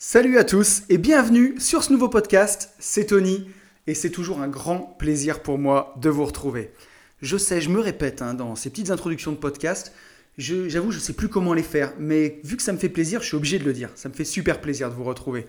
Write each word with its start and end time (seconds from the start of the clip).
Salut 0.00 0.38
à 0.38 0.44
tous 0.44 0.84
et 0.90 0.96
bienvenue 0.96 1.58
sur 1.58 1.82
ce 1.82 1.92
nouveau 1.92 2.08
podcast, 2.08 2.70
c'est 2.78 3.06
Tony 3.06 3.50
et 3.88 3.94
c'est 3.94 4.10
toujours 4.10 4.40
un 4.40 4.46
grand 4.46 4.78
plaisir 4.96 5.42
pour 5.42 5.58
moi 5.58 5.92
de 6.00 6.08
vous 6.08 6.24
retrouver. 6.24 6.70
Je 7.20 7.36
sais, 7.36 7.60
je 7.60 7.68
me 7.68 7.80
répète 7.80 8.22
hein, 8.22 8.34
dans 8.34 8.54
ces 8.54 8.70
petites 8.70 8.92
introductions 8.92 9.32
de 9.32 9.36
podcast, 9.36 9.92
j'avoue 10.38 10.92
je 10.92 10.98
ne 10.98 11.02
sais 11.02 11.14
plus 11.14 11.26
comment 11.26 11.52
les 11.52 11.64
faire, 11.64 11.94
mais 11.98 12.38
vu 12.44 12.56
que 12.56 12.62
ça 12.62 12.72
me 12.72 12.78
fait 12.78 12.88
plaisir, 12.88 13.22
je 13.22 13.26
suis 13.26 13.36
obligé 13.36 13.58
de 13.58 13.64
le 13.64 13.72
dire, 13.72 13.90
ça 13.96 14.08
me 14.08 14.14
fait 14.14 14.24
super 14.24 14.60
plaisir 14.60 14.88
de 14.88 14.94
vous 14.94 15.02
retrouver. 15.02 15.46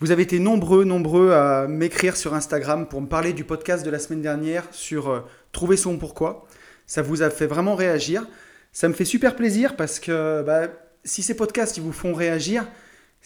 Vous 0.00 0.10
avez 0.10 0.24
été 0.24 0.38
nombreux, 0.38 0.84
nombreux 0.84 1.32
à 1.32 1.66
m'écrire 1.66 2.18
sur 2.18 2.34
Instagram 2.34 2.86
pour 2.86 3.00
me 3.00 3.06
parler 3.08 3.32
du 3.32 3.44
podcast 3.44 3.86
de 3.86 3.90
la 3.90 3.98
semaine 3.98 4.20
dernière 4.20 4.64
sur 4.70 5.08
euh, 5.08 5.20
Trouver 5.52 5.78
son 5.78 5.96
pourquoi. 5.96 6.46
Ça 6.86 7.00
vous 7.00 7.22
a 7.22 7.30
fait 7.30 7.46
vraiment 7.46 7.74
réagir. 7.74 8.28
Ça 8.74 8.86
me 8.86 8.92
fait 8.92 9.06
super 9.06 9.34
plaisir 9.34 9.76
parce 9.76 9.98
que 9.98 10.42
bah, 10.42 10.68
si 11.04 11.22
ces 11.22 11.34
podcasts 11.34 11.78
vous 11.78 11.92
font 11.92 12.12
réagir, 12.12 12.66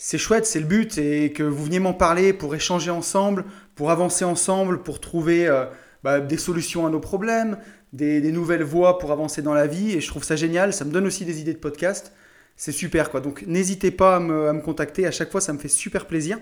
c'est 0.03 0.17
chouette, 0.17 0.47
c'est 0.47 0.61
le 0.61 0.67
but, 0.67 0.97
et 0.97 1.31
que 1.31 1.43
vous 1.43 1.63
veniez 1.63 1.79
m'en 1.79 1.93
parler 1.93 2.33
pour 2.33 2.55
échanger 2.55 2.91
ensemble, 2.91 3.45
pour 3.75 3.91
avancer 3.91 4.25
ensemble, 4.25 4.83
pour 4.83 4.99
trouver 4.99 5.47
euh, 5.47 5.67
bah, 6.03 6.21
des 6.21 6.39
solutions 6.39 6.87
à 6.87 6.91
nos 6.91 7.01
problèmes, 7.01 7.59
des, 7.93 8.23
nouvelles 8.33 8.63
voies 8.63 8.99
pour 8.99 9.13
avancer 9.13 9.43
dans 9.43 9.53
la 9.53 9.67
vie, 9.67 9.93
et 9.93 10.01
je 10.01 10.09
trouve 10.09 10.25
ça 10.25 10.37
génial, 10.37 10.73
ça 10.73 10.87
me 10.87 10.91
donne 10.91 11.07
aussi 11.07 11.27
des 11.27 11.43
idées 11.43 11.53
de 11.53 11.59
podcast, 11.59 12.15
c'est 12.57 12.73
super 12.73 13.11
quoi. 13.11 13.21
Donc 13.21 13.45
n'hésitez 13.47 13.91
pas 13.91 14.17
à 14.17 14.21
me, 14.21 14.59
contacter, 14.63 15.07
à 15.07 15.11
chaque 15.11 15.31
fois 15.31 15.43
ça 15.43 15.53
me 15.53 15.59
fait 15.59 15.69
super 15.69 16.07
plaisir. 16.07 16.39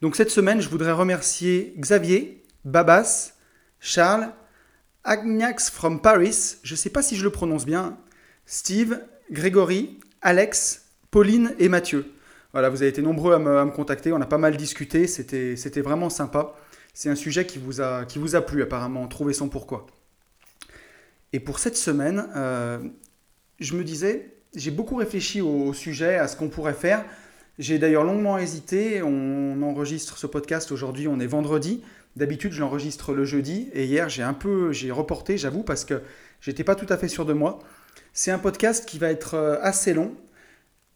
Donc 0.00 0.16
cette 0.16 0.30
semaine, 0.30 0.62
je 0.62 0.70
voudrais 0.70 0.92
remercier 0.92 1.74
Xavier, 1.78 2.42
Babas, 2.64 3.34
Charles, 3.80 4.30
Agnax 5.04 5.68
from 5.68 6.00
Paris, 6.00 6.56
je 6.62 6.72
ne 6.72 6.78
sais 6.78 6.90
pas 6.90 7.02
si 7.02 7.16
je 7.16 7.24
le 7.24 7.30
prononce 7.30 7.66
bien, 7.66 7.98
Steve, 8.46 8.98
Grégory, 9.30 10.00
Alex, 10.22 10.86
Pauline 11.10 11.54
et 11.58 11.68
Mathieu. 11.68 12.14
Voilà, 12.52 12.70
vous 12.70 12.80
avez 12.82 12.88
été 12.88 13.02
nombreux 13.02 13.34
à 13.34 13.38
me, 13.38 13.70
contacter, 13.70 14.12
on 14.12 14.20
a 14.20 14.26
pas 14.26 14.38
mal 14.38 14.56
discuté, 14.56 15.06
c'était 15.06 15.80
vraiment 15.82 16.08
sympa. 16.08 16.54
C'est 16.94 17.10
un 17.10 17.14
sujet 17.14 17.46
qui 17.46 17.58
vous, 17.58 17.80
a, 17.80 18.06
plu 18.46 18.62
apparemment, 18.62 19.06
trouver 19.06 19.34
son 19.34 19.48
pourquoi. 19.48 19.86
Et 21.34 21.40
pour 21.40 21.58
cette 21.58 21.76
semaine, 21.76 22.26
euh, 22.36 22.78
je 23.60 23.76
me 23.76 23.84
disais, 23.84 24.34
j'ai 24.54 24.70
beaucoup 24.70 24.96
réfléchi 24.96 25.42
au, 25.42 25.74
sujet, 25.74 26.16
à 26.16 26.26
ce 26.26 26.36
qu'on 26.36 26.48
pourrait 26.48 26.72
faire. 26.72 27.04
J'ai 27.58 27.78
d'ailleurs 27.78 28.04
longuement 28.04 28.38
hésité, 28.38 29.02
on 29.02 29.60
enregistre 29.62 30.16
ce 30.16 30.26
podcast 30.26 30.72
aujourd'hui, 30.72 31.06
on 31.06 31.20
est 31.20 31.26
vendredi. 31.26 31.82
D'habitude, 32.16 32.52
je 32.52 32.60
l'enregistre 32.60 33.12
le 33.12 33.24
jeudi 33.24 33.68
et 33.74 33.84
hier, 33.84 34.08
j'ai 34.08 34.22
un 34.22 34.32
peu 34.32 34.72
j'ai 34.72 34.90
reporté, 34.90 35.36
j'avoue, 35.36 35.62
parce 35.62 35.84
que 35.84 36.00
j'étais 36.40 36.64
pas 36.64 36.74
tout 36.74 36.86
à 36.88 36.96
fait 36.96 37.08
sûr 37.08 37.26
de 37.26 37.32
moi. 37.32 37.58
C'est 38.12 38.30
un 38.30 38.38
podcast 38.38 38.86
qui 38.86 38.98
va 38.98 39.10
être 39.10 39.34
euh, 39.34 39.58
assez 39.60 39.92
long, 39.92 40.14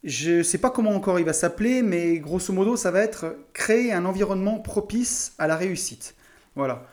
je 0.03 0.31
ne 0.31 0.43
sais 0.43 0.57
pas 0.57 0.69
comment 0.69 0.91
encore 0.91 1.19
il 1.19 1.25
va 1.25 1.33
s'appeler, 1.33 1.81
mais 1.81 2.19
grosso 2.19 2.51
modo, 2.51 2.75
ça 2.75 2.91
va 2.91 2.99
être 3.01 3.37
créer 3.53 3.93
un 3.93 4.05
environnement 4.05 4.59
propice 4.59 5.33
à 5.37 5.47
la 5.47 5.55
réussite. 5.55 6.15
Voilà. 6.55 6.85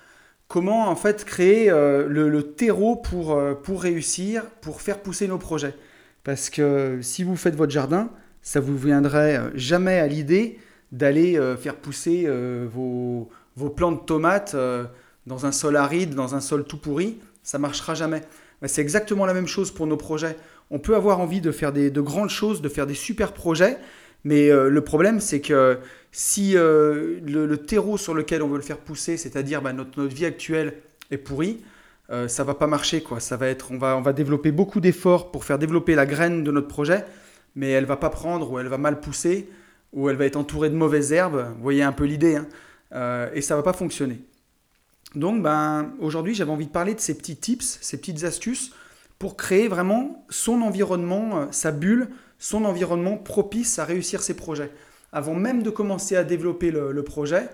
Comment 0.47 0.89
en 0.89 0.97
fait 0.97 1.25
créer 1.25 1.71
euh, 1.71 2.07
le, 2.09 2.43
terreau 2.43 2.97
pour, 2.97 3.33
euh, 3.33 3.55
pour 3.55 3.83
réussir, 3.83 4.45
pour 4.61 4.81
faire 4.81 5.01
pousser 5.01 5.27
nos 5.29 5.39
projets. 5.39 5.75
Parce 6.23 6.51
que 6.51 6.99
si 7.03 7.25
vous 7.25 7.37
faites 7.37 7.57
votre 7.57 7.73
jardin, 7.73 8.11
ça 8.43 8.61
vous 8.61 8.77
viendrait 8.77 9.39
euh, 9.39 9.51
jamais 9.55 9.99
à 9.99 10.07
l'idée 10.07 10.59
d'aller 10.93 11.41
faire 11.61 11.77
pousser 11.77 12.29
vos, 12.67 13.29
vos 13.55 13.71
plants 13.71 13.93
de 13.93 14.01
tomates 14.01 14.57
dans 15.25 15.47
un 15.47 15.53
sol 15.53 15.77
aride, 15.77 16.17
dans 16.17 16.35
un 16.35 16.41
sol 16.41 16.65
tout 16.65 16.79
pourri. 16.79 17.21
Ça 17.45 17.59
marchera 17.59 17.95
jamais. 17.95 18.23
C'est 18.67 18.83
exactement 18.83 19.25
la 19.25 19.33
même 19.33 19.47
chose 19.47 19.71
pour 19.71 19.87
nos 19.87 19.97
projets 19.97 20.37
on 20.71 20.79
peut 20.79 20.95
avoir 20.95 21.21
envie 21.21 21.41
de 21.41 21.51
faire 21.51 21.73
des, 21.73 21.91
de 21.91 22.01
grandes 22.01 22.31
choses, 22.31 22.63
de 22.63 22.69
faire 22.69 22.87
des 22.87 22.95
super 22.95 23.33
projets, 23.33 23.79
mais 24.25 24.51
euh, 24.51 24.69
le 24.69 24.81
problème, 24.83 25.21
c'est 25.21 25.41
que 25.41 25.79
si 26.13 26.57
euh, 26.57 27.21
le, 27.25 27.57
terreau 27.57 27.97
sur 27.97 28.15
lequel 28.15 28.43
on 28.43 28.49
veut 28.49 28.57
le 28.57 28.63
faire 28.63 28.79
pousser, 28.79 29.17
c'est-à-dire 29.17 29.63
bah, 29.63 29.73
notre, 29.73 30.05
vie 30.05 30.27
actuelle, 30.27 30.75
est 31.11 31.19
pourri, 31.19 31.61
euh, 32.11 32.29
ça 32.29 32.45
va 32.45 32.55
pas 32.55 32.67
marcher. 32.67 33.03
Quoi. 33.03 33.19
Ça 33.19 33.37
va 33.37 33.49
être, 33.49 33.73
on, 33.73 33.79
va, 33.79 33.97
on 33.97 34.01
va 34.01 34.13
développer 34.13 34.53
beaucoup 34.53 34.81
d'efforts 34.81 35.33
pour 35.33 35.45
faire 35.45 35.59
développer 35.59 35.95
la 35.95 36.07
graine 36.07 36.45
de 36.45 36.51
notre 36.53 36.69
projet, 36.69 37.05
mais 37.57 37.71
elle 37.71 37.87
va 37.87 37.97
pas 37.97 38.11
prendre, 38.11 38.51
ou 38.51 38.59
elle 38.59 38.69
va 38.69 38.79
mal 38.79 39.01
pousser, 39.01 39.49
ou 39.93 40.09
elle 40.09 40.17
va 40.17 40.27
être 40.27 40.37
entourée 40.37 40.71
de 40.71 40.77
mauvaises 40.77 41.13
herbes. 41.13 41.53
Vous 41.57 41.63
voyez 41.63 41.83
un 41.83 41.93
peu 41.93 42.05
l'idée, 42.05 42.37
hein 42.37 42.47
et 43.35 43.41
ça 43.41 43.55
va 43.55 43.63
pas 43.63 43.73
fonctionner. 43.73 44.21
Donc, 45.15 45.43
ben, 45.43 45.93
aujourd'hui, 46.01 46.35
j'avais 46.35 46.51
envie 46.51 46.67
de 46.67 46.73
parler 46.73 46.95
de 46.95 47.01
ces 47.01 47.17
petits 47.17 47.37
tips, 47.37 47.79
ces 47.81 47.99
petites 47.99 48.25
astuces 48.25 48.73
pour 49.21 49.37
créer 49.37 49.69
vraiment 49.69 50.25
son 50.31 50.63
environnement, 50.63 51.41
euh, 51.41 51.47
sa 51.51 51.73
bulle, 51.73 52.09
son 52.39 52.65
environnement 52.65 53.19
propice 53.19 53.79
à 53.79 53.85
réussir 53.85 54.23
ses 54.23 54.35
projets. 54.35 54.73
Avant 55.13 55.35
même 55.35 55.63
de 55.63 55.69
commencer 55.69 56.17
à 56.17 56.25
développer 56.25 56.71
le, 56.71 57.03
projet, 57.03 57.49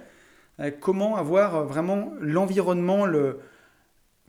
euh, 0.61 0.71
comment 0.81 1.17
avoir 1.17 1.57
euh, 1.57 1.65
vraiment 1.65 2.13
l'environnement, 2.21 3.05
le, 3.05 3.41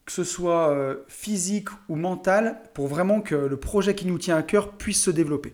que 0.06 0.12
ce 0.12 0.24
soit 0.24 0.98
physique 1.08 1.70
ou 1.90 1.96
mental, 1.96 2.60
pour 2.74 2.88
vraiment 2.88 3.22
que 3.22 3.36
le 3.36 3.58
projet 3.58 3.94
qui 3.94 4.08
nous 4.08 4.18
tient 4.18 4.38
à 4.38 4.44
cœur 4.44 4.72
puisse 4.72 5.04
se 5.04 5.12
développer. 5.12 5.54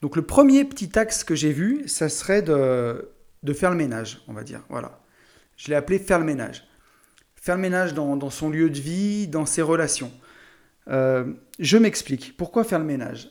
Donc 0.00 0.16
le 0.16 0.22
premier 0.22 0.64
petit 0.64 0.98
axe 0.98 1.24
que 1.24 1.34
j'ai 1.34 1.52
vu, 1.52 1.86
ça 1.88 2.08
serait 2.08 2.40
de, 2.40 3.04
faire 3.52 3.70
le 3.70 3.76
ménage, 3.76 4.22
on 4.28 4.32
va 4.32 4.44
dire. 4.44 4.62
Voilà. 4.70 4.98
Je 5.58 5.68
l'ai 5.68 5.74
appelé 5.74 5.98
faire 5.98 6.20
le 6.20 6.24
ménage. 6.24 6.66
Faire 7.34 7.56
le 7.56 7.60
ménage 7.60 7.92
dans 7.92 8.30
son 8.30 8.48
lieu 8.48 8.70
de 8.70 8.78
vie, 8.78 9.28
dans 9.28 9.44
ses 9.44 9.62
relations. 9.62 10.10
Euh, 10.90 11.32
je 11.58 11.76
m'explique. 11.76 12.36
Pourquoi 12.36 12.64
faire 12.64 12.78
le 12.78 12.84
ménage? 12.84 13.30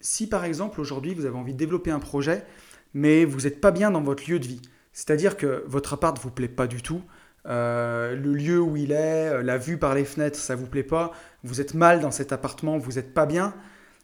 Si 0.00 0.28
par 0.28 0.44
exemple 0.44 0.80
aujourd'hui 0.80 1.14
vous 1.14 1.26
avez 1.26 1.36
envie 1.36 1.52
de 1.52 1.58
développer 1.58 1.90
un 1.90 2.00
projet, 2.00 2.44
mais 2.92 3.24
vous 3.24 3.42
n'êtes 3.42 3.60
pas 3.60 3.70
bien 3.70 3.90
dans 3.90 4.02
votre 4.02 4.28
lieu 4.28 4.38
de 4.38 4.46
vie, 4.46 4.62
c'est-à-dire 4.92 5.36
que 5.36 5.64
votre 5.66 5.94
appart 5.94 6.16
ne 6.16 6.22
vous 6.22 6.30
plaît 6.30 6.48
pas 6.48 6.66
du 6.66 6.82
tout, 6.82 7.02
euh, 7.46 8.16
le 8.16 8.34
lieu 8.34 8.60
où 8.60 8.76
il 8.76 8.92
est, 8.92 9.28
euh, 9.28 9.42
la 9.42 9.58
vue 9.58 9.78
par 9.78 9.94
les 9.94 10.04
fenêtres, 10.04 10.38
ça 10.38 10.56
vous 10.56 10.66
plaît 10.66 10.82
pas, 10.82 11.12
vous 11.44 11.60
êtes 11.60 11.74
mal 11.74 12.00
dans 12.00 12.10
cet 12.10 12.32
appartement, 12.32 12.78
vous 12.78 12.92
n'êtes 12.92 13.14
pas 13.14 13.26
bien, 13.26 13.54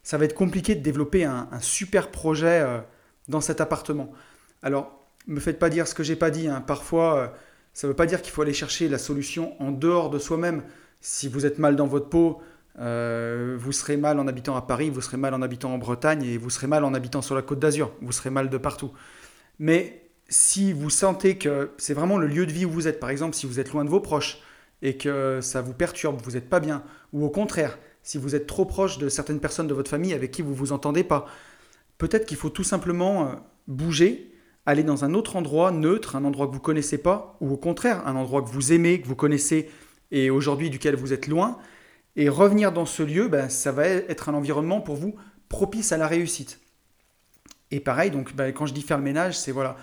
ça 0.03 0.17
va 0.17 0.25
être 0.25 0.35
compliqué 0.35 0.75
de 0.75 0.81
développer 0.81 1.25
un, 1.25 1.47
super 1.59 2.09
projet 2.09 2.65
dans 3.27 3.41
cet 3.41 3.59
appartement. 3.59 4.11
Alors, 4.63 5.05
ne 5.27 5.35
me 5.35 5.39
faites 5.39 5.59
pas 5.59 5.69
dire 5.69 5.87
ce 5.87 5.93
que 5.93 6.03
j'ai 6.03 6.15
pas 6.15 6.31
dit. 6.31 6.47
Hein. 6.47 6.61
Parfois, 6.61 7.33
ça 7.73 7.85
ne 7.85 7.91
veut 7.91 7.95
pas 7.95 8.05
dire 8.05 8.21
qu'il 8.21 8.31
faut 8.31 8.41
aller 8.41 8.53
chercher 8.53 8.87
la 8.87 8.97
solution 8.97 9.61
en 9.61 9.71
dehors 9.71 10.09
de 10.09 10.17
soi-même. 10.17 10.63
Si 11.01 11.27
vous 11.27 11.45
êtes 11.45 11.59
mal 11.59 11.75
dans 11.75 11.85
votre 11.85 12.09
peau, 12.09 12.41
euh, 12.77 13.57
vous 13.59 13.71
serez 13.71 13.97
mal 13.97 14.19
en 14.19 14.27
habitant 14.27 14.55
à 14.55 14.61
Paris, 14.61 14.89
vous 14.89 15.01
serez 15.01 15.17
mal 15.17 15.33
en 15.33 15.41
habitant 15.41 15.73
en 15.73 15.77
Bretagne 15.77 16.23
et 16.23 16.37
vous 16.37 16.49
serez 16.49 16.67
mal 16.67 16.83
en 16.83 16.93
habitant 16.93 17.21
sur 17.21 17.35
la 17.35 17.41
côte 17.41 17.59
d'Azur. 17.59 17.91
Vous 18.01 18.11
serez 18.11 18.29
mal 18.29 18.49
de 18.49 18.57
partout. 18.57 18.91
Mais 19.59 20.09
si 20.29 20.71
vous 20.71 20.89
sentez 20.89 21.37
que 21.37 21.71
c'est 21.77 21.93
vraiment 21.93 22.17
le 22.17 22.27
lieu 22.27 22.45
de 22.45 22.51
vie 22.51 22.65
où 22.65 22.71
vous 22.71 22.87
êtes, 22.87 22.99
par 22.99 23.09
exemple, 23.09 23.35
si 23.35 23.45
vous 23.45 23.59
êtes 23.59 23.71
loin 23.71 23.83
de 23.83 23.89
vos 23.89 23.99
proches 23.99 24.39
et 24.81 24.95
que 24.95 25.39
ça 25.41 25.61
vous 25.61 25.73
perturbe, 25.73 26.21
vous 26.23 26.31
n'êtes 26.31 26.49
pas 26.49 26.59
bien, 26.59 26.83
ou 27.11 27.25
au 27.25 27.29
contraire, 27.29 27.77
si 28.03 28.17
vous 28.17 28.35
êtes 28.35 28.47
trop 28.47 28.65
proche 28.65 28.97
de 28.97 29.09
certaines 29.09 29.39
personnes 29.39 29.67
de 29.67 29.73
votre 29.73 29.89
famille 29.89 30.13
avec 30.13 30.31
qui 30.31 30.41
vous 30.41 30.53
vous 30.53 30.71
entendez 30.71 31.03
pas, 31.03 31.25
peut-être 31.97 32.25
qu'il 32.25 32.37
faut 32.37 32.49
tout 32.49 32.63
simplement 32.63 33.27
euh, 33.27 33.35
bouger, 33.67 34.31
aller 34.65 34.83
dans 34.83 35.03
un 35.03 35.13
autre 35.13 35.35
endroit 35.35 35.71
neutre, 35.71 36.15
un 36.15 36.23
endroit 36.23 36.47
que 36.47 36.53
vous 36.53 36.59
connaissez 36.59 36.97
pas, 36.97 37.35
ou 37.41 37.51
au 37.51 37.57
contraire, 37.57 38.07
un 38.07 38.15
endroit 38.15 38.41
que 38.41 38.49
vous 38.49 38.71
aimez, 38.71 39.01
que 39.01 39.07
vous 39.07 39.15
connaissez 39.15 39.69
et 40.11 40.29
aujourd'hui 40.29 40.69
duquel 40.69 40.95
vous 40.95 41.13
êtes 41.13 41.27
loin, 41.27 41.57
et 42.15 42.29
revenir 42.29 42.71
dans 42.71 42.85
ce 42.85 43.03
lieu, 43.03 43.27
ben, 43.27 43.49
ça 43.49 43.71
va 43.71 43.87
être 43.87 44.29
un 44.29 44.33
environnement 44.33 44.81
pour 44.81 44.95
vous 44.95 45.15
propice 45.47 45.91
à 45.91 45.97
la 45.97 46.07
réussite. 46.07 46.59
Et 47.71 47.79
pareil, 47.79 48.11
donc 48.11 48.35
ben, 48.35 48.53
quand 48.53 48.65
je 48.65 48.73
dis 48.73 48.81
faire 48.81 48.97
le 48.97 49.03
ménage, 49.03 49.37
c'est 49.37 49.51
voilà, 49.51 49.77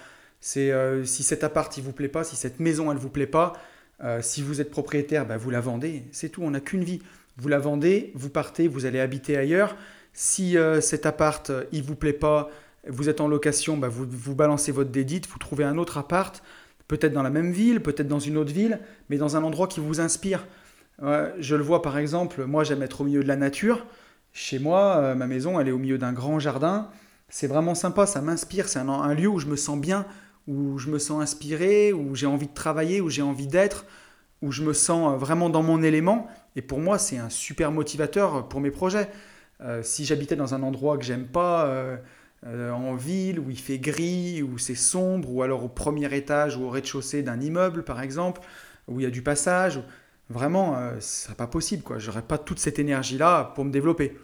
euh, 0.57 1.05
si 1.05 1.23
cet 1.23 1.45
appart 1.45 1.77
il 1.77 1.83
vous 1.83 1.93
plaît 1.93 2.09
pas, 2.09 2.25
si 2.25 2.37
cette 2.37 2.61
maison 2.61 2.91
elle 2.91 2.99
vous 2.99 3.11
plaît 3.11 3.27
pas, 3.27 3.55
euh, 4.03 4.21
si 4.23 4.43
vous 4.43 4.61
êtes 4.61 4.71
propriétaire, 4.71 5.27
ben, 5.27 5.37
vous 5.37 5.51
la 5.51 5.61
vendez, 5.61 6.05
c'est 6.13 6.29
tout. 6.29 6.43
On 6.43 6.51
n'a 6.51 6.61
qu'une 6.61 6.85
vie. 6.85 7.01
Vous 7.39 7.49
la 7.49 7.59
vendez, 7.59 8.13
vous 8.15 8.31
partez, 8.31 8.67
vous 8.67 8.87
allez 8.87 9.01
habiter 9.01 9.37
ailleurs. 9.37 9.77
Si 10.13 10.57
euh, 10.57 10.81
cet 10.81 11.07
appart 11.07 11.53
il 11.73 11.83
vous 11.83 11.95
plaît 11.95 12.13
pas, 12.13 12.51
vous 12.89 13.09
êtes 13.09 13.21
en 13.21 13.29
location, 13.29 13.77
ben, 13.77 13.89
vous, 13.89 14.07
vous 14.09 14.35
balancez 14.35 14.73
votre 14.73 14.91
dédite, 14.91 15.29
vous 15.29 15.39
trouvez 15.39 15.65
un 15.65 15.77
autre 15.77 15.99
appart, 15.99 16.43
peut-être 16.89 17.13
dans 17.13 17.23
la 17.23 17.31
même 17.31 17.53
ville, 17.53 17.81
peut-être 17.81 18.09
dans 18.09 18.21
une 18.21 18.37
autre 18.37 18.53
ville, 18.53 18.81
mais 19.11 19.17
dans 19.17 19.37
un 19.37 19.45
endroit 19.45 19.69
qui 19.69 19.81
vous 19.81 20.01
inspire 20.01 20.47
je 21.01 21.55
le 21.55 21.63
vois 21.63 21.83
par 21.83 21.99
exemple, 21.99 22.45
moi 22.45 22.65
j'aime 22.65 22.83
être 22.83 23.03
au 23.03 23.05
milieu 23.05 23.23
de 23.23 23.29
la 23.29 23.37
nature. 23.37 23.87
Chez 24.39 24.59
moi, 24.59 24.99
euh, 24.99 25.15
ma 25.15 25.27
maison, 25.27 25.59
elle 25.59 25.69
est 25.69 25.73
au 25.73 25.79
milieu 25.79 25.97
d'un 25.97 26.13
grand 26.13 26.39
jardin. 26.39 26.91
C'est 27.31 27.47
vraiment 27.47 27.75
sympa, 27.75 28.05
ça 28.05 28.21
m'inspire. 28.21 28.69
C'est 28.69 28.79
un, 28.79 29.15
lieu 29.15 29.29
où 29.29 29.39
je 29.39 29.47
me 29.47 29.57
sens 29.57 29.79
bien, 29.79 30.05
où 30.47 30.77
je 30.77 30.91
me 30.91 30.99
sens 30.99 31.23
inspiré, 31.23 31.95
où 31.95 32.15
j'ai 32.15 32.27
envie 32.27 32.47
de 32.47 32.53
travailler, 32.53 33.01
où 33.01 33.09
j'ai 33.09 33.23
envie 33.23 33.47
d'être, 33.47 33.87
où 34.43 34.53
je 34.53 34.63
me 34.63 34.75
sens 34.75 35.15
euh, 35.15 35.17
vraiment 35.17 35.49
dans 35.49 35.63
mon 35.63 35.83
élément. 35.83 36.29
Et 36.55 36.61
pour 36.61 36.81
moi, 36.81 36.99
c'est 36.99 37.17
un 37.17 37.31
super 37.31 37.73
motivateur 37.73 38.47
pour 38.47 38.61
mes 38.61 38.71
projets. 38.71 39.09
Euh, 39.63 39.83
si 39.83 40.05
j'habitais 40.05 40.37
dans 40.37 40.53
un 40.53 40.63
endroit 40.63 40.99
que 40.99 41.05
j'aime 41.05 41.27
pas, 41.27 41.75
en 42.45 42.95
ville, 42.95 43.41
où 43.41 43.49
il 43.49 43.59
fait 43.59 43.79
gris, 43.79 44.43
où 44.43 44.59
c'est 44.59 44.75
sombre, 44.75 45.33
ou 45.33 45.43
alors 45.43 45.65
au 45.65 45.69
premier 45.69 46.15
étage 46.15 46.59
ou 46.59 46.65
au 46.65 46.69
rez-de-chaussée 46.69 47.23
d'un 47.23 47.41
immeuble, 47.41 47.85
par 47.85 48.03
exemple, 48.03 48.43
où 48.87 49.01
il 49.01 49.05
y 49.05 49.07
a 49.07 49.11
du 49.11 49.23
passage, 49.23 49.81
Vraiment, 50.29 50.77
euh, 50.77 50.99
ce 51.01 51.25
serait 51.25 51.35
pas 51.35 51.47
possible. 51.47 51.83
quoi. 51.83 51.99
J'aurais 51.99 52.23
pas 52.23 52.39
toute 52.39 52.59
cette 52.59 52.79
énergie-là 52.79 53.53
pour 53.55 53.65
me 53.65 53.71
développer. 53.71 54.17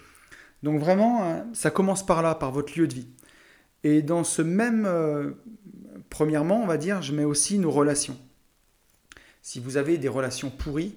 Donc 0.62 0.81
vraiment, 0.81 1.25
euh, 1.25 1.43
ça 1.52 1.70
commence 1.70 2.04
par 2.06 2.22
là, 2.22 2.34
par 2.34 2.52
votre 2.52 2.78
lieu 2.78 2.87
de 2.87 2.94
vie. 2.94 3.08
Et 3.84 4.02
dans 4.02 4.25
ce 4.25 4.43
même, 4.43 4.84
euh, 4.87 5.32
premièrement, 6.08 6.62
on 6.62 6.66
va 6.66 6.76
dire, 6.76 7.02
je 7.02 7.12
mets 7.12 7.25
aussi 7.25 7.58
nos 7.58 7.70
relations. 7.70 8.16
Si 9.43 9.58
vous 9.58 9.76
avez 9.76 9.99
des 9.99 10.08
relations 10.08 10.50
pourries, 10.50 10.96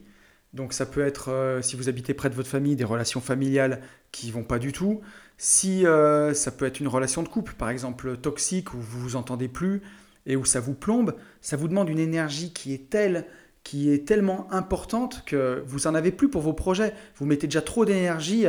donc 0.54 0.72
ça 0.72 0.86
peut 0.86 1.02
être, 1.02 1.32
euh, 1.32 1.62
si 1.64 1.76
vous 1.76 1.90
habitez 1.90 2.14
près 2.14 2.30
de 2.30 2.36
votre 2.36 2.48
famille, 2.48 2.76
des 2.76 2.84
relations 2.84 3.22
familiales 3.22 3.82
qui 4.12 4.30
vont 4.30 4.44
pas 4.44 4.60
du 4.60 4.72
tout. 4.72 5.02
Si 5.38 5.84
ça 5.84 6.52
peut 6.52 6.66
être 6.66 6.80
une 6.80 6.88
relation 6.88 7.22
de 7.22 7.28
couple, 7.28 7.56
par 7.56 7.70
exemple 7.70 8.16
toxique, 8.16 8.74
où 8.74 8.78
vous 8.80 9.02
vous 9.02 9.16
entendez 9.18 9.50
plus 9.50 9.82
et 10.26 10.38
où 10.38 10.46
ça 10.46 10.62
vous 10.62 10.74
plombe, 10.74 11.14
ça 11.42 11.58
vous 11.58 11.68
demande 11.68 11.90
une 11.90 12.00
énergie 12.00 12.54
qui 12.54 12.74
est 12.74 12.90
telle, 12.90 13.26
qui 13.66 13.92
est 13.92 14.08
tellement 14.08 14.48
importante 14.54 15.24
que 15.26 15.62
vous 15.68 15.88
en 15.88 15.96
avez 15.96 16.12
plus 16.12 16.30
pour 16.30 16.42
vos 16.42 16.54
projets. 16.54 16.94
Vous 17.18 17.26
mettez 17.26 17.48
déjà 17.48 17.62
trop 17.62 17.84
d'énergie 17.84 18.46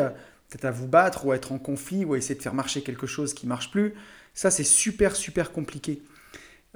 peut-être 0.48 0.64
à 0.64 0.70
vous 0.70 0.86
battre 0.86 1.26
ou 1.26 1.32
à 1.32 1.36
être 1.36 1.52
en 1.52 1.58
conflit 1.58 2.04
ou 2.04 2.14
à 2.14 2.18
essayer 2.18 2.34
de 2.34 2.42
faire 2.42 2.54
marcher 2.54 2.82
quelque 2.82 3.06
chose 3.06 3.34
qui 3.34 3.46
marche 3.46 3.70
plus. 3.70 3.94
Ça, 4.34 4.50
c'est 4.50 4.64
super, 4.64 5.16
super 5.16 5.52
compliqué. 5.52 6.02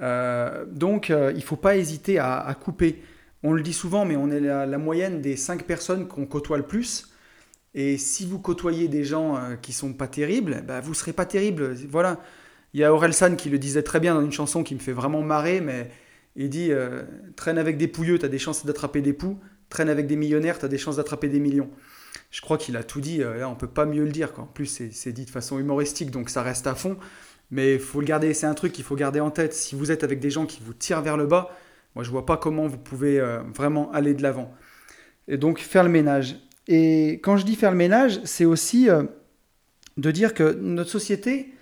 Euh, 0.01 0.65
donc, 0.65 1.09
euh, 1.09 1.31
il 1.33 1.37
ne 1.37 1.43
faut 1.43 1.55
pas 1.55 1.77
hésiter 1.77 2.19
à, 2.19 2.55
couper. 2.59 3.01
On 3.43 3.53
le 3.53 3.61
dit 3.61 3.73
souvent, 3.73 4.05
mais 4.05 4.15
on 4.15 4.29
est 4.29 4.39
la, 4.39 4.77
moyenne 4.77 5.21
des 5.21 5.35
cinq 5.35 5.63
personnes 5.63 6.07
qu'on 6.07 6.25
côtoie 6.25 6.57
le 6.57 6.65
plus. 6.65 7.09
Et 7.73 7.97
si 7.97 8.25
vous 8.25 8.39
côtoyez 8.39 8.87
des 8.87 9.03
gens 9.03 9.37
euh, 9.37 9.55
qui 9.55 9.71
sont 9.73 9.93
pas 9.93 10.07
terribles, 10.07 10.63
bah, 10.67 10.81
vous 10.81 10.89
ne 10.89 10.95
serez 10.95 11.13
pas 11.13 11.25
terrible. 11.25 11.73
Voilà. 11.89 12.19
Il 12.73 12.79
y 12.79 12.83
a 12.83 12.93
Aurel 12.93 13.13
San 13.13 13.35
qui 13.35 13.49
le 13.49 13.59
disait 13.59 13.83
très 13.83 13.99
bien 13.99 14.15
dans 14.15 14.21
une 14.21 14.31
chanson 14.31 14.63
qui 14.63 14.73
me 14.75 14.79
fait 14.79 14.93
vraiment 14.93 15.21
marrer, 15.21 15.61
mais 15.61 15.91
il 16.35 16.49
dit 16.49 16.71
Traîne 17.35 17.57
avec 17.57 17.77
des 17.77 17.87
pouilleux, 17.87 18.19
tu 18.19 18.25
as 18.25 18.29
des 18.29 18.39
chances 18.39 18.65
d'attraper 18.65 19.01
des 19.01 19.13
poux. 19.13 19.39
Traîne 19.69 19.89
avec 19.89 20.07
des 20.07 20.15
millionnaires, 20.15 20.59
tu 20.59 20.65
as 20.65 20.67
des 20.67 20.77
chances 20.77 20.97
d'attraper 20.97 21.27
des 21.29 21.39
millions 21.39 21.69
je 22.31 22.41
crois 22.41 22.57
qu'il 22.57 22.77
a 22.77 22.83
tout 22.83 23.01
dit. 23.01 23.17
Là, 23.19 23.49
on 23.49 23.55
peut 23.55 23.67
pas 23.67 23.85
mieux 23.85 24.03
le 24.03 24.11
dire. 24.11 24.31
En 24.37 24.45
plus, 24.45 24.81
c'est 24.91 25.11
dit 25.11 25.25
de 25.25 25.29
façon 25.29 25.59
humoristique, 25.59 26.11
donc 26.11 26.29
ça 26.29 26.41
reste 26.41 26.65
à 26.65 26.75
fond. 26.75 26.97
Mais 27.51 27.77
faut 27.77 27.99
le 27.99 28.05
garder. 28.05 28.33
C'est 28.33 28.47
un 28.47 28.53
truc 28.53 28.71
qu'il 28.71 28.85
faut 28.85 28.95
garder 28.95 29.19
en 29.19 29.29
tête. 29.29 29.53
Si 29.53 29.75
vous 29.75 29.91
êtes 29.91 30.03
avec 30.03 30.19
des 30.19 30.29
gens 30.29 30.45
qui 30.45 30.61
vous 30.63 30.73
tirent 30.73 31.01
vers 31.01 31.17
le 31.17 31.27
bas, 31.27 31.55
moi, 31.95 32.03
je 32.03 32.09
vois 32.09 32.25
pas 32.25 32.37
comment 32.37 32.67
vous 32.67 32.77
pouvez 32.77 33.19
euh, 33.19 33.41
vraiment 33.53 33.91
aller 33.91 34.13
de 34.13 34.23
l'avant. 34.23 34.53
Et 35.27 35.37
donc, 35.37 35.59
faire 35.59 35.83
le 35.83 35.89
ménage. 35.89 36.37
Et 36.67 37.19
quand 37.21 37.35
je 37.35 37.45
dis 37.45 37.55
faire 37.55 37.71
le 37.71 37.77
ménage, 37.77 38.21
c'est 38.23 38.45
aussi 38.45 38.89
euh, 38.89 39.03
de 39.97 40.09
dire 40.09 40.33
que 40.33 40.53
notre 40.53 40.89
société, 40.89 41.53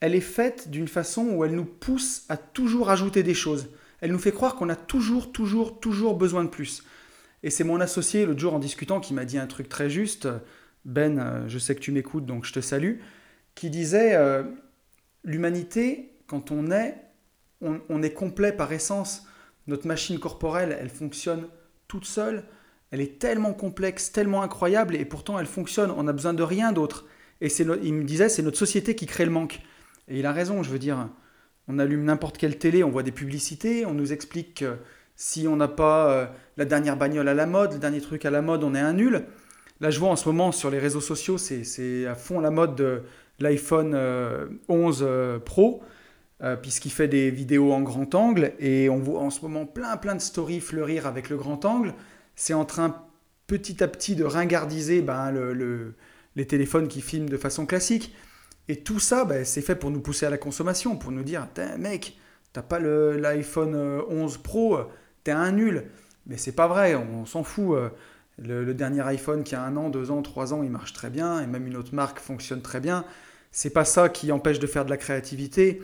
elle 0.00 0.14
est 0.14 0.20
faite 0.20 0.70
d'une 0.70 0.88
façon 0.88 1.26
où 1.26 1.44
elle 1.44 1.54
nous 1.54 1.66
pousse 1.66 2.24
à 2.30 2.38
toujours 2.38 2.88
ajouter 2.88 3.22
des 3.22 3.34
choses. 3.34 3.68
Elle 4.02 4.10
nous 4.10 4.18
fait 4.18 4.32
croire 4.32 4.56
qu'on 4.56 4.68
a 4.68 4.74
toujours, 4.74 5.30
toujours, 5.30 5.78
toujours 5.78 6.16
besoin 6.16 6.42
de 6.42 6.48
plus. 6.48 6.82
Et 7.44 7.50
c'est 7.50 7.62
mon 7.62 7.80
associé 7.80 8.26
l'autre 8.26 8.40
jour 8.40 8.52
en 8.52 8.58
discutant 8.58 8.98
qui 8.98 9.14
m'a 9.14 9.24
dit 9.24 9.38
un 9.38 9.46
truc 9.46 9.68
très 9.68 9.88
juste. 9.88 10.28
Ben, 10.84 11.20
euh, 11.20 11.48
je 11.48 11.58
sais 11.58 11.76
que 11.76 11.80
tu 11.80 11.92
m'écoutes, 11.92 12.26
donc 12.26 12.44
je 12.44 12.52
te 12.52 12.60
salue. 12.60 12.98
Qui 13.54 13.70
disait 13.70 14.16
euh, 14.16 14.42
l'humanité, 15.22 16.16
quand 16.26 16.50
on 16.50 16.72
est, 16.72 16.96
on, 17.60 18.02
est 18.02 18.12
complet 18.12 18.50
par 18.50 18.72
essence. 18.72 19.24
Notre 19.68 19.86
machine 19.86 20.18
corporelle, 20.18 20.76
elle 20.80 20.88
fonctionne 20.88 21.46
toute 21.86 22.04
seule. 22.04 22.42
Elle 22.90 23.00
est 23.00 23.20
tellement 23.20 23.54
complexe, 23.54 24.10
tellement 24.10 24.42
incroyable, 24.42 24.96
et 24.96 25.04
pourtant 25.04 25.38
elle 25.38 25.46
fonctionne. 25.46 25.92
On 25.92 26.02
n'a 26.02 26.12
besoin 26.12 26.34
de 26.34 26.42
rien 26.42 26.72
d'autre. 26.72 27.06
Et 27.40 27.48
c'est 27.48 27.64
il 27.84 27.94
me 27.94 28.02
disait, 28.02 28.28
c'est 28.28 28.42
notre 28.42 28.58
société 28.58 28.96
qui 28.96 29.06
crée 29.06 29.24
le 29.24 29.30
manque. 29.30 29.60
Et 30.08 30.18
il 30.18 30.26
a 30.26 30.32
raison, 30.32 30.64
je 30.64 30.70
veux 30.70 30.80
dire. 30.80 31.08
On 31.68 31.78
allume 31.78 32.04
n'importe 32.04 32.38
quelle 32.38 32.58
télé, 32.58 32.82
on 32.82 32.90
voit 32.90 33.02
des 33.02 33.12
publicités, 33.12 33.86
on 33.86 33.94
nous 33.94 34.12
explique 34.12 34.58
que 34.60 34.76
si 35.16 35.46
on 35.46 35.56
n'a 35.56 35.68
pas 35.68 36.10
euh, 36.10 36.26
la 36.56 36.64
dernière 36.64 36.96
bagnole 36.96 37.28
à 37.28 37.34
la 37.34 37.46
mode, 37.46 37.74
le 37.74 37.78
dernier 37.78 38.00
truc 38.00 38.24
à 38.24 38.30
la 38.30 38.42
mode, 38.42 38.64
on 38.64 38.74
est 38.74 38.80
un 38.80 38.92
nul. 38.92 39.24
Là, 39.80 39.90
je 39.90 39.98
vois 39.98 40.08
en 40.08 40.16
ce 40.16 40.28
moment 40.28 40.52
sur 40.52 40.70
les 40.70 40.78
réseaux 40.78 41.00
sociaux, 41.00 41.38
c'est 41.38 42.06
à 42.06 42.14
fond 42.14 42.40
la 42.40 42.50
mode 42.50 42.74
de 42.76 43.02
l'iPhone 43.38 43.94
11 44.68 45.02
euh, 45.02 45.06
euh, 45.06 45.38
Pro, 45.38 45.82
puisqu'il 46.60 46.90
fait 46.90 47.06
des 47.06 47.30
vidéos 47.30 47.72
en 47.72 47.82
grand 47.82 48.14
angle. 48.14 48.52
Et 48.58 48.88
on 48.88 48.98
voit 48.98 49.20
en 49.20 49.30
ce 49.30 49.42
moment 49.42 49.64
plein, 49.64 49.96
plein 49.96 50.16
de 50.16 50.20
stories 50.20 50.60
fleurir 50.60 51.06
avec 51.06 51.30
le 51.30 51.36
grand 51.36 51.64
angle. 51.64 51.94
C'est 52.34 52.54
en 52.54 52.64
train 52.64 53.04
petit 53.46 53.82
à 53.82 53.88
petit 53.88 54.16
de 54.16 54.24
ringardiser 54.24 55.02
ben, 55.02 55.30
le, 55.30 55.94
les 56.34 56.46
téléphones 56.46 56.88
qui 56.88 57.00
filment 57.00 57.28
de 57.28 57.36
façon 57.36 57.66
classique. 57.66 58.12
Et 58.68 58.76
tout 58.76 59.00
ça, 59.00 59.24
ben, 59.24 59.44
c'est 59.44 59.62
fait 59.62 59.74
pour 59.74 59.90
nous 59.90 60.00
pousser 60.00 60.26
à 60.26 60.30
la 60.30 60.38
consommation, 60.38 60.96
pour 60.96 61.10
nous 61.10 61.24
dire, 61.24 61.48
mec, 61.78 62.18
t'as 62.52 62.62
pas 62.62 62.78
l'iPhone 62.78 63.74
11 64.08 64.38
Pro, 64.38 64.78
t'es 65.24 65.32
un 65.32 65.52
nul. 65.52 65.84
Mais 66.26 66.36
c'est 66.36 66.52
pas 66.52 66.68
vrai, 66.68 66.94
on, 66.94 67.26
s'en 67.26 67.42
fout. 67.42 67.76
Euh, 67.76 67.88
le, 68.38 68.72
dernier 68.74 69.02
iPhone 69.02 69.44
qui 69.44 69.54
a 69.54 69.62
un 69.62 69.76
an, 69.76 69.90
deux 69.90 70.10
ans, 70.10 70.22
trois 70.22 70.54
ans, 70.54 70.62
il 70.62 70.70
marche 70.70 70.92
très 70.92 71.10
bien, 71.10 71.40
et 71.40 71.46
même 71.46 71.66
une 71.66 71.76
autre 71.76 71.94
marque 71.94 72.18
fonctionne 72.20 72.62
très 72.62 72.80
bien. 72.80 73.04
C'est 73.50 73.70
pas 73.70 73.84
ça 73.84 74.08
qui 74.08 74.32
empêche 74.32 74.58
de 74.58 74.66
faire 74.66 74.84
de 74.84 74.90
la 74.90 74.96
créativité. 74.96 75.82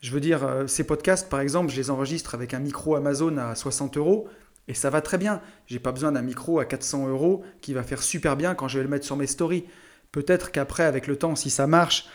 Je 0.00 0.12
veux 0.12 0.20
dire, 0.20 0.44
euh, 0.44 0.66
ces 0.66 0.84
podcasts, 0.84 1.28
par 1.28 1.40
exemple, 1.40 1.70
je 1.72 1.76
les 1.76 1.90
enregistre 1.90 2.34
avec 2.34 2.54
un 2.54 2.58
micro 2.58 2.94
Amazon 2.94 3.36
à 3.38 3.54
60 3.54 3.96
euros, 3.96 4.28
et 4.68 4.74
ça 4.74 4.90
va 4.90 5.00
très 5.00 5.18
bien. 5.18 5.40
J'ai 5.66 5.78
pas 5.78 5.92
besoin 5.92 6.12
d'un 6.12 6.22
micro 6.22 6.58
à 6.60 6.66
400 6.66 7.08
euros 7.08 7.42
qui 7.60 7.72
va 7.72 7.82
faire 7.82 8.02
super 8.02 8.36
bien 8.36 8.54
quand 8.54 8.68
je 8.68 8.78
vais 8.78 8.84
le 8.84 8.90
mettre 8.90 9.06
sur 9.06 9.16
mes 9.16 9.26
stories. 9.26 9.64
Peut-être 10.12 10.50
qu'après, 10.50 10.84
avec 10.84 11.06
le 11.06 11.16
temps, 11.16 11.36
si 11.36 11.50
ça 11.50 11.66
marche, 11.66 12.06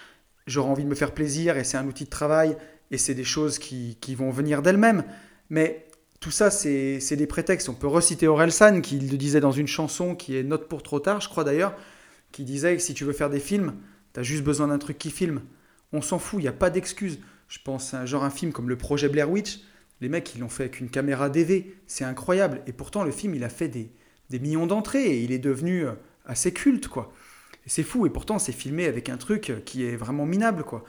j'aurai 0.47 0.69
envie 0.69 0.83
de 0.83 0.89
me 0.89 0.95
faire 0.95 1.13
plaisir, 1.13 1.57
et 1.57 1.63
c'est 1.63 1.77
un 1.77 1.87
outil 1.87 2.05
de 2.05 2.09
travail, 2.09 2.57
et 2.91 2.97
c'est 2.97 3.13
des 3.13 3.23
choses 3.23 3.59
qui, 3.59 3.97
qui 4.01 4.15
vont 4.15 4.31
venir 4.31 4.61
d'elles-mêmes. 4.61 5.03
Mais 5.49 5.85
tout 6.19 6.31
ça, 6.31 6.49
c'est 6.51 7.15
des 7.15 7.27
prétextes. 7.27 7.69
On 7.69 7.73
peut 7.73 7.87
reciter 7.87 8.27
Orelsan 8.27 8.81
qui 8.81 8.97
le 8.99 9.17
disait 9.17 9.41
dans 9.41 9.51
une 9.51 9.67
chanson 9.67 10.15
qui 10.15 10.37
est 10.37 10.43
Note 10.43 10.69
pour 10.69 10.81
trop 10.81 10.99
tard, 10.99 11.21
je 11.21 11.27
crois 11.27 11.43
d'ailleurs, 11.43 11.75
qui 12.31 12.45
disait 12.45 12.77
que 12.77 12.81
si 12.81 12.93
tu 12.93 13.03
veux 13.03 13.13
faire 13.13 13.29
des 13.29 13.39
films, 13.39 13.75
tu 14.13 14.19
as 14.19 14.23
juste 14.23 14.43
besoin 14.43 14.69
d'un 14.69 14.77
truc 14.77 14.97
qui 14.97 15.11
filme. 15.11 15.41
On 15.91 16.01
s'en 16.01 16.19
fout, 16.19 16.39
il 16.39 16.43
n'y 16.43 16.47
a 16.49 16.53
pas 16.53 16.69
d'excuse. 16.69 17.19
Je 17.49 17.59
pense 17.63 17.93
à 17.93 17.99
un 18.01 18.05
genre 18.05 18.23
un 18.23 18.29
film 18.29 18.51
comme 18.51 18.69
le 18.69 18.77
projet 18.77 19.09
Blair 19.09 19.29
Witch. 19.29 19.59
Les 20.01 20.09
mecs, 20.09 20.33
ils 20.33 20.39
l'ont 20.39 20.49
fait 20.49 20.63
avec 20.63 20.79
une 20.79 20.89
caméra 20.89 21.29
DV. 21.29 21.75
C'est 21.87 22.03
incroyable. 22.03 22.61
Et 22.67 22.71
pourtant, 22.71 23.03
le 23.03 23.11
film, 23.11 23.35
il 23.35 23.43
a 23.43 23.49
fait 23.49 23.67
des, 23.67 23.91
des 24.29 24.39
millions 24.39 24.65
d'entrées 24.65 25.05
et 25.05 25.21
il 25.23 25.31
est 25.31 25.39
devenu 25.39 25.85
euh, 25.85 25.91
assez 26.25 26.53
culte, 26.53 26.87
quoi. 26.87 27.13
C'est 27.65 27.83
fou. 27.83 28.05
Et 28.05 28.09
pourtant, 28.09 28.39
c'est 28.39 28.51
filmé 28.51 28.85
avec 28.85 29.09
un 29.09 29.17
truc 29.17 29.53
qui 29.65 29.85
est 29.85 29.95
vraiment 29.95 30.25
minable, 30.25 30.63
quoi. 30.63 30.83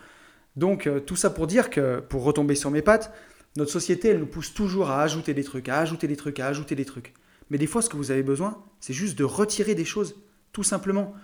Donc, 0.57 0.87
euh, 0.87 1.01
tout 1.01 1.17
ça 1.17 1.31
pour 1.31 1.47
dire 1.47 1.71
que, 1.71 2.01
pour 2.01 2.23
retomber 2.23 2.55
sur 2.55 2.71
mes 2.71 2.83
pattes, 2.83 3.13
notre 3.57 3.71
société, 3.71 4.09
elle 4.09 4.21
nous 4.21 4.27
pousse 4.27 4.55
toujours 4.55 4.91
à 4.91 5.03
ajouter 5.03 5.35
des 5.35 5.45
trucs, 5.45 5.69
à 5.69 5.79
ajouter 5.79 6.07
des 6.07 6.17
trucs, 6.17 6.41
à 6.41 6.47
ajouter 6.47 6.75
des 6.75 6.85
trucs. 6.85 7.13
Mais 7.51 7.59
des 7.59 7.67
fois, 7.67 7.83
ce 7.83 7.89
que 7.89 7.97
vous 7.97 8.11
avez 8.11 8.23
besoin, 8.23 8.63
c'est 8.81 8.93
juste 8.93 9.19
de 9.19 9.25
retirer 9.25 9.75
des 9.75 9.85
choses, 9.85 10.17
tout 10.53 10.63
simplement. 10.63 11.15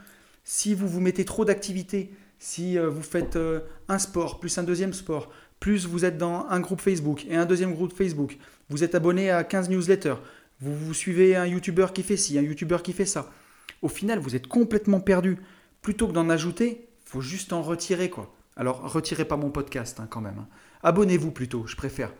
Si 0.44 0.74
vous 0.74 0.88
vous 0.88 1.00
mettez 1.00 1.24
trop 1.24 1.44
d'activités, 1.44 2.12
si 2.38 2.78
euh, 2.78 2.88
vous 2.88 3.02
faites 3.02 3.36
euh, 3.36 3.60
un 3.88 3.98
sport, 3.98 4.40
plus 4.40 4.56
un 4.58 4.62
deuxième 4.62 4.92
sport, 4.92 5.30
plus 5.60 5.86
vous 5.86 6.04
êtes 6.04 6.18
dans 6.18 6.46
un 6.48 6.60
groupe 6.60 6.80
Facebook 6.80 7.26
et 7.28 7.36
un 7.36 7.46
deuxième 7.46 7.74
groupe 7.74 7.92
Facebook, 7.92 8.38
vous 8.68 8.82
êtes 8.82 8.94
abonné 8.94 9.30
à 9.30 9.44
15 9.44 9.68
newsletters, 9.68 10.16
vous, 10.60 10.92
suivez 10.92 11.36
un 11.36 11.46
YouTuber 11.46 11.86
qui 11.94 12.02
fait 12.02 12.16
ci, 12.18 12.38
un 12.38 12.42
YouTuber 12.42 12.78
qui 12.84 12.92
fait 12.92 13.06
ça. 13.06 13.30
Au 13.82 13.88
final, 13.88 14.18
vous 14.18 14.36
êtes 14.36 14.46
complètement 14.46 15.00
perdu. 15.00 15.38
Plutôt 15.82 16.08
que 16.08 16.12
d'en 16.12 16.28
ajouter, 16.28 16.88
faut 17.04 17.20
juste 17.20 17.52
en 17.52 17.62
retirer 17.62 18.10
quoi. 18.10 18.34
Alors, 18.56 18.92
retirez 18.92 19.24
pas 19.24 19.36
mon 19.36 19.50
podcast 19.50 20.00
hein, 20.00 20.06
quand 20.10 20.20
même. 20.20 20.38
Hein. 20.38 20.48
Abonnez-vous 20.82 21.30
plutôt, 21.30 21.66
je 21.66 21.76
préfère. 21.76 22.12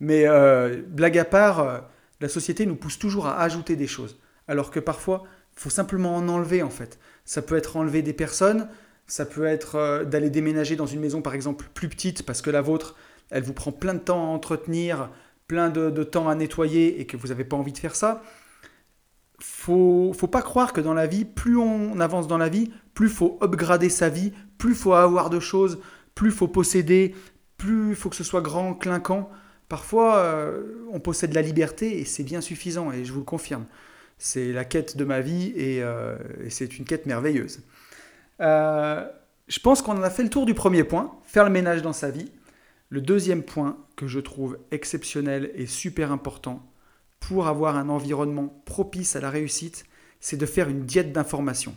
Mais 0.00 0.24
euh, 0.26 0.82
blague 0.86 1.18
à 1.18 1.24
part, 1.24 1.60
euh, 1.60 1.78
la 2.20 2.28
société 2.28 2.66
nous 2.66 2.76
pousse 2.76 2.98
toujours 2.98 3.26
à 3.26 3.40
ajouter 3.40 3.76
des 3.76 3.86
choses. 3.86 4.18
Alors 4.48 4.70
que 4.70 4.80
parfois, 4.80 5.24
faut 5.54 5.70
simplement 5.70 6.14
en 6.16 6.28
enlever 6.28 6.62
en 6.62 6.70
fait. 6.70 6.98
Ça 7.24 7.42
peut 7.42 7.56
être 7.56 7.76
enlever 7.76 8.02
des 8.02 8.12
personnes, 8.12 8.68
ça 9.06 9.24
peut 9.24 9.46
être 9.46 9.76
euh, 9.76 10.04
d'aller 10.04 10.30
déménager 10.30 10.76
dans 10.76 10.86
une 10.86 11.00
maison 11.00 11.22
par 11.22 11.34
exemple 11.34 11.66
plus 11.72 11.88
petite 11.88 12.24
parce 12.24 12.42
que 12.42 12.50
la 12.50 12.60
vôtre, 12.60 12.96
elle 13.30 13.42
vous 13.42 13.54
prend 13.54 13.72
plein 13.72 13.94
de 13.94 14.00
temps 14.00 14.22
à 14.22 14.28
entretenir, 14.28 15.10
plein 15.48 15.70
de, 15.70 16.04
temps 16.04 16.28
à 16.28 16.34
nettoyer 16.34 17.00
et 17.00 17.06
que 17.06 17.16
vous 17.16 17.28
n'avez 17.28 17.44
pas 17.44 17.56
envie 17.56 17.72
de 17.72 17.78
faire 17.78 17.94
ça. 17.94 18.22
Faut, 19.66 20.12
faut 20.16 20.28
pas 20.28 20.42
croire 20.42 20.72
que 20.72 20.80
dans 20.80 20.94
la 20.94 21.08
vie, 21.08 21.24
plus 21.24 21.56
on 21.56 21.98
avance 21.98 22.28
dans 22.28 22.38
la 22.38 22.48
vie, 22.48 22.70
plus 22.94 23.08
faut 23.08 23.36
upgrader 23.42 23.88
sa 23.88 24.08
vie, 24.08 24.32
plus 24.58 24.76
faut 24.76 24.92
avoir 24.92 25.28
de 25.28 25.40
choses, 25.40 25.80
plus 26.14 26.30
faut 26.30 26.46
posséder, 26.46 27.16
plus 27.56 27.96
faut 27.96 28.08
que 28.08 28.14
ce 28.14 28.22
soit 28.22 28.42
grand, 28.42 28.74
clinquant. 28.74 29.28
Parfois, 29.68 30.18
euh, 30.18 30.62
on 30.92 31.00
possède 31.00 31.34
la 31.34 31.42
liberté 31.42 31.98
et 31.98 32.04
c'est 32.04 32.22
bien 32.22 32.40
suffisant, 32.40 32.92
et 32.92 33.04
je 33.04 33.12
vous 33.12 33.18
le 33.18 33.24
confirme. 33.24 33.64
C'est 34.18 34.52
la 34.52 34.64
quête 34.64 34.96
de 34.96 35.04
ma 35.04 35.20
vie 35.20 35.52
et, 35.56 35.82
euh, 35.82 36.16
c'est 36.48 36.78
une 36.78 36.84
quête 36.84 37.06
merveilleuse. 37.06 37.58
Euh, 38.40 39.04
je 39.48 39.58
pense 39.58 39.82
qu'on 39.82 39.98
en 39.98 40.02
a 40.04 40.10
fait 40.10 40.22
le 40.22 40.30
tour 40.30 40.46
du 40.46 40.54
premier 40.54 40.84
point, 40.84 41.18
faire 41.24 41.42
le 41.42 41.50
ménage 41.50 41.82
dans 41.82 41.92
sa 41.92 42.12
vie. 42.12 42.30
Le 42.88 43.00
deuxième 43.00 43.42
point 43.42 43.76
que 43.96 44.06
je 44.06 44.20
trouve 44.20 44.58
exceptionnel 44.70 45.50
et 45.56 45.66
super 45.66 46.12
important 46.12 46.64
pour 47.20 47.48
avoir 47.48 47.76
un 47.76 47.88
environnement 47.88 48.62
propice 48.64 49.16
à 49.16 49.20
la 49.20 49.30
réussite, 49.30 49.84
c'est 50.20 50.36
de 50.36 50.46
faire 50.46 50.68
une 50.68 50.84
diète 50.84 51.12
d'information. 51.12 51.76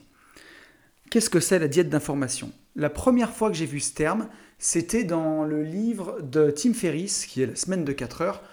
Qu'est-ce 1.10 1.30
que 1.30 1.40
c'est 1.40 1.60
la 1.60 1.68
diète 1.68 1.90
d'information? 1.90 2.52
La 2.76 2.90
première 2.90 3.32
fois 3.32 3.50
que 3.50 3.56
j'ai 3.56 3.66
vu 3.66 3.80
ce 3.80 3.94
terme, 3.94 4.28
c'était 4.60 5.04
dans 5.04 5.44
le 5.44 5.64
livre 5.64 6.22
de 6.22 6.52
Tim 6.52 6.74
Ferriss, 6.74 7.26
qui 7.26 7.42
est 7.42 7.48
La 7.48 7.56
semaine 7.56 7.84
de 7.84 7.92
4 7.92 8.22
heures. 8.22 8.44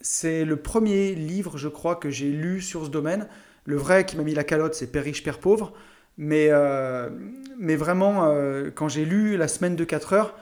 C'est 0.00 0.44
le 0.44 0.56
premier 0.56 1.14
livre, 1.14 1.58
je 1.58 1.68
crois, 1.68 1.96
que 1.96 2.08
j'ai 2.08 2.30
lu 2.30 2.62
sur 2.62 2.86
ce 2.86 2.90
domaine. 2.90 3.26
Le 3.64 3.76
vrai 3.76 4.06
qui 4.06 4.16
m'a 4.16 4.22
mis 4.22 4.34
la 4.34 4.44
calotte, 4.44 4.74
c'est 4.74 4.86
Père 4.86 5.04
riche, 5.04 5.22
Père 5.22 5.38
pauvre. 5.38 5.74
Mais, 6.16 6.48
euh, 6.50 7.10
mais 7.58 7.76
vraiment, 7.76 8.24
euh, 8.24 8.70
quand 8.74 8.88
j'ai 8.88 9.04
lu 9.04 9.36
La 9.36 9.48
semaine 9.48 9.76
de 9.76 9.84
4 9.84 10.12
heures, 10.14 10.34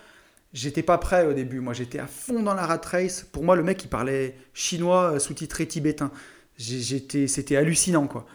J'étais 0.53 0.83
pas 0.83 0.99
prêt 0.99 1.27
au 1.27 1.33
début, 1.33 1.61
moi 1.61 1.75
j'étais 1.75 1.99
à 1.99 2.07
fond 2.07 2.43
dans 2.43 2.55
la 2.55 2.65
rat 2.65 2.81
race. 2.85 3.23
Pour 3.23 3.45
moi, 3.45 3.57
le 3.57 3.63
mec 3.63 3.85
il 3.85 3.89
parlait 3.89 4.37
chinois 4.55 5.15
euh, 5.15 5.19
sous-titré 5.19 5.67
tibétain. 5.67 6.11
J'étais, 6.57 7.27
c'était 7.27 7.57
hallucinant 7.57 8.07
quoi. 8.07 8.27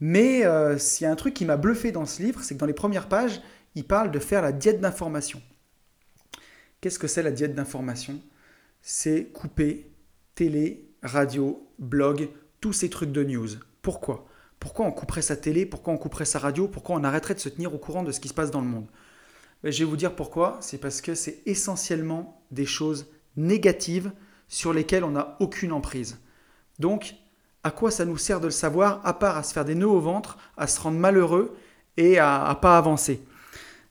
Mais 0.00 0.44
euh, 0.44 0.78
s'il 0.78 1.04
y 1.04 1.08
a 1.08 1.12
un 1.12 1.16
truc 1.16 1.34
qui 1.34 1.44
m'a 1.44 1.56
bluffé 1.56 1.92
dans 1.92 2.06
ce 2.06 2.22
livre, 2.22 2.42
c'est 2.42 2.54
que 2.54 2.60
dans 2.60 2.66
les 2.66 2.72
premières 2.72 3.08
pages, 3.08 3.40
il 3.74 3.84
parle 3.84 4.10
de 4.10 4.18
faire 4.18 4.42
la 4.42 4.52
diète 4.52 4.80
d'information. 4.80 5.42
Qu'est-ce 6.80 6.98
que 6.98 7.08
c'est 7.08 7.22
la 7.22 7.32
diète 7.32 7.54
d'information? 7.54 8.20
C'est 8.82 9.26
couper 9.26 9.90
télé, 10.34 10.88
radio, 11.02 11.68
blog, 11.78 12.28
tous 12.60 12.72
ces 12.72 12.90
trucs 12.90 13.12
de 13.12 13.24
news. 13.24 13.48
Pourquoi? 13.82 14.26
Pourquoi 14.60 14.86
on 14.86 14.92
couperait 14.92 15.22
sa 15.22 15.36
télé? 15.36 15.66
Pourquoi 15.66 15.92
on 15.92 15.98
couperait 15.98 16.24
sa 16.24 16.38
radio? 16.38 16.68
Pourquoi 16.68 16.96
on 16.96 17.04
arrêterait 17.04 17.34
de 17.34 17.40
se 17.40 17.48
tenir 17.48 17.74
au 17.74 17.78
courant 17.78 18.02
de 18.02 18.12
ce 18.12 18.20
qui 18.20 18.28
se 18.28 18.34
passe 18.34 18.50
dans 18.50 18.60
le 18.60 18.66
monde? 18.66 18.86
Je 19.64 19.78
vais 19.78 19.84
vous 19.84 19.96
dire 19.96 20.14
pourquoi. 20.14 20.58
C'est 20.60 20.78
parce 20.78 21.00
que 21.00 21.14
c'est 21.14 21.42
essentiellement 21.46 22.42
des 22.50 22.66
choses 22.66 23.06
négatives 23.36 24.12
sur 24.48 24.72
lesquelles 24.72 25.04
on 25.04 25.10
n'a 25.10 25.36
aucune 25.40 25.72
emprise. 25.72 26.18
Donc, 26.78 27.14
à 27.64 27.70
quoi 27.70 27.90
ça 27.90 28.04
nous 28.04 28.16
sert 28.16 28.40
de 28.40 28.46
le 28.46 28.52
savoir, 28.52 29.00
à 29.04 29.18
part 29.18 29.36
à 29.36 29.42
se 29.42 29.52
faire 29.52 29.64
des 29.64 29.74
nœuds 29.74 29.88
au 29.88 30.00
ventre, 30.00 30.38
à 30.56 30.66
se 30.66 30.80
rendre 30.80 30.98
malheureux 30.98 31.56
et 31.96 32.18
à 32.18 32.46
ne 32.48 32.60
pas 32.60 32.78
avancer? 32.78 33.20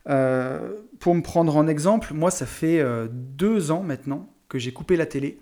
Euh, 0.10 0.74
Pour 1.00 1.14
me 1.16 1.22
prendre 1.22 1.56
en 1.56 1.68
exemple, 1.68 2.14
moi, 2.14 2.32
ça 2.32 2.46
fait 2.46 2.80
euh, 2.80 3.08
deux 3.12 3.72
ans 3.72 3.84
maintenant 3.84 4.34
que 4.50 4.58
j'ai 4.58 4.72
coupé 4.72 4.96
la 4.96 5.06
télé. 5.06 5.40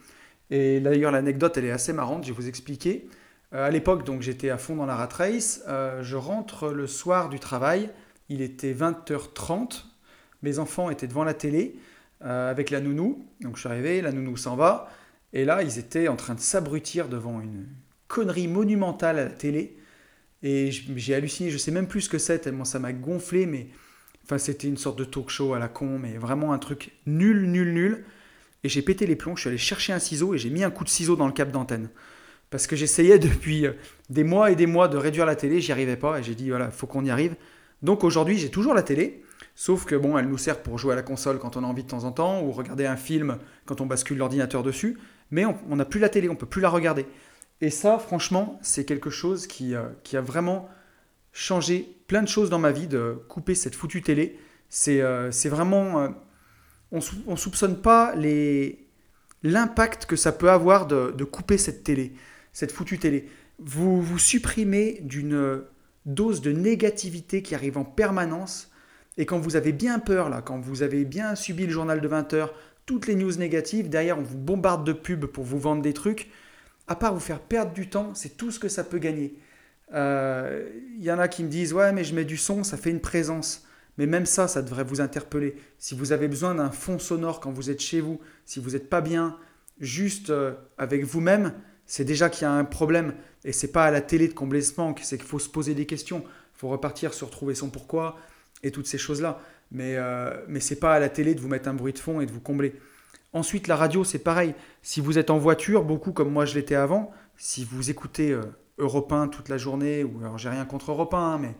Et 0.50 0.80
d'ailleurs, 0.80 1.12
l'anecdote, 1.12 1.58
elle 1.58 1.66
est 1.66 1.72
assez 1.72 1.94
marrante, 1.94 2.24
je 2.24 2.30
vais 2.30 2.36
vous 2.36 2.48
expliquer. 2.48 3.08
Euh, 3.54 3.68
à 3.68 3.70
l'époque, 3.70 4.04
donc, 4.04 4.22
j'étais 4.22 4.50
à 4.50 4.58
fond 4.58 4.76
dans 4.76 4.86
la 4.86 4.96
rat 4.96 5.10
race. 5.12 5.64
je 6.02 6.16
rentre 6.16 6.70
le 6.70 6.88
soir 6.88 7.30
du 7.30 7.40
travail, 7.40 7.92
il 8.30 8.42
était 8.42 8.74
20h30. 8.74 9.86
Mes 10.46 10.60
enfants 10.60 10.90
étaient 10.90 11.08
devant 11.08 11.26
la 11.26 11.34
télé 11.34 11.76
avec 12.22 12.70
la 12.70 12.80
nounou. 12.80 13.26
Donc, 13.42 13.56
je 13.56 13.60
suis 13.62 13.70
arrivé, 13.70 14.02
la 14.02 14.12
nounou 14.12 14.38
s'en 14.38 14.56
va. 14.56 14.90
Et 15.34 15.44
là, 15.44 15.62
ils 15.64 15.78
étaient 15.78 16.08
en 16.08 16.16
train 16.16 16.34
de 16.34 16.40
s'abrutir 16.40 17.10
devant 17.10 17.42
une, 17.42 17.66
connerie 18.08 18.48
monumentale 18.48 19.20
à 19.20 19.26
la 19.26 19.30
télé. 19.30 19.78
Et 20.44 20.72
j'ai 20.72 21.16
halluciné, 21.16 21.50
je 21.50 21.58
sais 21.58 21.72
même 21.72 21.88
plus 21.88 22.02
ce 22.02 22.10
que 22.10 22.18
c'est, 22.18 22.40
tellement 22.40 22.66
ça 22.66 22.80
m'a 22.80 22.94
gonflé, 22.94 23.46
mais 23.46 23.68
enfin, 24.24 24.38
c'était 24.38 24.68
une 24.68 24.78
sorte 24.78 24.98
de 24.98 25.06
talk 25.06 25.30
show 25.30 25.54
à 25.54 25.60
la 25.60 25.68
con, 25.68 26.00
mais 26.00 26.18
vraiment 26.18 26.54
un 26.54 26.60
truc 26.60 26.92
nul, 27.06 27.50
nul, 27.50 27.74
nul. 27.74 28.06
Et 28.64 28.70
j'ai 28.70 28.82
pété 28.82 29.06
les 29.06 29.16
plombs, 29.16 29.36
je 29.36 29.42
suis 29.42 29.50
allé 29.50 29.58
chercher 29.58 29.94
un 29.94 30.00
ciseau 30.00 30.34
et 30.34 30.38
j'ai 30.38 30.50
mis 30.50 30.64
un 30.64 30.72
coup 30.72 30.84
de 30.84 30.90
ciseau 30.90 31.16
dans 31.16 31.28
le 31.28 31.34
câble 31.34 31.52
d'antenne. 31.52 31.90
Parce 32.50 32.68
que 32.68 32.76
j'essayais 32.76 33.20
depuis 33.20 33.66
euh, 33.66 33.74
des 34.10 34.24
mois 34.24 34.52
et 34.52 34.56
des 34.56 34.66
mois 34.66 34.88
de 34.88 34.98
réduire 34.98 35.26
la 35.26 35.36
télé, 35.36 35.62
j'y 35.62 35.72
arrivais 35.72 35.98
pas, 35.98 36.20
et 36.20 36.24
j'ai 36.24 36.36
dit 36.36 36.50
voilà, 36.50 36.72
faut 36.72 36.88
qu'on 36.88 37.06
y 37.06 37.10
arrive. 37.10 37.36
Donc 37.82 38.04
aujourd'hui, 38.04 38.38
j'ai 38.38 38.50
toujours 38.50 38.74
la 38.74 38.84
télé, 38.84 39.24
sauf 39.54 39.86
que 39.86 39.96
bon, 39.96 40.18
elle 40.18 40.28
nous 40.28 40.38
sert 40.38 40.62
pour 40.64 40.78
jouer 40.78 40.94
à 40.94 40.96
la 40.96 41.04
console 41.04 41.40
quand 41.40 41.58
on 41.58 41.64
a 41.64 41.68
envie 41.68 41.84
de 41.84 41.90
temps 41.90 42.04
en 42.04 42.12
temps, 42.12 42.42
ou 42.42 42.52
regarder 42.52 42.86
un 42.86 42.98
film 42.98 43.38
quand 43.66 43.82
on 43.82 43.86
bascule 43.86 44.18
l'ordinateur 44.18 44.64
dessus, 44.64 44.98
mais 45.32 45.46
on 45.46 45.76
n'a 45.76 45.86
plus 45.86 46.00
la 46.00 46.10
télé, 46.10 46.30
on 46.30 46.36
peut 46.36 46.46
plus 46.46 46.62
la 46.62 46.70
regarder. 46.70 47.06
Et 47.62 47.70
ça, 47.70 48.00
franchement, 48.00 48.60
c'est 48.62 48.86
quelque 48.86 49.10
chose 49.10 49.48
qui, 49.48 49.76
euh, 49.76 49.88
qui, 50.04 50.18
a 50.18 50.22
vraiment 50.22 50.70
changé 51.32 51.98
plein 52.08 52.22
de 52.22 52.28
choses 52.28 52.50
dans 52.50 52.60
ma 52.60 52.72
vie, 52.72 52.88
de 52.88 53.18
couper 53.30 53.56
cette 53.56 53.76
foutue 53.76 54.02
télé. 54.02 54.40
C'est 54.70 55.02
euh, 55.02 55.32
vraiment... 55.46 56.02
Euh, 56.02 56.10
on 56.92 57.00
ne 57.32 57.36
soupçonne 57.36 57.82
pas 57.82 58.14
l'impact 59.44 60.06
que 60.06 60.16
ça 60.16 60.32
peut 60.32 60.50
avoir 60.50 60.86
de, 60.86 61.14
de, 61.18 61.24
couper 61.24 61.58
cette 61.58 61.84
télé, 61.84 62.14
cette 62.54 62.72
foutue 62.72 63.00
télé. 63.00 63.28
Vous 63.60 64.02
vous 64.02 64.20
supprimez 64.20 65.00
d'une 65.02 65.64
dose 66.06 66.42
de 66.42 66.52
négativité 66.52 67.42
qui 67.42 67.56
arrive 67.56 67.78
en 67.78 67.84
permanence. 67.84 68.72
Et 69.18 69.26
quand 69.26 69.40
vous 69.40 69.56
avez 69.56 69.72
bien 69.72 70.00
peur, 70.00 70.30
là, 70.30 70.42
quand 70.42 70.60
vous 70.60 70.84
avez 70.84 71.06
bien 71.06 71.36
subi 71.36 71.66
le 71.66 71.72
journal 71.72 72.02
de 72.02 72.08
20 72.08 72.34
heures, 72.34 72.54
toutes 72.86 73.08
les 73.08 73.16
news 73.16 73.36
négatives, 73.36 73.90
derrière 73.90 74.20
on 74.20 74.24
vous 74.24 74.38
bombarde 74.38 74.86
de 74.86 74.94
pubs 74.94 75.26
pour 75.26 75.44
vous 75.44 75.60
vendre 75.60 75.82
des 75.82 75.94
trucs, 75.94 76.30
à 76.88 76.96
part 76.96 77.14
vous 77.14 77.20
faire 77.20 77.40
perdre 77.40 77.74
du 77.74 77.90
temps, 77.90 78.14
c'est 78.14 78.38
tout 78.38 78.52
ce 78.52 78.60
que 78.60 78.70
ça 78.70 78.84
peut 78.84 79.00
gagner. 79.00 79.36
Il 79.90 79.96
euh, 79.96 80.70
y 81.00 81.12
en 81.12 81.20
a 81.20 81.28
qui 81.28 81.44
me 81.44 81.50
disent 81.50 81.74
Ouais, 81.74 81.92
mais 81.92 82.04
je 82.04 82.14
mets 82.14 82.26
du 82.26 82.38
son, 82.38 82.64
ça 82.64 82.78
fait 82.78 82.92
une 82.92 83.02
présence. 83.02 83.66
Mais 83.98 84.08
même 84.08 84.26
ça, 84.26 84.48
ça 84.48 84.62
devrait 84.62 84.84
vous 84.84 85.00
interpeller. 85.00 85.56
Si 85.78 85.96
vous 85.96 86.12
avez 86.12 86.28
besoin 86.28 86.56
d'un 86.56 86.70
fond 86.70 87.00
sonore 87.00 87.40
quand 87.40 87.52
vous 87.52 87.70
êtes 87.70 87.80
chez 87.80 88.02
vous, 88.02 88.20
si 88.46 88.60
vous 88.60 88.72
n'êtes 88.72 88.90
pas 88.90 89.02
bien, 89.02 89.38
juste 89.80 90.30
euh, 90.30 90.54
avec 90.78 91.06
vous-même, 91.06 91.54
c'est 91.86 92.04
déjà 92.04 92.30
qu'il 92.30 92.44
y 92.44 92.46
a 92.46 92.52
un 92.52 92.66
problème. 92.66 93.14
Et 93.46 93.54
c'est 93.54 93.72
pas 93.72 93.86
à 93.86 93.92
la 93.92 94.02
télé 94.02 94.28
de 94.28 94.34
combler 94.34 94.62
ce 94.62 94.74
manque, 94.80 95.00
c'est 95.04 95.18
qu'il 95.18 95.28
faut 95.28 95.40
se 95.40 95.50
poser 95.50 95.76
des 95.76 95.86
questions. 95.86 96.24
Il 96.26 96.60
faut 96.60 96.70
repartir 96.70 97.14
sur 97.14 97.30
trouver 97.30 97.56
son 97.56 97.70
pourquoi 97.70 98.18
et 98.66 98.72
toutes 98.72 98.88
ces 98.88 98.98
choses-là. 98.98 99.40
Mais, 99.72 99.96
euh, 99.96 100.32
mais 100.48 100.60
c'est 100.60 100.80
pas 100.80 100.94
à 100.94 101.00
la 101.00 101.10
télé 101.10 101.36
de 101.36 101.40
vous 101.40 101.48
mettre 101.48 101.70
un 101.70 101.74
bruit 101.74 101.94
de 101.94 102.00
fond 102.00 102.20
et 102.20 102.26
de 102.26 102.32
vous 102.32 102.42
combler. 102.42 102.76
Ensuite, 103.32 103.68
la 103.68 103.76
radio, 103.76 104.04
c'est 104.04 104.20
pareil. 104.20 104.54
Si 104.82 105.00
vous 105.00 105.18
êtes 105.18 105.30
en 105.30 105.38
voiture, 105.38 105.84
beaucoup 105.84 106.12
comme 106.12 106.32
moi 106.32 106.46
je 106.46 106.56
l'étais 106.56 106.76
avant, 106.76 107.12
si 107.38 107.64
vous 107.64 107.90
écoutez 107.90 108.32
euh, 108.32 108.42
Europe 108.78 109.12
1 109.12 109.28
toute 109.30 109.50
la 109.50 109.58
journée, 109.58 110.04
ou 110.04 110.20
alors 110.22 110.38
j'ai 110.38 110.50
rien 110.50 110.66
contre 110.66 110.92
Europe 110.92 111.14
1, 111.14 111.18
hein, 111.18 111.40
mais 111.40 111.56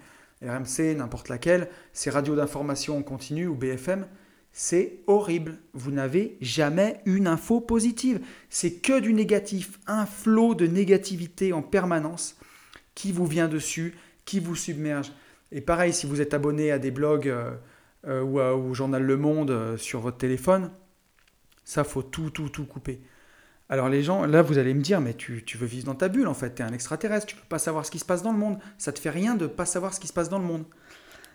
RMC, 0.48 0.96
n'importe 0.96 1.30
laquelle, 1.30 1.70
ces 1.94 2.10
radios 2.10 2.36
d'information 2.36 2.98
en 2.98 3.04
continu 3.04 3.48
ou 3.48 3.56
BFM, 3.56 4.08
c'est 4.52 5.00
horrible. 5.08 5.58
Vous 5.74 5.92
n'avez 5.92 6.38
jamais 6.40 7.02
une 7.06 7.28
info 7.28 7.60
positive. 7.60 8.22
C'est 8.50 8.76
que 8.76 9.00
du 9.00 9.14
négatif, 9.14 9.80
un 9.86 10.06
flot 10.06 10.56
de 10.56 10.66
négativité 10.66 11.52
en 11.52 11.62
permanence 11.62 12.38
qui 12.96 13.12
vous 13.12 13.26
vient 13.26 13.50
dessus, 13.50 13.96
qui 14.24 14.40
vous 14.40 14.56
submerge. 14.56 15.12
Et 15.52 15.62
pareil, 15.62 15.94
si 15.94 16.06
vous 16.08 16.22
êtes 16.22 16.34
abonné 16.34 16.72
à 16.72 16.80
des 16.80 16.92
blogs 16.92 17.30
euh, 17.30 17.52
euh, 18.08 18.22
ou 18.22 18.40
au 18.40 18.74
journal 18.74 19.04
Le 19.04 19.18
Monde 19.18 19.78
sur 19.78 20.00
votre 20.00 20.18
téléphone, 20.18 20.72
ça, 21.64 21.84
faut 21.84 22.04
tout, 22.04 22.30
tout, 22.30 22.50
tout 22.50 22.66
couper. 22.66 23.02
Alors 23.68 23.90
les 23.90 24.04
gens, 24.04 24.26
là, 24.26 24.44
vous 24.44 24.60
allez 24.60 24.76
me 24.76 24.82
dire, 24.82 25.02
mais 25.02 25.16
tu, 25.16 25.44
veux 25.58 25.66
vivre 25.66 25.86
dans 25.86 25.96
ta 25.96 26.08
bulle, 26.08 26.28
en 26.28 26.36
fait, 26.36 26.56
tu 26.56 26.62
es 26.62 26.66
un 26.66 26.74
extraterrestre, 26.74 27.26
tu 27.26 27.36
peux 27.36 27.48
pas 27.50 27.58
savoir 27.58 27.86
ce 27.86 27.92
qui 27.92 27.98
se 27.98 28.06
passe 28.06 28.22
dans 28.22 28.32
le 28.32 28.38
monde. 28.38 28.60
Ça 28.78 28.92
te 28.92 29.00
fait 29.00 29.10
rien 29.10 29.36
de 29.36 29.48
pas 29.48 29.66
savoir 29.66 29.94
ce 29.94 30.00
qui 30.00 30.08
se 30.08 30.14
passe 30.14 30.30
dans 30.30 30.38
le 30.38 30.46
monde. 30.46 30.66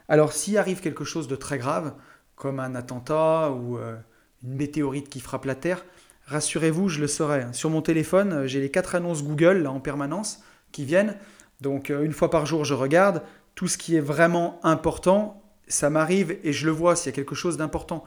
Alors 0.08 0.32
s'il 0.32 0.56
arrive 0.58 0.80
quelque 0.80 1.04
chose 1.04 1.26
de 1.28 1.36
très 1.36 1.58
grave, 1.58 1.94
comme 2.36 2.60
un 2.60 2.74
attentat 2.74 3.50
ou 3.50 3.78
euh, 3.78 3.96
une 4.44 4.54
météorite 4.54 5.08
qui 5.08 5.20
frappe 5.20 5.44
la 5.44 5.54
Terre, 5.54 5.84
rassurez-vous, 6.26 6.88
je 6.88 7.00
le 7.00 7.08
saurai. 7.08 7.46
Sur 7.52 7.70
mon 7.70 7.82
téléphone, 7.82 8.32
euh, 8.32 8.46
j'ai 8.46 8.60
les 8.60 8.70
quatre 8.70 8.94
annonces 8.94 9.24
Google 9.24 9.58
là, 9.62 9.72
en 9.72 9.80
permanence 9.80 10.42
qui 10.72 10.84
viennent. 10.84 11.16
Donc 11.60 11.90
euh, 11.90 12.02
une 12.02 12.12
fois 12.12 12.30
par 12.30 12.46
jour, 12.46 12.64
je 12.64 12.74
regarde. 12.74 13.22
Tout 13.54 13.68
ce 13.68 13.78
qui 13.78 13.96
est 13.96 14.00
vraiment 14.00 14.58
important, 14.62 15.42
ça 15.68 15.90
m'arrive 15.90 16.36
et 16.42 16.52
je 16.52 16.66
le 16.66 16.72
vois 16.72 16.96
s'il 16.96 17.10
y 17.10 17.14
a 17.14 17.16
quelque 17.16 17.34
chose 17.34 17.56
d'important. 17.56 18.04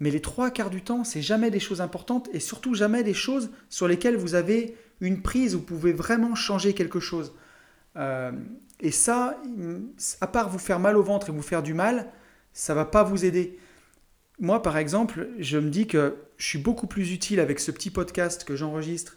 Mais 0.00 0.10
les 0.10 0.20
trois 0.20 0.50
quarts 0.50 0.70
du 0.70 0.82
temps, 0.82 1.04
c'est 1.04 1.22
jamais 1.22 1.50
des 1.50 1.60
choses 1.60 1.80
importantes 1.80 2.28
et 2.32 2.40
surtout 2.40 2.74
jamais 2.74 3.04
des 3.04 3.14
choses 3.14 3.50
sur 3.68 3.86
lesquelles 3.86 4.16
vous 4.16 4.34
avez 4.34 4.76
une 5.00 5.22
prise, 5.22 5.54
vous 5.54 5.62
pouvez 5.62 5.92
vraiment 5.92 6.34
changer 6.34 6.74
quelque 6.74 7.00
chose. 7.00 7.32
Euh, 7.96 8.32
et 8.80 8.90
ça, 8.90 9.40
à 10.20 10.26
part 10.26 10.48
vous 10.48 10.58
faire 10.58 10.80
mal 10.80 10.96
au 10.96 11.02
ventre 11.02 11.28
et 11.28 11.32
vous 11.32 11.42
faire 11.42 11.62
du 11.62 11.74
mal, 11.74 12.08
ça 12.52 12.74
va 12.74 12.84
pas 12.84 13.04
vous 13.04 13.24
aider. 13.24 13.58
Moi, 14.40 14.60
par 14.62 14.76
exemple, 14.76 15.28
je 15.38 15.58
me 15.58 15.70
dis 15.70 15.86
que 15.86 16.16
je 16.36 16.46
suis 16.46 16.58
beaucoup 16.58 16.88
plus 16.88 17.12
utile 17.12 17.38
avec 17.38 17.60
ce 17.60 17.70
petit 17.70 17.90
podcast 17.90 18.44
que 18.44 18.56
j'enregistre. 18.56 19.16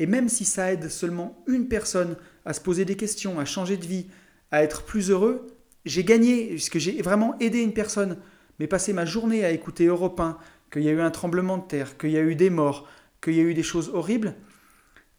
Et 0.00 0.06
même 0.06 0.28
si 0.28 0.44
ça 0.44 0.72
aide 0.72 0.88
seulement 0.88 1.44
une 1.46 1.68
personne 1.68 2.16
à 2.44 2.52
se 2.52 2.60
poser 2.60 2.84
des 2.84 2.96
questions, 2.96 3.38
à 3.38 3.44
changer 3.44 3.76
de 3.76 3.86
vie, 3.86 4.08
à 4.54 4.62
être 4.62 4.84
plus 4.84 5.10
heureux, 5.10 5.48
j'ai 5.84 6.04
gagné, 6.04 6.46
puisque 6.46 6.78
j'ai 6.78 7.02
vraiment 7.02 7.36
aidé 7.40 7.60
une 7.60 7.72
personne 7.72 8.18
mais 8.60 8.68
passer 8.68 8.92
ma 8.92 9.04
journée 9.04 9.44
à 9.44 9.50
écouter 9.50 9.86
Europe 9.86 10.20
1, 10.20 10.38
qu'il 10.70 10.82
y 10.82 10.88
a 10.88 10.92
eu 10.92 11.00
un 11.00 11.10
tremblement 11.10 11.58
de 11.58 11.64
terre, 11.64 11.98
qu'il 11.98 12.10
y 12.10 12.16
a 12.16 12.20
eu 12.20 12.36
des 12.36 12.50
morts, 12.50 12.86
qu'il 13.20 13.34
y 13.34 13.40
a 13.40 13.42
eu 13.42 13.52
des 13.52 13.64
choses 13.64 13.90
horribles, 13.92 14.36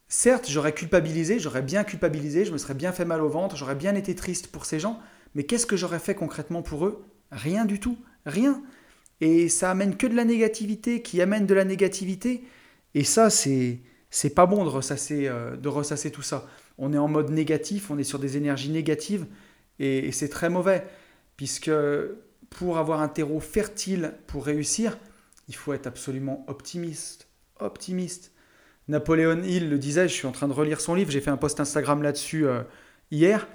certes, 0.08 0.46
j'aurais 0.48 0.72
culpabilisé, 0.72 1.38
j'aurais 1.38 1.60
bien 1.60 1.84
culpabilisé, 1.84 2.46
je 2.46 2.52
me 2.52 2.56
serais 2.56 2.72
bien 2.72 2.92
fait 2.92 3.04
mal 3.04 3.20
au 3.20 3.28
ventre, 3.28 3.56
j'aurais 3.56 3.74
bien 3.74 3.94
été 3.94 4.14
triste 4.14 4.46
pour 4.46 4.64
ces 4.64 4.80
gens, 4.80 5.00
mais 5.34 5.44
qu'est-ce 5.44 5.66
que 5.66 5.76
j'aurais 5.76 5.98
fait 5.98 6.14
concrètement 6.14 6.62
pour 6.62 6.86
eux? 6.86 7.04
Rien 7.30 7.66
du 7.66 7.78
tout, 7.78 7.98
rien. 8.24 8.62
Et 9.20 9.50
ça 9.50 9.70
amène 9.70 9.98
que 9.98 10.06
de 10.06 10.14
la 10.14 10.24
négativité 10.24 11.02
qui 11.02 11.20
amène 11.20 11.44
de 11.44 11.52
la 11.52 11.64
négativité. 11.64 12.42
Et 12.94 13.04
ça, 13.04 13.28
c'est 13.28 13.80
c'est 14.08 14.30
pas 14.30 14.46
bon 14.46 14.64
de 14.64 14.70
ressasser, 14.70 15.26
euh, 15.26 15.56
de 15.56 15.68
ressasser 15.68 16.10
tout 16.10 16.22
ça. 16.22 16.46
On 16.78 16.92
est 16.92 16.98
en 16.98 17.08
mode 17.08 17.30
négatif, 17.30 17.90
on 17.90 17.98
est 17.98 18.04
sur 18.04 18.18
des 18.18 18.36
énergies 18.36 18.70
négatives, 18.70 19.26
et 19.78 20.12
c'est 20.12 20.28
très 20.28 20.50
mauvais, 20.50 20.86
puisque 21.36 21.70
pour 22.50 22.78
avoir 22.78 23.00
un 23.00 23.08
terreau 23.08 23.40
fertile 23.40 24.12
pour 24.26 24.44
réussir, 24.44 24.98
il 25.48 25.54
faut 25.54 25.72
être 25.72 25.86
absolument 25.86 26.44
optimiste. 26.48 27.28
Optimiste. 27.60 28.32
Napoléon 28.88 29.42
Hill 29.42 29.68
le 29.68 29.78
disait, 29.78 30.08
je 30.08 30.14
suis 30.14 30.26
en 30.26 30.32
train 30.32 30.48
de 30.48 30.52
relire 30.52 30.80
son 30.80 30.94
livre, 30.94 31.10
j'ai 31.10 31.20
fait 31.20 31.30
un 31.30 31.36
post 31.36 31.58
Instagram 31.60 32.02
là-dessus 32.02 32.46
euh, 32.46 32.62
hier. 33.10 33.48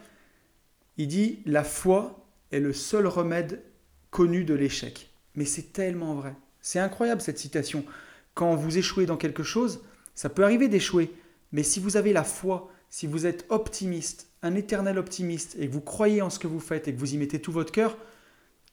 Il 0.97 1.07
dit 1.07 1.39
La 1.45 1.63
foi 1.63 2.27
est 2.51 2.59
le 2.59 2.73
seul 2.73 3.07
remède 3.07 3.61
connu 4.09 4.43
de 4.43 4.53
l'échec. 4.53 5.09
Mais 5.35 5.45
c'est 5.45 5.73
tellement 5.73 6.15
vrai. 6.15 6.35
C'est 6.61 6.79
incroyable 6.79 7.21
cette 7.21 7.37
citation. 7.37 7.85
Quand 8.33 8.55
vous 8.55 8.77
échouez 8.77 9.05
dans 9.05 9.17
quelque 9.17 9.43
chose, 9.43 9.81
ça 10.15 10.29
peut 10.29 10.43
arriver 10.43 10.67
d'échouer. 10.67 11.13
Mais 11.53 11.63
si 11.63 11.79
vous 11.79 11.97
avez 11.97 12.13
la 12.13 12.23
foi, 12.23 12.69
si 12.91 13.07
vous 13.07 13.25
êtes 13.25 13.45
optimiste, 13.49 14.27
un 14.43 14.53
éternel 14.53 14.99
optimiste, 14.99 15.55
et 15.57 15.67
que 15.67 15.71
vous 15.71 15.81
croyez 15.81 16.21
en 16.21 16.29
ce 16.29 16.37
que 16.37 16.47
vous 16.47 16.59
faites 16.59 16.87
et 16.87 16.93
que 16.93 16.99
vous 16.99 17.15
y 17.15 17.17
mettez 17.17 17.39
tout 17.39 17.53
votre 17.53 17.71
cœur, 17.71 17.97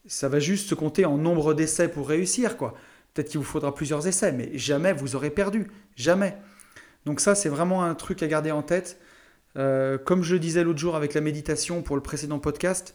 ça 0.06 0.28
va 0.28 0.40
juste 0.40 0.68
se 0.68 0.74
compter 0.74 1.04
en 1.04 1.16
nombre 1.16 1.54
d'essais 1.54 1.88
pour 1.88 2.08
réussir, 2.08 2.56
quoi. 2.56 2.74
Peut-être 3.14 3.28
qu'il 3.28 3.38
vous 3.38 3.44
faudra 3.44 3.72
plusieurs 3.72 4.06
essais, 4.08 4.32
mais 4.32 4.50
jamais 4.58 4.92
vous 4.92 5.14
aurez 5.14 5.30
perdu. 5.30 5.70
Jamais. 5.94 6.36
Donc 7.06 7.20
ça, 7.20 7.36
c'est 7.36 7.48
vraiment 7.48 7.84
un 7.84 7.94
truc 7.94 8.22
à 8.22 8.26
garder 8.26 8.50
en 8.50 8.62
tête. 8.62 9.00
Euh, 9.56 9.98
comme 9.98 10.24
je 10.24 10.34
le 10.34 10.40
disais 10.40 10.64
l'autre 10.64 10.78
jour 10.80 10.96
avec 10.96 11.14
la 11.14 11.20
méditation 11.20 11.82
pour 11.82 11.94
le 11.94 12.02
précédent 12.02 12.40
podcast, 12.40 12.94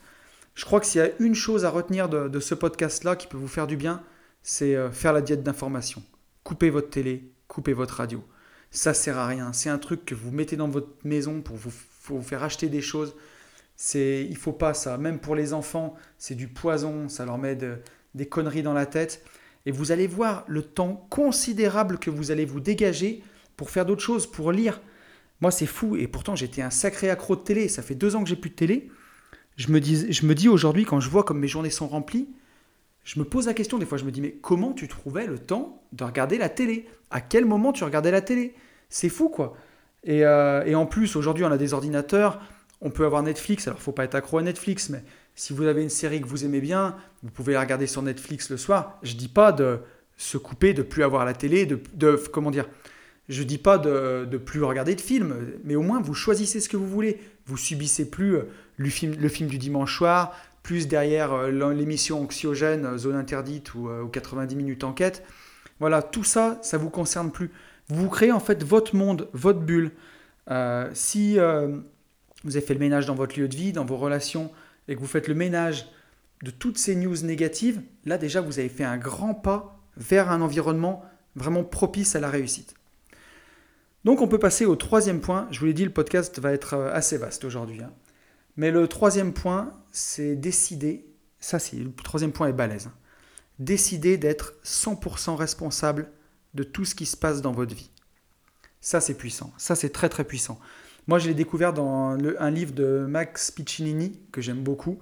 je 0.56 0.66
crois 0.66 0.82
que 0.82 0.86
s'il 0.86 1.02
y 1.02 1.06
a 1.06 1.10
une 1.20 1.36
chose 1.36 1.64
à 1.64 1.70
retenir 1.70 2.10
de, 2.10 2.40
ce 2.40 2.54
podcast-là 2.54 3.16
qui 3.16 3.28
peut 3.28 3.38
vous 3.38 3.48
faire 3.48 3.66
du 3.66 3.78
bien, 3.78 4.04
c'est 4.44 4.76
euh, 4.76 4.92
faire 4.92 5.14
la 5.14 5.22
diète 5.22 5.42
d'information. 5.42 6.04
Coupez 6.44 6.70
votre 6.70 6.90
télé, 6.90 7.32
coupez 7.48 7.74
votre 7.74 7.96
radio. 7.96 8.24
Ça 8.74 8.96
sert 8.96 9.20
à 9.20 9.28
rien. 9.28 9.54
C'est 9.54 9.70
un 9.70 9.78
truc 9.78 10.04
que 10.04 10.16
vous 10.16 10.32
mettez 10.32 10.58
dans 10.58 10.68
votre 10.68 10.90
maison 11.04 11.42
pour 11.42 11.56
vous, 11.56 12.22
faire 12.24 12.42
acheter 12.42 12.70
des 12.70 12.82
choses. 12.82 13.16
C'est, 13.76 14.26
il 14.28 14.36
faut 14.36 14.52
pas 14.52 14.74
ça. 14.74 14.98
Même 14.98 15.20
pour 15.20 15.36
les 15.36 15.54
enfants, 15.54 15.94
c'est 16.18 16.34
du 16.34 16.48
poison. 16.48 17.08
Ça 17.08 17.24
leur 17.24 17.38
met 17.38 17.56
des 18.16 18.26
conneries 18.26 18.64
dans 18.64 18.74
la 18.74 18.88
tête. 18.88 19.24
Et 19.68 19.72
vous 19.72 19.92
allez 19.92 20.08
voir 20.08 20.44
le 20.48 20.64
temps 20.64 21.06
considérable 21.12 22.00
que 22.00 22.10
vous 22.10 22.32
allez 22.32 22.46
vous 22.46 22.60
dégager 22.60 23.24
pour 23.58 23.70
faire 23.70 23.86
d'autres 23.86 24.02
choses, 24.02 24.26
pour 24.26 24.52
lire. 24.52 24.82
Moi, 25.40 25.52
c'est 25.52 25.68
fou. 25.68 25.96
Et 25.96 26.08
pourtant, 26.08 26.36
j'étais 26.36 26.64
un 26.64 26.72
sacré 26.72 27.12
accro 27.12 27.36
de 27.36 27.42
télé. 27.42 27.68
Ça 27.68 27.84
fait 27.84 27.96
deux 27.96 28.16
ans 28.16 28.24
que 28.24 28.30
j'ai 28.30 28.36
plus 28.36 28.50
de 28.50 28.56
télé. 28.56 28.90
Je 29.56 29.72
me 29.72 29.80
dis, 29.80 30.12
je 30.12 30.26
me 30.26 30.34
dis 30.34 30.50
aujourd'hui, 30.50 30.84
quand 30.84 31.00
je 31.00 31.10
vois 31.10 31.24
comme 31.24 31.40
mes 31.40 31.48
journées 31.48 31.70
sont 31.70 31.88
remplies, 31.88 32.28
je 33.04 33.20
me 33.20 33.26
pose 33.26 33.48
la 33.48 33.54
question 33.54 33.78
des 33.78 33.86
fois. 33.86 33.98
Je 33.98 34.06
me 34.06 34.12
dis, 34.12 34.22
mais 34.22 34.32
comment 34.42 34.74
tu 34.74 34.88
trouvais 34.88 35.28
le 35.28 35.40
temps 35.40 35.84
de 35.92 36.04
regarder 36.04 36.38
la 36.38 36.50
télé? 36.50 36.88
À 37.12 37.22
quel 37.22 37.46
moment 37.46 37.74
tu 37.74 37.84
regardais 37.84 38.12
la 38.12 38.22
télé? 38.22 38.54
C'est 38.90 39.10
fou, 39.10 39.30
quoi. 39.30 39.56
Et, 40.04 40.26
euh, 40.26 40.64
et 40.66 40.76
en 40.76 40.86
plus, 40.86 41.16
aujourd'hui, 41.16 41.44
on 41.46 41.52
a 41.52 41.58
des 41.58 41.74
ordinateurs. 41.74 42.42
On 42.82 42.90
peut 42.90 43.06
avoir 43.06 43.24
Netflix. 43.24 43.68
Alors, 43.68 43.80
faut 43.80 43.92
pas 43.92 44.04
être 44.04 44.16
accro 44.16 44.38
à 44.38 44.42
Netflix, 44.42 44.90
mais 44.90 45.04
si 45.36 45.54
vous 45.54 45.64
avez 45.64 45.82
une 45.82 45.90
série 45.90 46.22
que 46.22 46.28
vous 46.28 46.46
aimez 46.46 46.62
bien, 46.62 46.96
vous 47.24 47.32
pouvez 47.32 47.54
la 47.54 47.62
regarder 47.62 47.88
sur 47.88 48.02
Netflix 48.02 48.50
le 48.50 48.58
soir. 48.58 49.00
Je 49.04 49.16
dis 49.16 49.30
pas 49.30 49.52
de 49.52 49.80
se 50.18 50.38
couper, 50.38 50.74
de 50.74 50.84
plus 50.84 51.04
avoir 51.04 51.26
la 51.26 51.34
télé, 51.34 51.66
de, 51.66 51.80
de 51.94 52.16
comment 52.32 52.52
dire? 52.52 52.68
Je 53.30 53.42
dis 53.44 53.58
pas 53.58 53.78
de, 53.78 54.28
de 54.30 54.38
plus 54.38 54.62
regarder 54.64 54.96
de 54.96 55.02
films, 55.02 55.34
mais 55.64 55.76
au 55.76 55.82
moins 55.82 56.02
vous 56.02 56.14
choisissez 56.14 56.60
ce 56.60 56.68
que 56.68 56.76
vous 56.76 56.90
voulez. 56.90 57.22
Vous 57.46 57.56
subissez 57.56 58.10
plus 58.10 58.36
euh, 58.36 58.44
le 58.78 58.90
film 58.90 59.50
du 59.50 59.58
dimanche 59.58 59.98
soir, 59.98 60.36
plus 60.64 60.88
derrière 60.88 61.34
euh, 61.34 61.74
l'émission 61.74 62.22
anxiogène, 62.22 62.86
euh, 62.86 62.98
zone 62.98 63.16
interdite 63.16 63.76
ou, 63.76 63.90
90 64.12 64.56
minutes 64.56 64.84
enquête. 64.84 65.24
Voilà, 65.80 66.02
tout 66.02 66.24
ça, 66.24 66.60
ça 66.62 66.78
vous 66.78 66.90
concerne 66.90 67.32
plus. 67.32 67.52
Vous 67.90 68.10
créez 68.10 68.32
en 68.32 68.40
fait 68.40 68.64
votre 68.64 68.96
monde, 68.96 69.30
votre 69.34 69.60
bulle. 69.60 69.92
si 70.94 71.36
vous 71.36 72.58
avez 72.58 72.66
fait 72.66 72.74
le 72.74 72.80
ménage 72.80 73.06
dans 73.06 73.16
votre 73.16 73.38
lieu 73.38 73.48
de 73.48 73.56
vie, 73.56 73.74
dans 73.74 73.84
vos 73.84 73.98
relations, 73.98 74.52
et 74.88 74.96
que 74.96 75.00
vous 75.00 75.08
faites 75.08 75.28
le 75.28 75.36
ménage 75.36 75.88
de 76.44 76.52
toutes 76.52 76.78
ces 76.78 76.96
news 76.96 77.18
négatives, 77.24 77.82
là 78.06 78.18
déjà 78.18 78.40
vous 78.40 78.60
avez 78.60 78.70
fait 78.70 78.84
un 78.84 78.98
grand 78.98 79.34
pas 79.34 79.80
vers 79.98 80.32
un 80.32 80.42
environnement 80.42 81.04
vraiment 81.36 81.64
propice 81.64 82.16
à 82.16 82.20
la 82.20 82.30
réussite. 82.30 82.76
Donc 84.04 84.22
on 84.22 84.28
peut 84.28 84.40
passer 84.40 84.66
au 84.66 84.76
troisième 84.76 85.22
point. 85.22 85.48
Je 85.52 85.60
vous 85.60 85.66
l'ai 85.66 85.74
dit, 85.74 85.86
le 85.86 85.92
podcast 85.92 86.40
va 86.40 86.52
être 86.52 86.74
euh, 86.74 86.94
assez 86.94 87.18
vaste 87.18 87.46
aujourd'hui. 87.46 87.82
Hein. 87.82 87.92
Mais 88.58 88.72
le 88.72 88.88
troisième 88.88 89.34
point, 89.34 89.72
c'est 89.94 90.36
décider, 90.36 91.06
ça 91.40 91.60
c'est 91.60 91.78
le 91.78 91.94
troisième 91.94 92.34
point 92.34 92.50
est 92.50 92.54
balèze, 92.54 92.88
hein. 92.88 92.94
décider 93.60 94.18
d'être 94.18 94.56
100% 94.66 95.36
responsable 95.36 96.10
de 96.56 96.64
tout 96.64 96.84
ce 96.84 96.96
qui 96.96 97.06
se 97.06 97.16
passe 97.16 97.42
dans 97.42 97.54
votre 97.54 97.74
vie. 97.74 97.92
Ça 98.82 99.00
c'est 99.00 99.14
puissant, 99.14 99.54
ça 99.58 99.76
c'est 99.76 99.92
très 99.92 100.10
très 100.10 100.26
puissant. 100.26 100.60
Moi 101.08 101.20
je 101.20 101.28
l'ai 101.28 101.36
découvert 101.36 101.74
dans 101.74 102.18
un 102.18 102.52
livre 102.52 102.74
de 102.74 103.06
Max 103.08 103.52
Piccinini 103.52 104.20
que 104.32 104.42
j'aime 104.42 104.64
beaucoup, 104.64 105.00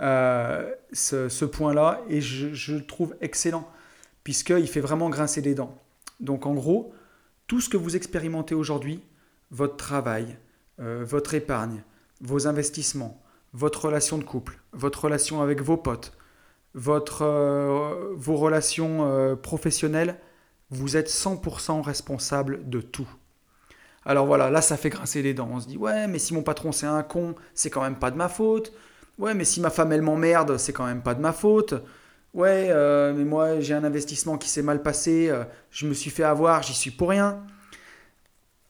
euh, 0.00 0.74
ce, 0.92 1.44
point-là, 1.44 2.00
et 2.08 2.20
je, 2.20 2.74
le 2.74 2.84
trouve 2.84 3.14
excellent, 3.20 3.68
puisqu'il 4.24 4.66
fait 4.66 4.80
vraiment 4.80 5.08
grincer 5.08 5.40
des 5.40 5.54
dents. 5.54 5.80
Donc 6.18 6.46
en 6.46 6.54
gros, 6.54 6.92
tout 7.46 7.60
ce 7.60 7.68
que 7.68 7.76
vous 7.76 7.94
expérimentez 7.94 8.54
aujourd'hui, 8.56 9.02
votre 9.50 9.76
travail, 9.76 10.36
euh, 10.80 11.04
votre 11.04 11.34
épargne, 11.34 11.84
vos 12.20 12.48
investissements, 12.48 13.21
votre 13.52 13.86
relation 13.86 14.18
de 14.18 14.24
couple, 14.24 14.58
votre 14.72 15.04
relation 15.04 15.42
avec 15.42 15.60
vos 15.60 15.76
potes, 15.76 16.12
votre, 16.74 17.22
euh, 17.22 18.12
vos 18.14 18.36
relations 18.36 19.06
euh, 19.06 19.36
professionnelles, 19.36 20.16
vous 20.70 20.96
êtes 20.96 21.10
100% 21.10 21.82
responsable 21.82 22.68
de 22.68 22.80
tout. 22.80 23.08
Alors 24.04 24.26
voilà, 24.26 24.50
là 24.50 24.62
ça 24.62 24.76
fait 24.76 24.88
grincer 24.88 25.22
les 25.22 25.34
dents. 25.34 25.48
On 25.52 25.60
se 25.60 25.68
dit 25.68 25.76
ouais, 25.76 26.08
mais 26.08 26.18
si 26.18 26.34
mon 26.34 26.42
patron 26.42 26.72
c'est 26.72 26.86
un 26.86 27.02
con, 27.02 27.34
c'est 27.54 27.70
quand 27.70 27.82
même 27.82 27.96
pas 27.96 28.10
de 28.10 28.16
ma 28.16 28.28
faute. 28.28 28.72
Ouais, 29.18 29.34
mais 29.34 29.44
si 29.44 29.60
ma 29.60 29.70
femme 29.70 29.92
elle 29.92 30.02
m'emmerde, 30.02 30.56
c'est 30.56 30.72
quand 30.72 30.86
même 30.86 31.02
pas 31.02 31.14
de 31.14 31.20
ma 31.20 31.32
faute. 31.32 31.74
Ouais, 32.34 32.68
euh, 32.70 33.12
mais 33.14 33.24
moi 33.24 33.60
j'ai 33.60 33.74
un 33.74 33.84
investissement 33.84 34.38
qui 34.38 34.48
s'est 34.48 34.62
mal 34.62 34.82
passé, 34.82 35.30
je 35.70 35.86
me 35.86 35.92
suis 35.92 36.10
fait 36.10 36.24
avoir, 36.24 36.62
j'y 36.62 36.72
suis 36.72 36.90
pour 36.90 37.10
rien. 37.10 37.44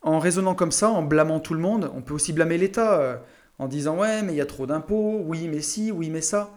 En 0.02 0.18
raisonnant 0.18 0.56
comme 0.56 0.72
ça, 0.72 0.90
en 0.90 1.02
blâmant 1.02 1.38
tout 1.38 1.54
le 1.54 1.60
monde, 1.60 1.90
on 1.94 2.02
peut 2.02 2.12
aussi 2.12 2.32
blâmer 2.32 2.58
l'État 2.58 3.22
en 3.62 3.68
disant 3.68 3.96
ouais, 3.96 4.22
mais 4.22 4.32
il 4.32 4.36
y 4.36 4.40
a 4.40 4.46
trop 4.46 4.66
d'impôts, 4.66 5.22
oui, 5.24 5.46
mais 5.46 5.60
si, 5.60 5.92
oui, 5.92 6.10
mais 6.10 6.20
ça. 6.20 6.52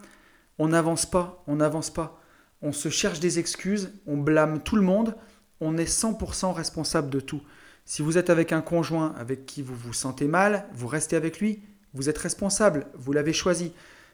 On 0.58 0.70
n'avance 0.70 1.06
pas, 1.06 1.44
on 1.46 1.58
n'avance 1.58 1.91
pas. 1.91 2.20
On 2.63 2.72
se 2.72 2.89
cherche 2.89 3.20
des 3.20 3.38
excuses, 3.38 3.91
on 4.08 4.18
blâme 4.18 4.63
tout 4.63 4.76
le 4.76 4.82
monde, 4.82 5.15
on 5.62 5.78
est 5.78 5.88
100% 5.88 6.52
responsable 6.52 7.12
de 7.12 7.20
tout. 7.20 7.44
Si 7.86 8.02
vous 8.02 8.18
êtes 8.18 8.32
avec 8.32 8.52
un 8.52 8.62
conjoint 8.62 9.13
avec 9.20 9.46
qui 9.46 9.62
vous 9.62 9.76
vous 9.76 9.94
sentez 9.94 10.26
mal, 10.26 10.65
vous 10.74 10.88
restez 10.88 11.15
avec 11.15 11.39
lui, 11.39 11.62
vous 11.94 12.10
êtes 12.10 12.18
responsable, 12.18 12.88
vous 12.96 13.13
l'avez 13.13 13.34
choisi. 13.34 13.72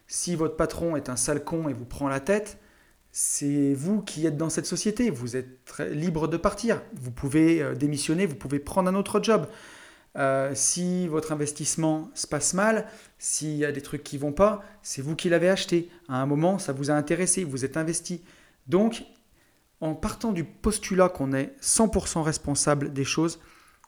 Si 0.07 0.35
votre 0.35 0.57
patron 0.57 0.97
est 0.97 1.07
un 1.07 1.15
sale 1.15 1.45
con 1.45 1.69
et 1.69 1.73
vous 1.73 1.85
prend 1.85 2.09
la 2.09 2.19
tête, 2.19 2.57
c'est 3.13 3.73
vous 3.73 4.01
qui 4.01 4.25
êtes 4.25 4.35
dans 4.35 4.49
cette 4.49 4.65
société. 4.65 5.09
Vous 5.09 5.37
êtes 5.37 5.79
libre 5.91 6.27
de 6.27 6.35
partir. 6.35 6.81
Vous 6.93 7.11
pouvez 7.11 7.61
euh, 7.61 7.73
démissionner, 7.73 8.25
vous 8.25 8.35
pouvez 8.35 8.59
prendre 8.59 8.89
un 8.89 8.95
autre 8.95 9.23
job. 9.23 9.47
Euh, 10.17 10.51
si 10.53 11.07
votre 11.07 11.31
investissement 11.31 12.11
se 12.13 12.27
passe 12.27 12.53
mal, 12.53 12.87
s'il 13.17 13.55
y 13.55 13.65
a 13.65 13.71
des 13.71 13.81
trucs 13.81 14.03
qui 14.03 14.17
vont 14.17 14.33
pas, 14.33 14.61
c'est 14.83 15.01
vous 15.01 15.15
qui 15.15 15.29
l'avez 15.29 15.49
acheté. 15.49 15.89
À 16.09 16.21
un 16.21 16.25
moment, 16.25 16.59
ça 16.59 16.73
vous 16.73 16.91
a 16.91 16.93
intéressé, 16.93 17.43
vous 17.43 17.63
êtes 17.63 17.77
investi. 17.77 18.21
Donc, 18.67 19.03
en 19.79 19.95
partant 19.95 20.31
du 20.31 20.43
postulat 20.43 21.09
qu'on 21.09 21.33
est 21.33 21.55
100% 21.61 22.21
responsable 22.21 22.93
des 22.93 23.05
choses, 23.05 23.39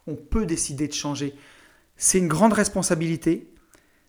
on 0.07 0.15
peut 0.15 0.45
décider 0.45 0.87
de 0.87 0.93
changer. 0.93 1.35
C'est 1.97 2.17
une 2.17 2.27
grande 2.27 2.53
responsabilité, 2.53 3.53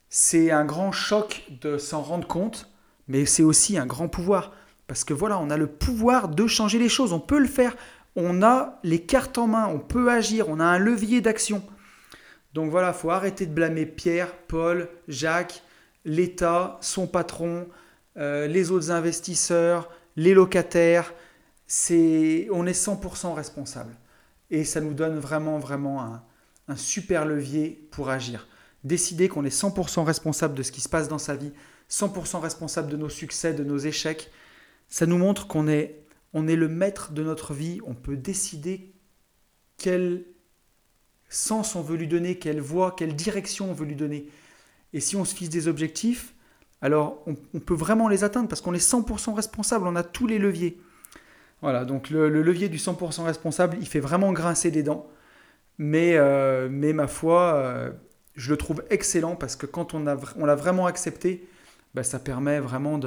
c'est 0.08 0.50
un 0.50 0.64
grand 0.64 0.92
choc 0.92 1.44
de 1.60 1.78
s'en 1.78 2.00
rendre 2.02 2.26
compte, 2.26 2.70
mais 3.08 3.26
c'est 3.26 3.42
aussi 3.42 3.76
un 3.76 3.86
grand 3.86 4.08
pouvoir. 4.08 4.52
Parce 4.86 5.04
que 5.04 5.14
voilà, 5.14 5.38
on 5.38 5.50
a 5.50 5.56
le 5.56 5.66
pouvoir 5.66 6.28
de 6.28 6.46
changer 6.46 6.78
les 6.78 6.88
choses, 6.88 7.12
on 7.12 7.20
peut 7.20 7.38
le 7.38 7.48
faire, 7.48 7.76
on 8.16 8.42
a 8.42 8.78
les 8.82 9.02
cartes 9.04 9.38
en 9.38 9.46
main, 9.46 9.66
on 9.66 9.78
peut 9.78 10.10
agir, 10.10 10.48
on 10.48 10.60
a 10.60 10.64
un 10.64 10.78
levier 10.78 11.20
d'action. 11.20 11.62
Donc 12.54 12.70
voilà, 12.70 12.94
il 12.96 12.98
faut 12.98 13.10
arrêter 13.10 13.46
de 13.46 13.52
blâmer 13.52 13.84
Pierre, 13.84 14.32
Paul, 14.46 14.88
Jacques, 15.08 15.64
l'État, 16.04 16.78
son 16.80 17.08
patron, 17.08 17.68
euh, 18.16 18.46
les 18.46 18.70
autres 18.70 18.92
investisseurs, 18.92 19.90
les 20.14 20.34
locataires. 20.34 21.12
C'est, 21.66 22.46
on 22.52 22.64
est 22.66 22.80
100% 22.80 23.34
responsable. 23.34 23.96
Et 24.50 24.64
ça 24.64 24.80
nous 24.80 24.94
donne 24.94 25.18
vraiment, 25.18 25.58
vraiment 25.58 26.00
un, 26.68 26.76
super 26.76 27.26
levier 27.26 27.88
pour 27.90 28.08
agir. 28.08 28.46
Décider 28.84 29.28
qu'on 29.28 29.44
est 29.44 29.54
100% 29.54 30.04
responsable 30.04 30.54
de 30.54 30.62
ce 30.62 30.70
qui 30.70 30.80
se 30.80 30.88
passe 30.88 31.08
dans 31.08 31.18
sa 31.18 31.34
vie, 31.34 31.52
100% 31.90 32.38
responsable 32.38 32.88
de 32.88 32.96
nos 32.96 33.08
succès, 33.08 33.52
de 33.52 33.64
nos 33.64 33.78
échecs, 33.78 34.30
ça 34.88 35.06
nous 35.06 35.18
montre 35.18 35.48
qu'on 35.48 35.66
est, 35.66 36.04
on 36.34 36.46
est 36.46 36.56
le 36.56 36.68
maître 36.68 37.12
de 37.12 37.24
notre 37.24 37.52
vie, 37.52 37.80
on 37.84 37.94
peut 37.94 38.16
décider 38.16 38.94
quel 39.76 40.24
sens 41.34 41.74
on 41.76 41.82
veut 41.82 41.96
lui 41.96 42.08
donner, 42.08 42.38
quelle 42.38 42.60
voie, 42.60 42.94
quelle 42.96 43.14
direction 43.14 43.70
on 43.70 43.74
veut 43.74 43.86
lui 43.86 43.96
donner. 43.96 44.28
Et 44.92 45.00
si 45.00 45.16
on 45.16 45.24
se 45.24 45.34
fixe 45.34 45.50
des 45.50 45.68
objectifs, 45.68 46.34
alors 46.80 47.22
on, 47.26 47.60
peut 47.60 47.74
vraiment 47.74 48.08
les 48.08 48.24
atteindre 48.24 48.48
parce 48.48 48.60
qu'on 48.60 48.74
est 48.74 48.90
100% 48.90 49.34
responsable, 49.34 49.86
on 49.86 49.96
a 49.96 50.02
tous 50.02 50.26
les 50.26 50.38
leviers. 50.38 50.78
Voilà, 51.62 51.84
donc 51.84 52.10
le, 52.10 52.28
levier 52.28 52.68
du 52.68 52.76
100% 52.76 53.24
responsable, 53.24 53.78
il 53.80 53.88
fait 53.88 54.00
vraiment 54.00 54.32
grincer 54.32 54.70
des 54.70 54.82
dents. 54.82 55.08
Mais, 55.78 56.16
euh, 56.16 56.68
ma 56.68 57.06
foi, 57.06 57.54
euh, 57.54 57.90
je 58.36 58.50
le 58.50 58.56
trouve 58.56 58.84
excellent 58.90 59.34
parce 59.34 59.56
que 59.56 59.64
quand 59.64 59.94
on, 59.94 60.04
l'a 60.04 60.54
vraiment 60.54 60.86
accepté, 60.86 61.48
bah, 61.94 62.02
ça 62.02 62.18
permet 62.18 62.60
vraiment 62.60 63.00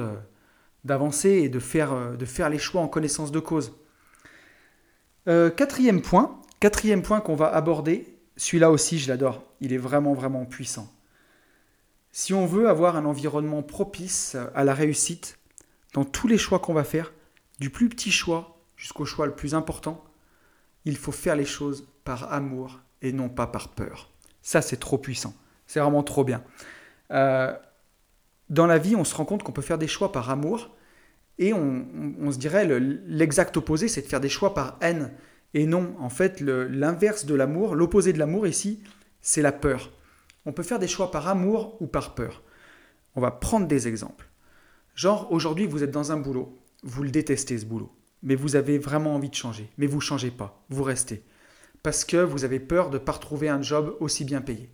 d'avancer 0.84 1.30
et 1.30 1.48
de 1.48 1.60
faire, 1.60 1.92
euh, 1.92 2.16
de 2.16 2.24
faire 2.24 2.50
les 2.50 2.58
choix 2.58 2.80
en 2.80 2.88
connaissance 2.88 3.32
de 3.32 3.40
cause. 3.40 3.72
Quatrième 5.26 6.00
point, 6.00 6.40
quatrième 6.58 7.02
point 7.02 7.20
qu'on 7.20 7.36
va 7.36 7.54
aborder, 7.54 8.17
celui-là 8.38 8.70
aussi 8.70 8.98
je 8.98 9.08
l'adore, 9.08 9.44
il 9.60 9.74
est 9.74 9.78
vraiment 9.78 10.14
vraiment 10.14 10.46
puissant. 10.46 10.90
Si 12.10 12.32
on 12.32 12.46
veut 12.46 12.68
avoir 12.68 12.96
un 12.96 13.04
environnement 13.04 13.62
propice 13.62 14.36
à 14.54 14.64
la 14.64 14.72
réussite, 14.72 15.38
dans 15.92 16.04
tous 16.04 16.26
les 16.26 16.38
choix 16.38 16.58
qu'on 16.58 16.72
va 16.72 16.84
faire, 16.84 17.12
du 17.60 17.68
plus 17.68 17.90
petit 17.90 18.10
choix 18.10 18.58
jusqu'au 18.76 19.04
choix 19.04 19.26
le 19.26 19.34
plus 19.34 19.54
important, 19.54 20.02
il 20.86 20.96
faut 20.96 21.12
faire 21.12 21.36
les 21.36 21.44
choses 21.44 21.86
par 22.04 22.32
amour 22.32 22.80
et 23.02 23.12
non 23.12 23.28
pas 23.28 23.46
par 23.46 23.68
peur. 23.68 24.10
Ça 24.40 24.62
c'est 24.62 24.78
trop 24.78 24.96
puissant, 24.96 25.34
c'est 25.66 25.80
vraiment 25.80 26.02
trop 26.02 26.24
bien. 26.24 26.42
Euh, 27.10 27.54
dans 28.50 28.66
la 28.66 28.78
vie, 28.78 28.96
on 28.96 29.04
se 29.04 29.14
rend 29.14 29.24
compte 29.24 29.42
qu'on 29.42 29.52
peut 29.52 29.62
faire 29.62 29.78
des 29.78 29.88
choix 29.88 30.12
par 30.12 30.30
amour 30.30 30.70
Et 31.38 31.52
on, 31.52 32.32
se 32.32 32.38
dirait 32.38 32.66
l'exact 33.06 33.56
opposé, 33.56 33.88
c'est 33.88 34.02
de 34.02 34.06
faire 34.06 34.20
des 34.20 34.28
choix 34.28 34.54
par 34.54 34.78
haine. 34.80 35.12
Et 35.54 35.66
non, 35.66 35.94
en 35.98 36.10
fait, 36.10 36.40
l'inverse 36.40 37.24
de 37.24 37.34
l'amour, 37.34 37.74
l'opposé 37.74 38.12
de 38.12 38.18
l'amour 38.18 38.46
ici, 38.46 38.82
c'est 39.20 39.42
la 39.42 39.52
peur. 39.52 39.92
On 40.46 40.52
peut 40.52 40.62
faire 40.62 40.78
des 40.78 40.88
choix 40.88 41.10
par 41.10 41.28
amour 41.28 41.76
ou 41.80 41.86
par 41.86 42.14
peur. 42.14 42.42
On 43.16 43.20
va 43.20 43.30
prendre 43.30 43.66
des 43.66 43.88
exemples. 43.88 44.28
Genre, 44.94 45.30
aujourd'hui, 45.30 45.66
vous 45.66 45.82
êtes 45.82 45.90
dans 45.90 46.12
un 46.12 46.16
boulot, 46.16 46.58
vous 46.82 47.02
le 47.02 47.10
détestez 47.10 47.58
ce 47.58 47.66
boulot, 47.66 47.92
mais 48.22 48.34
vous 48.34 48.56
avez 48.56 48.78
vraiment 48.78 49.14
envie 49.14 49.30
de 49.30 49.34
changer, 49.34 49.70
mais 49.78 49.86
vous 49.86 49.98
ne 49.98 50.02
changez 50.02 50.30
pas, 50.30 50.64
vous 50.70 50.82
restez. 50.82 51.22
Parce 51.82 52.04
que 52.04 52.16
vous 52.16 52.44
avez 52.44 52.60
peur 52.60 52.90
de 52.90 52.98
ne 52.98 53.02
pas 53.02 53.12
retrouver 53.12 53.48
un 53.48 53.62
job 53.62 53.96
aussi 54.00 54.24
bien 54.24 54.40
payé. 54.40 54.70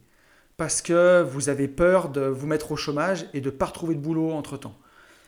Parce 0.56 0.82
que 0.82 1.22
vous 1.22 1.48
avez 1.48 1.68
peur 1.68 2.08
de 2.08 2.22
vous 2.22 2.46
mettre 2.46 2.72
au 2.72 2.76
chômage 2.76 3.26
et 3.34 3.40
de 3.40 3.50
ne 3.50 3.54
pas 3.54 3.66
retrouver 3.66 3.94
de 3.94 4.00
boulot 4.00 4.30
entre-temps. 4.30 4.78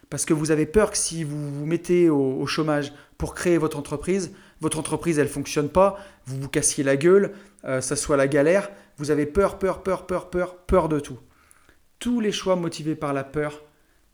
Parce 0.08 0.24
que 0.24 0.34
vous 0.34 0.50
avez 0.50 0.66
peur 0.66 0.90
que 0.90 0.96
si 0.96 1.24
vous 1.24 1.52
vous 1.52 1.66
mettez 1.66 2.08
au, 2.08 2.46
chômage 2.46 2.92
pour 3.18 3.34
créer 3.34 3.58
votre 3.58 3.76
entreprise, 3.78 4.32
votre 4.60 4.78
entreprise, 4.78 5.18
elle 5.18 5.26
ne 5.26 5.30
fonctionne 5.30 5.68
pas, 5.68 5.98
vous 6.24 6.40
vous 6.40 6.48
cassiez 6.48 6.82
la 6.82 6.96
gueule, 6.96 7.32
euh, 7.64 7.80
ça 7.80 7.96
soit 7.96 8.16
la 8.16 8.28
galère, 8.28 8.70
vous 8.96 9.10
avez 9.10 9.26
peur, 9.26 9.58
peur, 9.58 9.82
peur, 9.82 10.06
peur, 10.06 10.30
peur, 10.30 10.56
peur 10.56 10.88
de 10.88 11.00
tout. 11.00 11.18
Tous 11.98 12.20
les 12.20 12.32
choix 12.32 12.56
motivés 12.56 12.94
par 12.94 13.12
la 13.12 13.24
peur, 13.24 13.62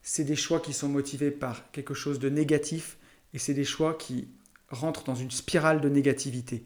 c'est 0.03 0.25
des 0.25 0.37
choix 0.37 0.61
qui 0.61 0.73
sont 0.73 0.89
motivés 0.89 1.31
par 1.31 1.71
quelque 1.71 1.95
chose 1.95 2.19
de 2.19 2.29
négatif 2.29 2.99
et 3.35 3.39
c'est 3.39 3.55
des 3.55 3.65
choix 3.65 3.95
qui 3.95 4.29
rentrent 4.69 5.05
dans 5.05 5.15
une 5.15 5.31
spirale 5.31 5.81
de 5.81 5.89
négativité. 5.89 6.65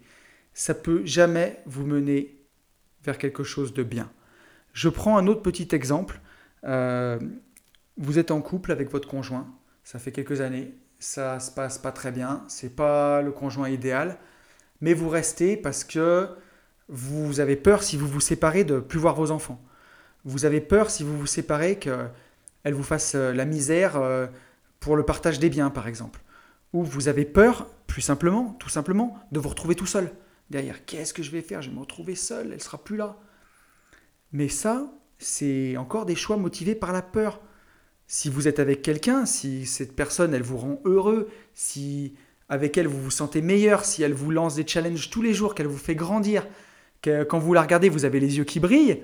Ça 0.55 0.75
peut 0.75 1.05
jamais 1.05 1.61
vous 1.67 1.87
mener 1.87 2.37
vers 3.05 3.19
quelque 3.19 3.45
chose 3.45 3.75
de 3.75 3.83
bien. 3.83 4.11
Je 4.73 4.89
prends 4.89 5.19
un 5.19 5.27
autre 5.27 5.43
petit 5.43 5.69
exemple. 5.75 6.21
Euh, 6.65 7.19
vous 7.99 8.19
êtes 8.19 8.31
en 8.31 8.41
couple 8.41 8.73
avec 8.73 8.91
votre 8.91 9.09
conjoint, 9.09 9.47
ça 9.85 9.99
fait 9.99 10.13
quelques 10.13 10.41
années, 10.41 10.75
ça 10.99 11.41
se 11.41 11.51
passe 11.51 11.79
pas 11.79 11.93
très 11.93 12.13
bien, 12.13 12.45
c'est 12.49 12.75
pas 12.75 13.23
le 13.23 13.33
conjoint 13.33 13.69
idéal, 13.69 14.19
mais 14.81 14.95
vous 14.95 15.09
restez 15.09 15.57
parce 15.57 15.85
que 15.85 16.29
vous 16.89 17.41
avez 17.41 17.57
peur 17.57 17.83
si 17.83 17.97
vous 17.97 18.07
vous 18.07 18.21
séparez 18.21 18.65
de 18.65 18.81
plus 18.81 18.99
voir 18.99 19.15
vos 19.15 19.31
enfants. 19.31 19.61
Vous 20.25 20.45
avez 20.45 20.61
peur 20.61 20.91
si 20.91 21.03
vous 21.03 21.17
vous 21.17 21.27
séparez 21.27 21.79
qu'elle 21.79 22.75
vous 22.75 22.83
fasse 22.83 23.15
euh, 23.15 23.33
la 23.33 23.45
misère 23.45 23.97
euh, 23.97 24.27
pour 24.81 24.97
le 24.97 25.05
partage 25.05 25.39
des 25.39 25.51
biens, 25.51 25.71
par 25.71 25.89
exemple. 25.89 26.21
Ou 26.73 26.83
vous 26.83 27.09
avez 27.09 27.25
peur, 27.25 27.69
plus 27.87 28.03
simplement, 28.03 28.57
tout 28.59 28.69
simplement, 28.69 29.19
de 29.33 29.39
vous 29.39 29.49
retrouver 29.49 29.75
tout 29.75 29.87
seul. 29.87 30.11
Derrière, 30.51 30.85
qu'est-ce 30.85 31.15
que 31.15 31.23
je 31.23 31.31
vais 31.31 31.43
faire? 31.43 31.63
Je 31.63 31.71
vais 31.71 31.75
me 31.75 31.81
retrouver 31.81 32.15
seul, 32.15 32.53
elle 32.53 32.63
sera 32.63 32.83
plus 32.83 32.97
là. 32.97 33.17
Mais 34.33 34.49
ça, 34.49 34.93
c'est 35.19 35.77
encore 35.77 36.07
des 36.07 36.17
choix 36.17 36.37
motivés 36.37 36.75
par 36.75 36.93
la 36.93 37.03
peur. 37.03 37.41
Si 38.07 38.31
vous 38.31 38.47
êtes 38.49 38.59
avec 38.59 38.83
quelqu'un, 38.83 39.27
si 39.27 39.67
cette 39.67 39.97
personne, 39.97 40.35
elle 40.35 40.43
vous 40.43 40.59
rend 40.59 40.81
heureux, 40.85 41.29
si 41.55 42.15
avec 42.49 42.79
elle 42.79 42.87
vous 42.87 43.03
vous 43.03 43.11
sentez 43.11 43.43
meilleur, 43.43 43.85
si 43.85 44.03
elle 44.03 44.15
vous 44.15 44.31
lance 44.31 44.55
des 44.55 44.67
challenges 44.67 45.11
tous 45.11 45.23
les 45.23 45.35
jours, 45.35 45.55
qu'elle 45.55 45.67
vous 45.67 45.77
fait 45.77 45.97
grandir, 45.97 46.47
que 47.03 47.25
quand 47.25 47.39
vous 47.39 47.53
la 47.53 47.63
regardez, 47.63 47.89
vous 47.89 48.05
avez 48.05 48.21
les 48.21 48.39
yeux 48.39 48.45
qui 48.45 48.61
brillent, 48.61 49.03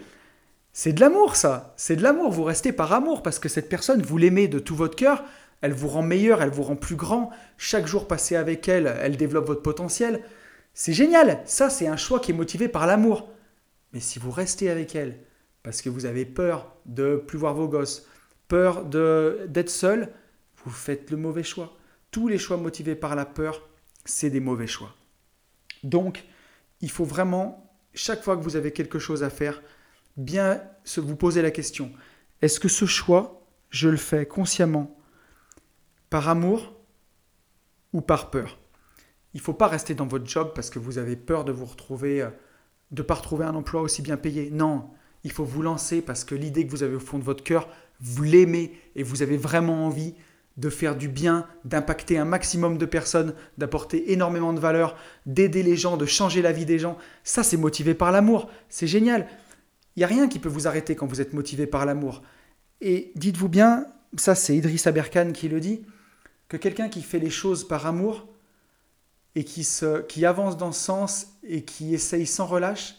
c'est 0.72 0.92
de 0.92 1.00
l'amour, 1.00 1.36
ça. 1.36 1.74
C'est 1.76 1.96
de 1.96 2.02
l'amour. 2.02 2.30
Vous 2.30 2.44
restez 2.44 2.72
par 2.72 2.92
amour 2.92 3.22
parce 3.22 3.38
que 3.38 3.48
cette 3.48 3.68
personne, 3.68 4.02
vous 4.02 4.16
l'aimez 4.16 4.48
de 4.48 4.58
tout 4.58 4.74
votre 4.74 4.96
cœur. 4.96 5.22
Elle 5.60 5.74
vous 5.74 5.88
rend 5.88 6.02
meilleur, 6.02 6.42
elle 6.42 6.50
vous 6.50 6.62
rend 6.62 6.76
plus 6.76 6.96
grand. 6.96 7.30
Chaque 7.58 7.86
jour 7.86 8.08
passé 8.08 8.36
avec 8.36 8.68
elle, 8.68 8.96
elle 9.00 9.16
développe 9.16 9.46
votre 9.46 9.62
potentiel. 9.62 10.22
C'est 10.72 10.94
génial. 10.94 11.42
Ça, 11.44 11.68
c'est 11.68 11.86
un 11.86 11.98
choix 11.98 12.20
qui 12.20 12.30
est 12.30 12.34
motivé 12.34 12.68
par 12.68 12.86
l'amour. 12.86 13.28
Mais 13.92 14.00
si 14.00 14.18
vous 14.18 14.30
restez 14.30 14.70
avec 14.70 14.96
elle 14.96 15.18
parce 15.62 15.82
que 15.82 15.90
vous 15.90 16.06
avez 16.06 16.24
peur 16.24 16.74
de 16.86 17.16
plus 17.16 17.38
voir 17.38 17.54
vos 17.54 17.68
gosses, 17.68 18.06
peur 18.52 18.84
d'être 18.84 19.70
seul, 19.70 20.12
vous 20.62 20.70
faites 20.70 21.10
le 21.10 21.16
mauvais 21.16 21.42
choix. 21.42 21.74
Tous 22.10 22.28
les 22.28 22.36
choix 22.36 22.58
motivés 22.58 22.94
par 22.94 23.16
la 23.16 23.24
peur, 23.24 23.66
c'est 24.04 24.28
des 24.28 24.40
mauvais 24.40 24.66
choix. 24.66 24.94
Donc, 25.84 26.26
il 26.82 26.90
faut 26.90 27.06
vraiment, 27.06 27.74
chaque 27.94 28.22
fois 28.22 28.36
que 28.36 28.42
vous 28.42 28.56
avez 28.56 28.70
quelque 28.72 28.98
chose 28.98 29.22
à 29.22 29.30
faire, 29.30 29.62
bien 30.18 30.62
se 30.84 31.00
vous 31.00 31.16
poser 31.16 31.40
la 31.40 31.50
question, 31.50 31.92
est-ce 32.42 32.60
que 32.60 32.68
ce 32.68 32.84
choix, 32.84 33.42
je 33.70 33.88
le 33.88 33.96
fais 33.96 34.26
consciemment 34.26 34.98
par 36.10 36.28
amour 36.28 36.74
ou 37.94 38.02
par 38.02 38.30
peur? 38.30 38.58
Il 39.32 39.38
ne 39.38 39.44
faut 39.44 39.54
pas 39.54 39.68
rester 39.68 39.94
dans 39.94 40.06
votre 40.06 40.26
job 40.26 40.52
parce 40.54 40.68
que 40.68 40.78
vous 40.78 40.98
avez 40.98 41.16
peur 41.16 41.46
de 41.46 41.52
vous 41.52 41.64
retrouver, 41.64 42.20
euh, 42.20 42.28
de 42.90 43.00
ne 43.00 43.06
pas 43.06 43.14
retrouver 43.14 43.46
un 43.46 43.54
emploi 43.54 43.80
aussi 43.80 44.02
bien 44.02 44.18
payé. 44.18 44.50
Non, 44.50 44.90
il 45.24 45.32
faut 45.32 45.44
vous 45.44 45.62
lancer 45.62 46.02
parce 46.02 46.22
que 46.22 46.34
l'idée 46.34 46.66
que 46.66 46.70
vous 46.70 46.82
avez 46.82 46.96
au 46.96 47.00
fond 47.00 47.18
de 47.18 47.24
votre 47.24 47.42
cœur, 47.44 47.66
vous 48.02 48.22
l'aimez 48.22 48.72
et 48.96 49.02
vous 49.02 49.22
avez 49.22 49.36
vraiment 49.36 49.86
envie 49.86 50.14
de 50.58 50.68
faire 50.68 50.96
du 50.96 51.08
bien, 51.08 51.46
d'impacter 51.64 52.18
un 52.18 52.24
maximum 52.24 52.76
de 52.76 52.84
personnes, 52.84 53.34
d'apporter 53.56 54.12
énormément 54.12 54.52
de 54.52 54.60
valeur, 54.60 54.96
d'aider 55.24 55.62
les 55.62 55.76
gens, 55.76 55.96
de 55.96 56.04
changer 56.04 56.42
la 56.42 56.52
vie 56.52 56.66
des 56.66 56.78
gens. 56.78 56.98
Ça, 57.24 57.42
c'est 57.42 57.56
motivé 57.56 57.94
par 57.94 58.12
l'amour. 58.12 58.50
C'est 58.68 58.86
génial. 58.86 59.28
Il 59.96 60.00
n'y 60.00 60.04
a 60.04 60.08
rien 60.08 60.28
qui 60.28 60.38
peut 60.38 60.50
vous 60.50 60.66
arrêter 60.66 60.94
quand 60.94 61.06
vous 61.06 61.20
êtes 61.20 61.32
motivé 61.32 61.66
par 61.66 61.86
l'amour. 61.86 62.22
Et 62.80 63.12
dites-vous 63.14 63.48
bien, 63.48 63.86
ça 64.16 64.34
c'est 64.34 64.56
Idriss 64.56 64.86
Aberkan 64.86 65.32
qui 65.32 65.48
le 65.48 65.60
dit, 65.60 65.82
que 66.48 66.56
quelqu'un 66.56 66.88
qui 66.88 67.02
fait 67.02 67.18
les 67.18 67.30
choses 67.30 67.66
par 67.66 67.86
amour 67.86 68.26
et 69.34 69.44
qui, 69.44 69.64
se, 69.64 70.02
qui 70.02 70.26
avance 70.26 70.56
dans 70.56 70.72
ce 70.72 70.84
sens 70.84 71.26
et 71.44 71.62
qui 71.62 71.94
essaye 71.94 72.26
sans 72.26 72.44
relâche, 72.44 72.96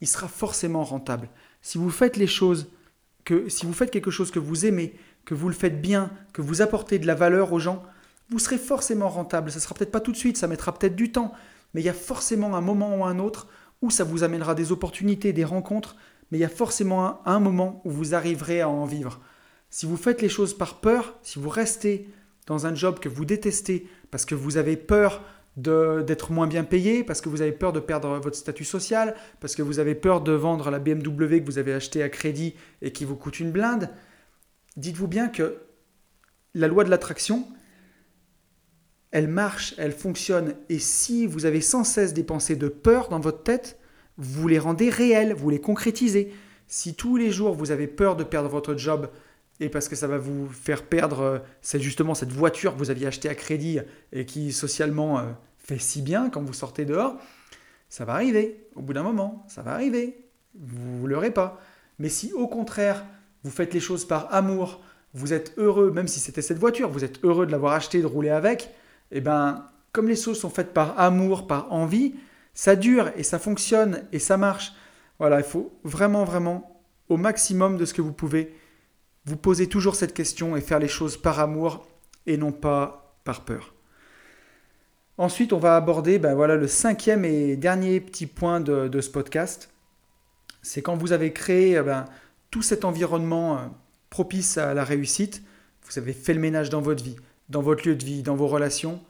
il 0.00 0.06
sera 0.06 0.28
forcément 0.28 0.84
rentable. 0.84 1.28
Si 1.62 1.78
vous 1.78 1.90
faites 1.90 2.16
les 2.16 2.26
choses, 2.26 2.68
que, 3.24 3.48
si 3.48 3.66
vous 3.66 3.72
faites 3.72 3.90
quelque 3.90 4.10
chose 4.10 4.30
que 4.30 4.38
vous 4.38 4.66
aimez, 4.66 4.94
que 5.24 5.34
vous 5.34 5.48
le 5.48 5.54
faites 5.54 5.80
bien, 5.80 6.10
que 6.32 6.42
vous 6.42 6.62
apportez 6.62 6.98
de 6.98 7.06
la 7.06 7.14
valeur 7.14 7.52
aux 7.52 7.58
gens, 7.58 7.82
vous 8.30 8.38
serez 8.38 8.58
forcément 8.58 9.08
rentable. 9.08 9.50
Ça 9.50 9.60
sera 9.60 9.74
peut-être 9.74 9.92
pas 9.92 10.00
tout 10.00 10.12
de 10.12 10.16
suite, 10.16 10.36
ça 10.36 10.46
mettra 10.46 10.72
peut-être 10.72 10.96
du 10.96 11.12
temps, 11.12 11.32
mais 11.74 11.80
il 11.80 11.84
y 11.84 11.90
a 11.90 11.94
forcément 11.94 12.56
un 12.56 12.60
moment 12.60 12.96
ou 12.96 13.04
un 13.04 13.18
autre 13.18 13.48
où 13.82 13.90
ça 13.90 14.04
vous 14.04 14.22
amènera 14.22 14.54
des 14.54 14.72
opportunités, 14.72 15.32
des 15.32 15.44
rencontres 15.44 15.96
mais 16.32 16.38
il 16.38 16.40
y 16.40 16.46
a 16.46 16.48
forcément 16.48 17.20
un, 17.26 17.40
moment 17.40 17.82
où 17.84 17.90
vous 17.90 18.14
arriverez 18.14 18.62
à 18.62 18.68
en 18.68 18.86
vivre. 18.86 19.20
Si 19.68 19.84
vous 19.84 19.98
faites 19.98 20.22
les 20.22 20.30
choses 20.30 20.56
par 20.56 20.80
peur, 20.80 21.14
si 21.22 21.38
vous 21.38 21.50
restez 21.50 22.08
dans 22.46 22.66
un 22.66 22.74
job 22.74 22.98
que 23.00 23.10
vous 23.10 23.26
détestez 23.26 23.86
parce 24.10 24.24
que 24.24 24.34
vous 24.34 24.56
avez 24.56 24.78
peur 24.78 25.22
d'être 25.56 26.32
moins 26.32 26.46
bien 26.46 26.64
payé, 26.64 27.04
parce 27.04 27.20
que 27.20 27.28
vous 27.28 27.42
avez 27.42 27.52
peur 27.52 27.72
de 27.72 27.80
perdre 27.80 28.18
votre 28.18 28.36
statut 28.36 28.64
social, 28.64 29.14
parce 29.40 29.54
que 29.54 29.62
vous 29.62 29.78
avez 29.78 29.94
peur 29.94 30.22
de 30.22 30.32
vendre 30.32 30.70
la 30.70 30.78
BMW 30.78 31.40
que 31.40 31.46
vous 31.46 31.58
avez 31.58 31.74
achetée 31.74 32.02
à 32.02 32.08
crédit 32.08 32.54
et 32.80 32.92
qui 32.92 33.04
vous 33.04 33.16
coûte 33.16 33.38
une 33.38 33.52
blinde, 33.52 33.90
dites-vous 34.76 35.08
bien 35.08 35.28
que 35.28 35.58
la 36.54 36.68
loi 36.68 36.84
de 36.84 36.90
l'attraction, 36.90 37.46
elle 39.10 39.28
marche, 39.28 39.74
elle 39.76 39.92
fonctionne. 39.92 40.54
Et 40.70 40.78
si 40.78 41.26
vous 41.26 41.44
avez 41.44 41.60
sans 41.60 41.84
cesse 41.84 42.14
des 42.14 42.24
pensées 42.24 42.56
de 42.56 42.68
peur 42.68 43.08
dans 43.08 43.20
votre 43.20 43.42
tête, 43.42 43.78
vous 44.16 44.48
les 44.48 44.58
rendez 44.58 44.88
réels, 44.88 45.34
vous 45.34 45.50
les 45.50 45.60
concrétisez. 45.60 46.32
Si 46.66 46.94
tous 46.94 47.16
les 47.16 47.30
jours 47.30 47.54
vous 47.54 47.70
avez 47.70 47.86
peur 47.86 48.16
de 48.16 48.24
perdre 48.24 48.48
votre 48.48 48.74
job 48.76 49.10
et 49.60 49.68
parce 49.68 49.88
que 49.88 49.96
ça 49.96 50.06
va 50.06 50.18
vous 50.18 50.48
faire 50.48 50.82
perdre 50.82 51.20
euh, 51.20 51.38
c'est 51.60 51.80
justement 51.80 52.14
cette 52.14 52.32
voiture 52.32 52.74
que 52.74 52.78
vous 52.78 52.90
aviez 52.90 53.06
achetée 53.06 53.28
à 53.28 53.34
crédit 53.34 53.78
et 54.12 54.26
qui 54.26 54.52
socialement 54.52 55.18
euh, 55.18 55.22
fait 55.58 55.78
si 55.78 56.02
bien 56.02 56.30
quand 56.30 56.42
vous 56.42 56.52
sortez 56.52 56.84
dehors, 56.84 57.16
ça 57.88 58.04
va 58.04 58.14
arriver. 58.14 58.66
Au 58.74 58.82
bout 58.82 58.92
d'un 58.94 59.02
moment, 59.02 59.44
ça 59.48 59.62
va 59.62 59.72
arriver. 59.72 60.26
Vous 60.54 61.04
ne 61.04 61.08
l'aurez 61.08 61.30
pas. 61.30 61.60
Mais 61.98 62.08
si 62.08 62.32
au 62.32 62.48
contraire, 62.48 63.04
vous 63.44 63.50
faites 63.50 63.74
les 63.74 63.80
choses 63.80 64.06
par 64.06 64.32
amour, 64.34 64.80
vous 65.14 65.32
êtes 65.32 65.52
heureux, 65.58 65.90
même 65.90 66.08
si 66.08 66.20
c'était 66.20 66.42
cette 66.42 66.58
voiture, 66.58 66.88
vous 66.88 67.04
êtes 67.04 67.22
heureux 67.24 67.46
de 67.46 67.52
l'avoir 67.52 67.74
achetée, 67.74 68.00
de 68.00 68.06
rouler 68.06 68.30
avec, 68.30 68.64
et 69.10 69.18
eh 69.18 69.20
ben, 69.20 69.66
comme 69.92 70.08
les 70.08 70.16
choses 70.16 70.40
sont 70.40 70.48
faites 70.48 70.72
par 70.72 70.98
amour, 70.98 71.46
par 71.46 71.70
envie, 71.70 72.14
ça 72.54 72.76
dure 72.76 73.10
et 73.16 73.22
ça 73.22 73.38
fonctionne 73.38 74.04
et 74.12 74.18
ça 74.18 74.38
marche. 74.38 74.72
Voilà, 75.18 75.38
il 75.38 75.44
faut 75.44 75.78
vraiment, 75.84 76.24
vraiment, 76.24 76.82
au 77.10 77.18
maximum 77.18 77.76
de 77.76 77.84
ce 77.84 77.92
que 77.92 78.00
vous 78.00 78.12
pouvez, 78.12 78.54
vous 79.24 79.36
poser 79.36 79.68
toujours 79.68 79.94
cette 79.94 80.14
question 80.14 80.56
et 80.56 80.60
faire 80.60 80.78
les 80.78 80.88
choses 80.88 81.16
par 81.16 81.38
amour 81.40 81.86
et 82.26 82.36
non 82.36 82.52
pas 82.52 83.16
par 83.24 83.44
peur. 83.44 83.74
Ensuite, 85.18 85.52
on 85.52 85.58
va 85.58 85.76
aborder 85.76 86.18
ben 86.18 86.34
voilà, 86.34 86.56
le 86.56 86.66
cinquième 86.66 87.24
et 87.24 87.56
dernier 87.56 88.00
petit 88.00 88.26
point 88.26 88.60
de, 88.60 89.00
ce 89.00 89.10
podcast. 89.10 89.70
C'est 90.62 90.82
quand 90.82 90.96
vous 90.96 91.12
avez 91.12 91.32
créé 91.32 91.76
eh 91.76 91.82
ben, 91.82 92.06
tout 92.50 92.62
cet 92.62 92.84
environnement 92.84 93.56
euh, 93.56 93.60
propice 94.10 94.58
à 94.58 94.74
la 94.74 94.84
réussite, 94.84 95.42
vous 95.84 95.98
avez 95.98 96.12
fait 96.12 96.34
le 96.34 96.40
ménage 96.40 96.70
dans 96.70 96.80
votre 96.80 97.02
vie, 97.02 97.16
dans 97.48 97.62
votre 97.62 97.86
lieu 97.86 97.94
de 97.94 98.04
vie, 98.04 98.22
dans 98.22 98.36
vos 98.36 98.46
relations, 98.46 99.00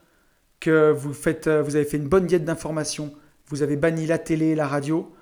que 0.61 0.91
vous, 0.91 1.13
faites, 1.13 1.47
euh, 1.47 1.63
vous 1.63 1.77
avez 1.77 1.85
fait 1.85 1.99
une 1.99 2.09
bonne 2.09 2.27
diète 2.27 2.45
d'informations, 2.45 3.15
vous 3.49 3.63
avez 3.63 3.77
banni 3.77 4.07
la 4.07 4.19
télé, 4.19 4.55
la 4.55 4.67
radio, 4.67 5.15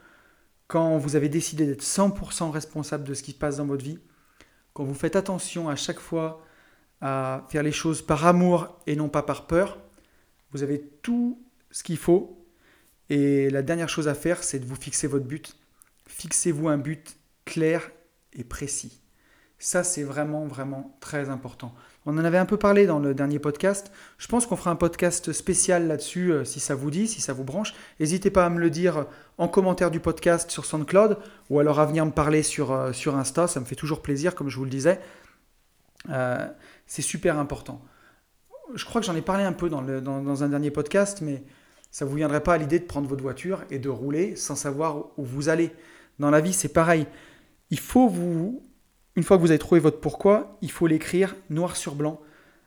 quand 0.67 0.99
vous 0.99 1.17
avez 1.17 1.29
décidé 1.29 1.67
d'être 1.67 1.83
100% 1.83 2.51
responsable 2.51 3.05
de 3.05 3.15
ce 3.15 3.23
qui 3.23 3.33
se 3.33 3.39
passe 3.39 3.57
dans 3.57 3.67
votre 3.67 3.85
vie, 3.85 3.99
quand 4.73 4.85
vous 4.85 4.95
faites 4.95 5.17
attention 5.17 5.69
à 5.69 5.77
chaque 5.77 6.01
fois 6.01 6.45
à 7.01 7.47
faire 7.49 7.63
les 7.63 7.73
choses 7.73 8.03
par 8.03 8.27
amour 8.27 8.79
et 8.87 8.97
non 8.97 9.09
pas 9.09 9.23
par 9.23 9.47
peur, 9.47 9.79
vous 10.53 10.63
avez 10.63 10.81
tout 11.03 11.43
ce 11.71 11.83
qu'il 11.83 11.97
faut. 11.97 12.45
Et 13.09 13.51
la 13.51 13.63
dernière 13.63 13.89
chose 13.89 14.09
à 14.09 14.15
faire, 14.15 14.43
c'est 14.43 14.59
de 14.59 14.67
vous 14.67 14.77
fixer 14.77 15.07
votre 15.07 15.25
but. 15.25 15.57
Fixez-vous 16.07 16.69
un 16.69 16.79
but 16.79 17.17
clair 17.45 17.91
et 18.33 18.45
précis. 18.45 19.01
Ça, 19.59 19.85
c'est 19.85 20.05
vraiment, 20.05 20.47
vraiment 20.47 20.97
très 21.01 21.29
important. 21.29 21.75
On 22.07 22.17
en 22.17 22.25
avait 22.25 22.39
un 22.39 22.47
peu 22.47 22.57
parlé 22.57 22.87
dans 22.87 22.99
le 22.99 23.13
dernier 23.13 23.39
podcast. 23.39 23.93
Je 24.17 24.27
pense 24.27 24.47
qu'on 24.47 24.57
fera 24.57 24.71
un 24.71 24.77
podcast 24.77 25.33
spécial 25.33 25.87
là-dessus, 25.87 26.33
euh, 26.33 26.45
si 26.45 26.59
ça 26.59 26.75
vous 26.75 26.91
dit, 26.91 27.07
si 27.07 27.21
ça 27.21 27.35
vous 27.35 27.45
branche. 27.45 27.75
N'hésitez 27.99 28.31
pas 28.31 28.47
à 28.47 28.51
me 28.51 28.59
le 28.59 28.71
dire 28.71 29.07
en 29.37 29.49
commentaire 29.49 29.91
du 29.91 30.01
podcast 30.01 30.51
sur 30.51 30.65
SoundCloud 30.65 31.19
ou 31.51 31.61
alors 31.61 31.79
à 31.79 31.85
venir 31.85 32.07
me 32.07 32.11
parler 32.11 32.43
sur, 32.43 32.73
euh, 32.73 32.93
sur 32.93 33.17
Insta. 33.17 33.47
Ça 33.49 33.61
me 33.61 33.67
fait 33.67 33.75
toujours 33.75 34.01
plaisir, 34.01 34.35
comme 34.35 34.49
je 34.49 34.57
vous 34.57 34.65
le 34.65 34.71
disais. 34.71 34.99
Euh, 36.09 36.49
c'est 36.87 37.03
super 37.03 37.39
important. 37.39 37.83
Je 38.75 38.85
crois 38.87 39.03
que 39.03 39.07
j'en 39.07 39.17
ai 39.17 39.23
parlé 39.23 39.45
un 39.45 39.53
peu 39.53 39.69
dans, 39.69 39.83
le, 39.83 40.01
dans, 40.01 40.43
un 40.43 40.49
dernier 40.49 40.71
podcast, 40.71 41.21
mais 41.21 41.45
ça 41.91 42.07
ne 42.07 42.11
vous 42.11 42.17
viendrait 42.17 42.43
pas 42.43 42.55
à 42.55 42.59
l'idée 42.59 42.79
de 42.79 42.85
prendre 42.85 43.09
votre 43.09 43.23
voiture 43.23 43.65
et 43.71 43.79
de 43.79 43.91
rouler 43.91 44.37
sans 44.37 44.57
savoir 44.57 45.07
où 45.19 45.25
vous 45.25 45.51
allez. 45.51 45.71
Dans 46.19 46.31
la 46.31 46.41
vie, 46.41 46.53
c'est 46.55 46.73
pareil. 46.73 47.07
Il 47.71 47.81
faut 47.81 48.09
vous, 48.09 48.63
une 49.21 49.25
fois 49.25 49.37
que 49.37 49.43
vous 49.43 49.51
avez 49.51 49.59
trouvé 49.59 49.83
votre 49.83 50.01
pourquoi, 50.01 50.57
il 50.63 50.71
faut 50.71 50.87
l'écrire 50.87 51.37
noir 51.51 51.77
sur 51.77 51.95
blanc 51.95 52.23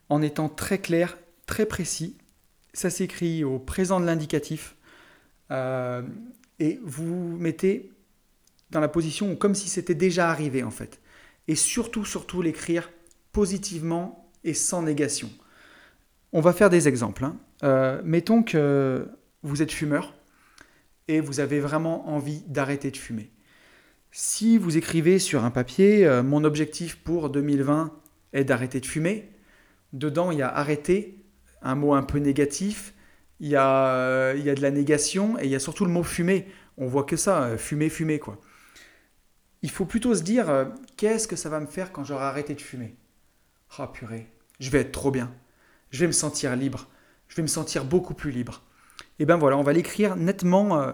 en 0.10 0.22
étant 0.22 0.50
très 0.50 0.78
clair, 0.78 1.18
très 1.48 1.66
précis. 1.66 2.16
Ça 2.76 2.92
s'écrit 2.92 3.44
au 3.44 3.58
présent 3.58 4.00
de 4.00 4.06
l'indicatif. 4.06 4.76
Euh, 5.50 6.04
et 6.60 6.80
vous 6.84 7.38
mettez 7.40 7.90
dans 8.70 8.80
la 8.80 8.88
position 8.88 9.36
comme 9.36 9.56
si 9.56 9.68
c'était 9.68 9.96
déjà 9.96 10.30
arrivé 10.30 10.62
en 10.62 10.70
fait. 10.70 11.00
Et 11.48 11.56
surtout, 11.56 12.06
surtout 12.06 12.44
l'écrire 12.44 12.92
positivement 13.32 14.30
et 14.44 14.54
sans 14.54 14.84
négation. 14.84 15.32
On 16.34 16.42
va 16.42 16.54
faire 16.54 16.70
des 16.70 16.88
exemples. 16.88 17.26
Hein. 17.26 17.36
Euh, 17.64 18.00
mettons 18.06 18.44
que 18.44 19.08
vous 19.42 19.64
êtes 19.64 19.72
fumeur 19.72 20.14
et 21.08 21.20
vous 21.20 21.40
avez 21.40 21.60
vraiment 21.60 22.10
envie 22.10 22.44
d'arrêter 22.46 22.92
de 22.92 22.98
fumer. 22.98 23.32
Si 24.16 24.60
vous 24.60 24.78
écrivez 24.78 25.18
sur 25.18 25.44
un 25.44 25.50
papier, 25.50 26.06
euh, 26.06 26.22
mon 26.22 26.44
objectif 26.44 26.98
pour 26.98 27.32
2020 27.32 27.92
est 28.34 28.44
d'arrêter 28.44 28.80
de 28.80 28.86
fumer, 28.86 29.32
dedans 29.92 30.30
il 30.30 30.38
y 30.38 30.44
a 30.44 30.56
arrêter, 30.56 31.26
un 31.64 31.74
mot 31.74 31.96
un 31.96 32.04
peu 32.04 32.20
négatif, 32.20 32.94
il 33.40 33.48
y, 33.48 33.56
a, 33.56 33.88
euh, 33.88 34.36
il 34.38 34.46
y 34.46 34.52
a 34.52 34.54
de 34.54 34.62
la 34.62 34.70
négation 34.70 35.40
et 35.40 35.46
il 35.46 35.50
y 35.50 35.56
a 35.56 35.60
surtout 35.60 35.84
le 35.84 35.90
mot 35.90 36.04
fumer. 36.04 36.48
On 36.78 36.86
voit 36.86 37.06
que 37.06 37.16
ça, 37.16 37.42
euh, 37.42 37.58
fumer, 37.58 37.90
fumer 37.90 38.20
quoi. 38.20 38.40
Il 39.64 39.72
faut 39.72 39.86
plutôt 39.86 40.14
se 40.14 40.22
dire 40.22 40.68
qu'est-ce 40.96 41.28
que 41.28 41.36
ça 41.36 41.50
va 41.50 41.60
me 41.60 41.66
faire 41.66 41.92
quand 41.92 42.04
j'aurai 42.04 42.26
arrêté 42.26 42.54
de 42.54 42.62
fumer? 42.62 42.96
Ah 43.80 43.88
purée, 43.88 44.28
je 44.60 44.70
vais 44.70 44.82
être 44.82 44.92
trop 44.92 45.10
bien. 45.10 45.34
Je 45.90 46.02
vais 46.02 46.08
me 46.08 46.12
sentir 46.12 46.56
libre. 46.56 46.88
Je 47.30 47.36
vais 47.36 47.42
me 47.42 47.48
sentir 47.48 47.84
beaucoup 47.84 48.14
plus 48.14 48.30
libre. 48.30 48.62
Et 49.18 49.26
ben 49.26 49.38
voilà, 49.38 49.58
on 49.58 49.64
va 49.64 49.74
l'écrire 49.74 50.18
nettement 50.18 50.94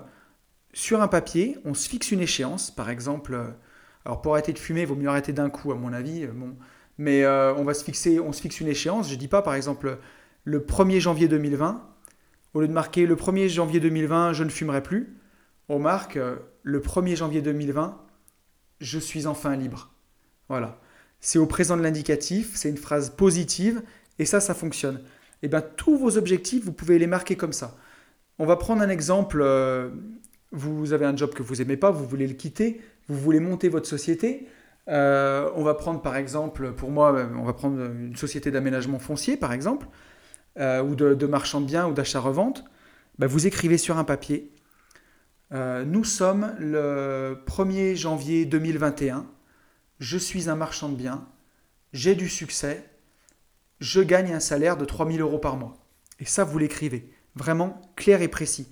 sur 0.79 1.01
un 1.01 1.09
papier, 1.09 1.57
on 1.65 1.73
se 1.73 1.89
fixe 1.89 2.11
une 2.11 2.21
échéance, 2.21 2.71
par 2.71 2.89
exemple, 2.89 3.33
euh, 3.33 3.49
alors 4.05 4.21
pour 4.21 4.31
arrêter 4.31 4.53
de 4.53 4.59
fumer, 4.59 4.83
il 4.83 4.87
vaut 4.87 4.95
mieux 4.95 5.09
arrêter 5.09 5.33
d'un 5.33 5.49
coup, 5.49 5.73
à 5.73 5.75
mon 5.75 5.91
avis, 5.91 6.23
euh, 6.23 6.31
mais 6.97 7.23
euh, 7.23 7.53
on 7.55 7.65
va 7.65 7.73
se 7.73 7.83
fixer, 7.83 8.21
on 8.21 8.31
se 8.31 8.39
fixe 8.39 8.61
une 8.61 8.69
échéance, 8.69 9.09
je 9.09 9.15
ne 9.15 9.19
dis 9.19 9.27
pas 9.27 9.41
par 9.41 9.55
exemple 9.55 9.97
le 10.45 10.59
1er 10.61 11.01
janvier 11.01 11.27
2020, 11.27 11.85
au 12.53 12.61
lieu 12.61 12.67
de 12.69 12.71
marquer 12.71 13.05
le 13.05 13.17
1er 13.17 13.49
janvier 13.49 13.81
2020, 13.81 14.31
je 14.31 14.45
ne 14.45 14.49
fumerai 14.49 14.81
plus, 14.81 15.17
on 15.67 15.79
marque 15.79 16.17
le 16.63 16.79
1er 16.79 17.17
janvier 17.17 17.41
2020, 17.41 18.01
je 18.79 18.99
suis 18.99 19.27
enfin 19.27 19.57
libre. 19.57 19.91
Voilà. 20.47 20.79
C'est 21.19 21.39
au 21.39 21.45
présent 21.45 21.75
de 21.75 21.81
l'indicatif, 21.81 22.51
c'est 22.55 22.69
une 22.69 22.77
phrase 22.77 23.09
positive, 23.09 23.83
et 24.17 24.23
ça, 24.23 24.39
ça 24.39 24.53
fonctionne. 24.53 25.01
Et 25.41 25.45
eh 25.45 25.47
bien, 25.49 25.61
tous 25.61 25.97
vos 25.97 26.17
objectifs, 26.17 26.63
vous 26.63 26.71
pouvez 26.71 26.97
les 26.99 27.07
marquer 27.07 27.35
comme 27.35 27.53
ça. 27.53 27.75
On 28.39 28.45
va 28.45 28.55
prendre 28.55 28.81
un 28.81 28.89
exemple 28.89 29.43
vous 30.51 30.93
avez 30.93 31.05
un 31.05 31.15
job 31.15 31.33
que 31.33 31.43
vous 31.43 31.55
n'aimez 31.55 31.77
pas, 31.77 31.91
vous 31.91 32.05
voulez 32.05 32.27
le 32.27 32.33
quitter, 32.33 32.81
vous 33.07 33.19
voulez 33.19 33.39
monter 33.39 33.69
votre 33.69 33.87
société. 33.87 34.47
Euh, 34.87 35.49
on 35.55 35.63
va 35.63 35.75
prendre 35.75 36.01
par 36.01 36.15
exemple, 36.15 36.73
pour 36.73 36.89
moi, 36.89 37.27
on 37.35 37.43
va 37.43 37.53
prendre 37.53 37.79
une 37.79 38.15
société 38.15 38.49
d'aménagement 38.49 38.99
foncier 38.99 39.37
par 39.37 39.53
exemple, 39.53 39.87
euh, 40.57 40.81
ou 40.81 40.95
de, 40.95 41.25
marchand 41.25 41.61
de 41.61 41.67
biens 41.67 41.87
ou 41.87 41.93
d'achat-revente. 41.93 42.65
Ben, 43.19 43.27
vous 43.27 43.45
écrivez 43.45 43.77
sur 43.77 43.97
un 43.97 44.03
papier. 44.03 44.51
Euh, 45.51 45.83
nous 45.83 46.03
sommes 46.03 46.55
le 46.59 47.43
1er 47.45 47.95
janvier 47.95 48.45
2021. 48.45 49.27
Je 49.99 50.17
suis 50.17 50.49
un 50.49 50.55
marchand 50.55 50.89
de 50.89 50.95
biens. 50.95 51.27
J'ai 51.93 52.15
du 52.15 52.29
succès. 52.29 52.83
Je 53.79 54.01
gagne 54.01 54.33
un 54.33 54.39
salaire 54.39 54.77
de 54.77 54.85
3000 54.85 55.21
euros 55.21 55.39
par 55.39 55.57
mois. 55.57 55.77
Et 56.19 56.25
ça, 56.25 56.43
vous 56.43 56.57
l'écrivez. 56.57 57.11
Vraiment 57.35 57.81
clair 57.95 58.21
et 58.21 58.27
précis 58.27 58.69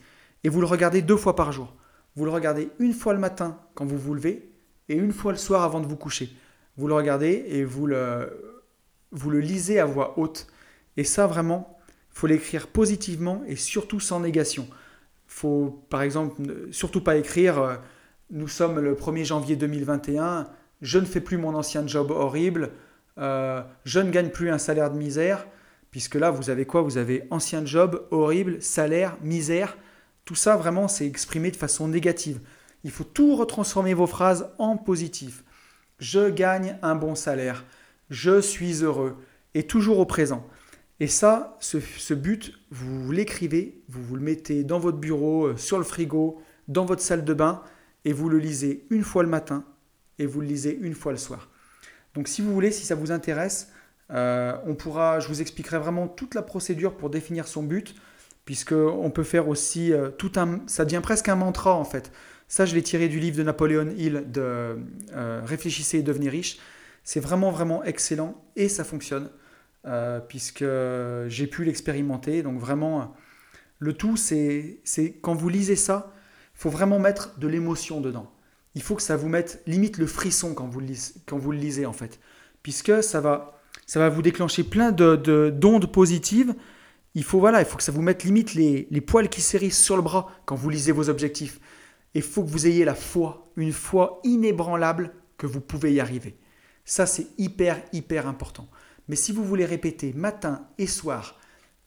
et 0.47 0.49
vous 0.49 0.61
le 0.61 0.65
regardez 0.65 1.01
deux 1.01 1.17
fois 1.17 1.35
par 1.35 1.51
jour. 1.51 1.75
Vous 2.15 2.23
le 2.23 2.31
regardez 2.31 2.69
une 2.79 2.93
fois 2.93 3.11
le 3.11 3.19
matin 3.19 3.59
quand 3.75 3.83
vous 3.83 3.97
vous 3.97 4.13
levez 4.13 4.49
et 4.87 4.95
une 4.95 5.11
fois 5.11 5.33
le 5.33 5.37
soir 5.37 5.61
avant 5.61 5.81
de 5.81 5.85
vous 5.85 5.97
coucher. 5.97 6.29
Vous 6.77 6.87
le 6.87 6.93
regardez 6.93 7.43
et 7.49 7.65
vous 7.65 7.85
le, 7.85 8.63
vous 9.11 9.29
le 9.29 9.41
lisez 9.41 9.77
à 9.77 9.85
voix 9.85 10.17
haute. 10.17 10.47
Et 10.95 11.03
ça, 11.03 11.27
vraiment, 11.27 11.77
faut 12.11 12.27
l'écrire 12.27 12.67
positivement 12.67 13.43
et 13.45 13.57
surtout 13.57 13.99
sans 13.99 14.21
négation. 14.21 14.69
faut, 15.27 15.85
par 15.89 16.01
exemple, 16.01 16.41
surtout 16.71 17.01
pas 17.01 17.17
écrire 17.17 17.59
euh, 17.61 17.75
Nous 18.31 18.47
sommes 18.47 18.79
le 18.79 18.95
1er 18.95 19.25
janvier 19.25 19.57
2021, 19.57 20.47
je 20.81 20.97
ne 20.97 21.05
fais 21.05 21.19
plus 21.19 21.37
mon 21.37 21.55
ancien 21.55 21.85
job 21.87 22.09
horrible, 22.09 22.71
euh, 23.17 23.61
je 23.83 23.99
ne 23.99 24.11
gagne 24.11 24.29
plus 24.29 24.49
un 24.49 24.59
salaire 24.59 24.91
de 24.91 24.97
misère, 24.97 25.45
puisque 25.91 26.15
là, 26.15 26.31
vous 26.31 26.49
avez 26.49 26.63
quoi? 26.63 26.83
Vous 26.83 26.97
avez 26.97 27.27
ancien 27.31 27.65
job 27.65 28.07
horrible, 28.11 28.61
salaire, 28.61 29.17
misère. 29.21 29.75
Tout 30.27 30.35
ça, 30.35 30.57
vraiment, 30.57 30.89
c'est 30.89 31.07
exprimé 31.07 31.51
de 31.51 31.55
façon 31.55 31.87
négative. 31.87 32.41
Il 32.83 32.91
faut 32.91 33.05
tout 33.05 33.37
retransformer 33.37 33.93
vos 33.93 34.07
phrases 34.07 34.49
en 34.57 34.75
positif. 34.75 35.45
Je 35.99 36.29
gagne 36.29 36.77
un 36.81 36.95
bon 36.95 37.15
salaire. 37.15 37.63
Je 38.09 38.41
suis 38.41 38.83
heureux. 38.83 39.15
Et 39.53 39.63
toujours 39.63 39.99
au 39.99 40.05
présent. 40.05 40.45
Et 40.99 41.07
ça, 41.07 41.55
ce, 41.61 42.13
but, 42.13 42.51
vous 42.71 43.09
l'écrivez, 43.09 43.81
vous 43.87 44.17
le 44.17 44.21
mettez 44.21 44.65
dans 44.65 44.79
votre 44.79 44.97
bureau, 44.97 45.45
euh, 45.45 45.55
sur 45.55 45.77
le 45.77 45.85
frigo, 45.85 46.41
dans 46.67 46.83
votre 46.83 47.01
salle 47.01 47.23
de 47.23 47.33
bain, 47.33 47.63
et 48.03 48.11
vous 48.11 48.27
le 48.27 48.37
lisez 48.37 48.85
une 48.89 49.03
fois 49.03 49.23
le 49.23 49.29
matin, 49.29 49.63
et 50.19 50.25
vous 50.25 50.41
le 50.41 50.47
lisez 50.47 50.77
une 50.81 50.93
fois 50.93 51.13
le 51.13 51.17
soir. 51.17 51.49
Donc 52.15 52.27
si 52.27 52.41
vous 52.41 52.53
voulez, 52.53 52.71
si 52.71 52.85
ça 52.85 52.95
vous 52.95 53.13
intéresse, 53.13 53.71
euh, 54.11 54.57
on 54.65 54.75
pourra, 54.75 55.21
je 55.21 55.29
vous 55.29 55.39
expliquerai 55.39 55.79
vraiment 55.79 56.09
toute 56.09 56.35
la 56.35 56.41
procédure 56.41 56.97
pour 56.97 57.09
définir 57.09 57.47
son 57.47 57.63
but 57.63 57.95
puisqu'on 58.47 59.11
peut 59.11 59.25
faire 59.25 59.49
aussi 59.49 59.91
euh, 59.91 60.09
tout 60.09 60.31
un... 60.37 60.61
Ça 60.67 60.85
devient 60.85 61.01
presque 61.03 61.27
un 61.27 61.35
mantra 61.35 61.73
en 61.75 61.83
fait. 61.83 62.13
Ça, 62.47 62.65
je 62.65 62.75
l'ai 62.75 62.81
tiré 62.81 63.09
du 63.09 63.19
livre 63.19 63.37
de 63.37 63.43
Napoléon 63.43 63.89
Hill 63.97 64.23
de 64.31 64.77
euh, 65.13 65.41
Réfléchissez 65.43 65.97
et 65.97 66.01
devenez 66.01 66.29
riche. 66.29 66.57
C'est 67.03 67.19
vraiment, 67.19 67.51
vraiment 67.51 67.83
excellent 67.83 68.41
et 68.55 68.69
ça 68.69 68.85
fonctionne, 68.85 69.29
euh, 69.85 70.21
puisque 70.21 70.63
j'ai 71.27 71.47
pu 71.47 71.65
l'expérimenter. 71.65 72.41
Donc 72.41 72.57
vraiment, 72.57 73.13
le 73.79 73.91
tout, 73.91 74.15
c'est 74.15 74.79
quand 75.21 75.35
vous 75.35 75.49
lisez 75.49 75.75
ça, 75.75 76.13
il 76.55 76.59
faut 76.61 76.69
vraiment 76.69 76.99
mettre 76.99 77.37
de 77.39 77.49
l'émotion 77.49 77.99
dedans. 77.99 78.31
Il 78.75 78.81
faut 78.81 78.95
que 78.95 79.01
ça 79.01 79.17
vous 79.17 79.27
mette 79.27 79.61
limite 79.67 79.97
le 79.97 80.07
frisson 80.07 80.53
quand 80.53 80.67
vous 80.67 80.79
le 80.79 80.85
lisez, 80.85 81.15
quand 81.25 81.37
vous 81.37 81.51
le 81.51 81.57
lisez 81.57 81.85
en 81.85 81.91
fait, 81.91 82.17
puisque 82.63 83.03
ça 83.03 83.19
va, 83.19 83.59
ça 83.85 83.99
va 83.99 84.07
vous 84.07 84.21
déclencher 84.21 84.63
plein 84.63 84.93
d'ondes 84.93 85.81
de, 85.81 85.85
positives 85.85 86.55
il 87.17 87.23
faut, 87.23 87.39
voilà, 87.39 87.61
il 87.61 87.65
faut 87.65 87.77
que 87.77 87.83
ça 87.83 87.91
vous 87.91 88.03
mette 88.03 88.23
limite 88.23 88.53
les, 88.53 89.01
poils 89.01 89.27
qui 89.27 89.41
s'érissent 89.41 89.83
sur 89.83 89.95
le 89.95 90.03
bras 90.03 90.27
quand 90.45 90.53
vous 90.53 90.69
lisez 90.69 90.91
vos 90.91 91.09
objectifs. 91.09 91.59
Il 92.13 92.21
faut 92.21 92.43
que 92.43 92.49
vous 92.49 92.67
ayez 92.67 92.85
la 92.85 92.93
foi, 92.93 93.43
une 93.55 93.73
foi 93.73 94.21
inébranlable 94.23 95.11
que 95.35 95.47
vous 95.47 95.59
pouvez 95.59 95.91
y 95.91 95.99
arriver. 95.99 96.37
Ça, 96.85 97.07
c'est 97.07 97.25
hyper, 97.39 97.81
hyper 97.91 98.27
important. 98.27 98.69
Mais 99.07 99.15
si 99.15 99.31
vous 99.31 99.43
voulez 99.43 99.65
répéter 99.65 100.13
matin 100.13 100.67
et 100.77 100.85
soir, 100.85 101.39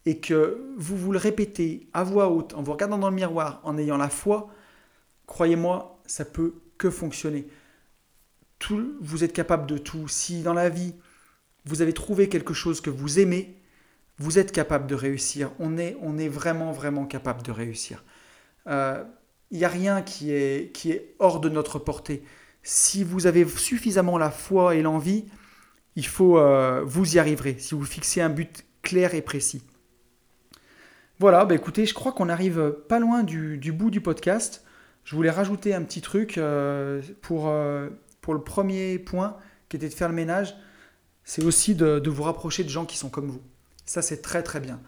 et 0.05 0.19
que 0.19 0.75
vous 0.77 0.97
vous 0.97 1.12
le 1.12 1.19
répétez 1.19 1.88
à 1.93 2.03
voix 2.03 2.29
haute, 2.29 2.55
en 2.55 2.62
vous 2.64 2.73
regardant 2.73 2.99
dans 2.99 3.11
le 3.11 3.14
miroir, 3.14 3.61
en 3.62 3.79
ayant 3.79 3.99
la 3.99 4.09
foi, 4.09 4.51
croyez-moi, 5.27 6.03
ça 6.07 6.25
peut 6.25 6.55
que 6.77 6.90
fonctionner. 6.90 7.47
Tout, 8.59 8.97
vous 9.01 9.23
êtes 9.23 9.33
capable 9.33 9.66
de 9.66 9.79
tout. 9.79 10.09
Si 10.09 10.43
dans 10.43 10.55
la 10.55 10.71
vie, 10.71 10.97
vous 11.66 11.83
avez 11.83 11.93
trouvé 11.93 12.29
quelque 12.29 12.53
chose 12.53 12.81
que 12.81 12.90
vous 12.90 13.21
aimez, 13.21 13.60
vous 14.21 14.39
êtes 14.39 14.53
capable 14.53 14.87
de 14.87 14.95
réussir. 14.95 15.51
On 15.59 15.79
est, 15.79 16.29
vraiment, 16.29 16.73
vraiment 16.73 17.07
capable 17.07 17.43
de 17.43 17.51
réussir. 17.51 18.05
Il 18.67 18.73
euh, 18.73 19.03
n'y 19.51 19.65
a 19.65 19.69
rien 19.69 20.03
qui 20.03 20.31
est, 20.31 21.15
hors 21.19 21.41
de 21.41 21.49
notre 21.49 21.79
portée. 21.79 22.23
Si 22.63 23.03
vous 23.03 23.27
avez 23.27 23.49
suffisamment 23.49 24.19
la 24.19 24.31
foi 24.31 24.75
et 24.75 24.83
l'envie, 24.83 25.25
euh, 26.21 26.83
vous 26.85 27.17
y 27.17 27.19
arriverez, 27.19 27.57
si 27.59 27.75
vous 27.75 27.85
fixez 27.85 28.21
un 28.21 28.29
but 28.29 28.67
clair 28.83 29.15
et 29.15 29.23
précis. 29.23 29.63
Voilà, 31.19 31.47
bah 31.47 31.55
écoutez, 31.55 31.87
je 31.87 31.95
crois 31.95 32.13
qu'on 32.13 32.29
arrive 32.29 32.77
pas 32.89 32.99
loin 32.99 33.23
du, 33.23 33.73
bout 33.73 33.91
du 33.91 34.03
podcast. 34.03 34.65
Je 35.05 35.17
voulais 35.17 35.31
rajouter 35.31 35.75
un 35.75 35.83
petit 35.83 36.03
truc 36.03 36.37
euh, 36.37 37.01
pour 37.23 37.49
le 37.49 38.43
premier 38.45 38.99
point, 38.99 39.39
qui 39.71 39.77
était 39.77 39.89
de 39.89 39.95
faire 39.95 40.11
le 40.11 40.15
ménage. 40.15 40.55
C'est 41.25 41.43
aussi 41.43 41.75
de 41.75 42.11
vous 42.11 42.23
rapprocher 42.23 42.65
de 42.65 42.69
gens 42.69 42.85
qui 42.85 42.99
sont 42.99 43.09
comme 43.09 43.29
vous. 43.31 43.41
Ça, 43.90 44.03
c'est 44.03 44.22
très 44.22 44.44
très 44.44 44.61
bien. 44.61 44.79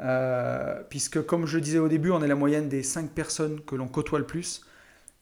Euh, 0.00 0.82
puisque, 0.90 1.24
comme 1.24 1.46
je 1.46 1.58
le 1.58 1.60
disais 1.60 1.78
au 1.78 1.86
début, 1.86 2.10
on 2.10 2.20
est 2.24 2.26
la 2.26 2.34
moyenne 2.34 2.68
des 2.68 2.82
5 2.82 3.12
personnes 3.12 3.60
que 3.60 3.76
l'on 3.76 3.86
côtoie 3.86 4.18
le 4.18 4.26
plus. 4.26 4.62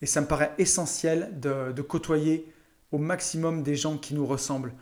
Et 0.00 0.06
ça 0.06 0.22
me 0.22 0.26
paraît 0.26 0.54
essentiel 0.56 1.38
de, 1.38 1.82
côtoyer 1.82 2.50
au 2.92 2.96
maximum 2.96 3.62
des 3.62 3.76
gens 3.76 3.98
qui 3.98 4.14
nous 4.14 4.24
ressemblent. 4.24 4.72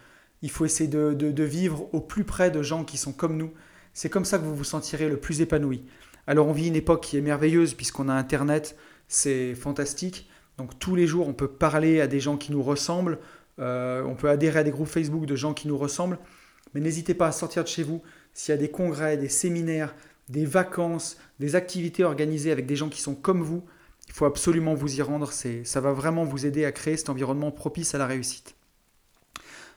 Il 0.40 0.50
faut 0.50 0.64
essayer 0.64 0.88
de, 0.88 1.42
vivre 1.42 1.92
au 1.92 2.00
plus 2.00 2.22
près 2.22 2.52
de 2.52 2.62
gens 2.62 2.84
qui 2.84 2.96
sont 2.96 3.12
comme 3.12 3.36
nous. 3.36 3.52
C'est 3.92 4.08
comme 4.08 4.24
ça 4.24 4.38
que 4.38 4.44
vous 4.44 4.54
vous 4.54 4.62
sentirez 4.62 5.08
le 5.08 5.16
plus 5.16 5.40
épanoui. 5.40 5.82
Alors 6.28 6.46
on 6.46 6.52
vit 6.52 6.68
une 6.68 6.76
époque 6.76 7.02
qui 7.02 7.16
est 7.16 7.22
merveilleuse 7.22 7.74
puisqu'on 7.74 8.08
a 8.08 8.14
Internet, 8.14 8.78
c'est 9.08 9.56
fantastique. 9.56 10.30
Donc 10.58 10.78
tous 10.78 10.94
les 10.94 11.08
jours, 11.08 11.26
on 11.26 11.34
peut 11.34 11.48
parler 11.48 12.00
à 12.00 12.06
des 12.06 12.20
gens 12.20 12.36
qui 12.36 12.52
nous 12.52 12.62
ressemblent, 12.62 13.18
euh, 13.58 14.04
on 14.04 14.14
peut 14.14 14.30
adhérer 14.30 14.60
à 14.60 14.62
des 14.62 14.70
groupes 14.70 14.86
Facebook 14.86 15.26
de 15.26 15.34
gens 15.34 15.54
qui 15.54 15.66
nous 15.66 15.76
ressemblent. 15.76 16.20
Mais 16.72 16.80
n'hésitez 16.80 17.14
pas 17.14 17.28
à 17.28 17.32
sortir 17.32 17.62
de 17.62 17.68
chez 17.68 17.82
vous. 17.82 18.02
S'il 18.34 18.52
y 18.52 18.58
a 18.58 18.60
des 18.60 18.70
congrès, 18.70 19.16
des 19.16 19.28
séminaires, 19.28 19.94
des 20.28 20.44
vacances, 20.44 21.16
des 21.38 21.54
activités 21.54 22.04
organisées 22.04 22.50
avec 22.50 22.66
des 22.66 22.76
gens 22.76 22.88
qui 22.88 23.00
sont 23.00 23.14
comme 23.14 23.42
vous, 23.42 23.64
il 24.08 24.12
faut 24.12 24.26
absolument 24.26 24.74
vous 24.74 24.96
y 24.96 25.02
rendre. 25.02 25.32
Ça 25.32 25.80
va 25.80 25.92
vraiment 25.92 26.24
vous 26.24 26.46
aider 26.46 26.64
à 26.64 26.72
créer 26.72 26.96
cet 26.96 27.08
environnement 27.08 27.50
propice 27.50 27.94
à 27.94 27.98
la 27.98 28.06
réussite. 28.06 28.54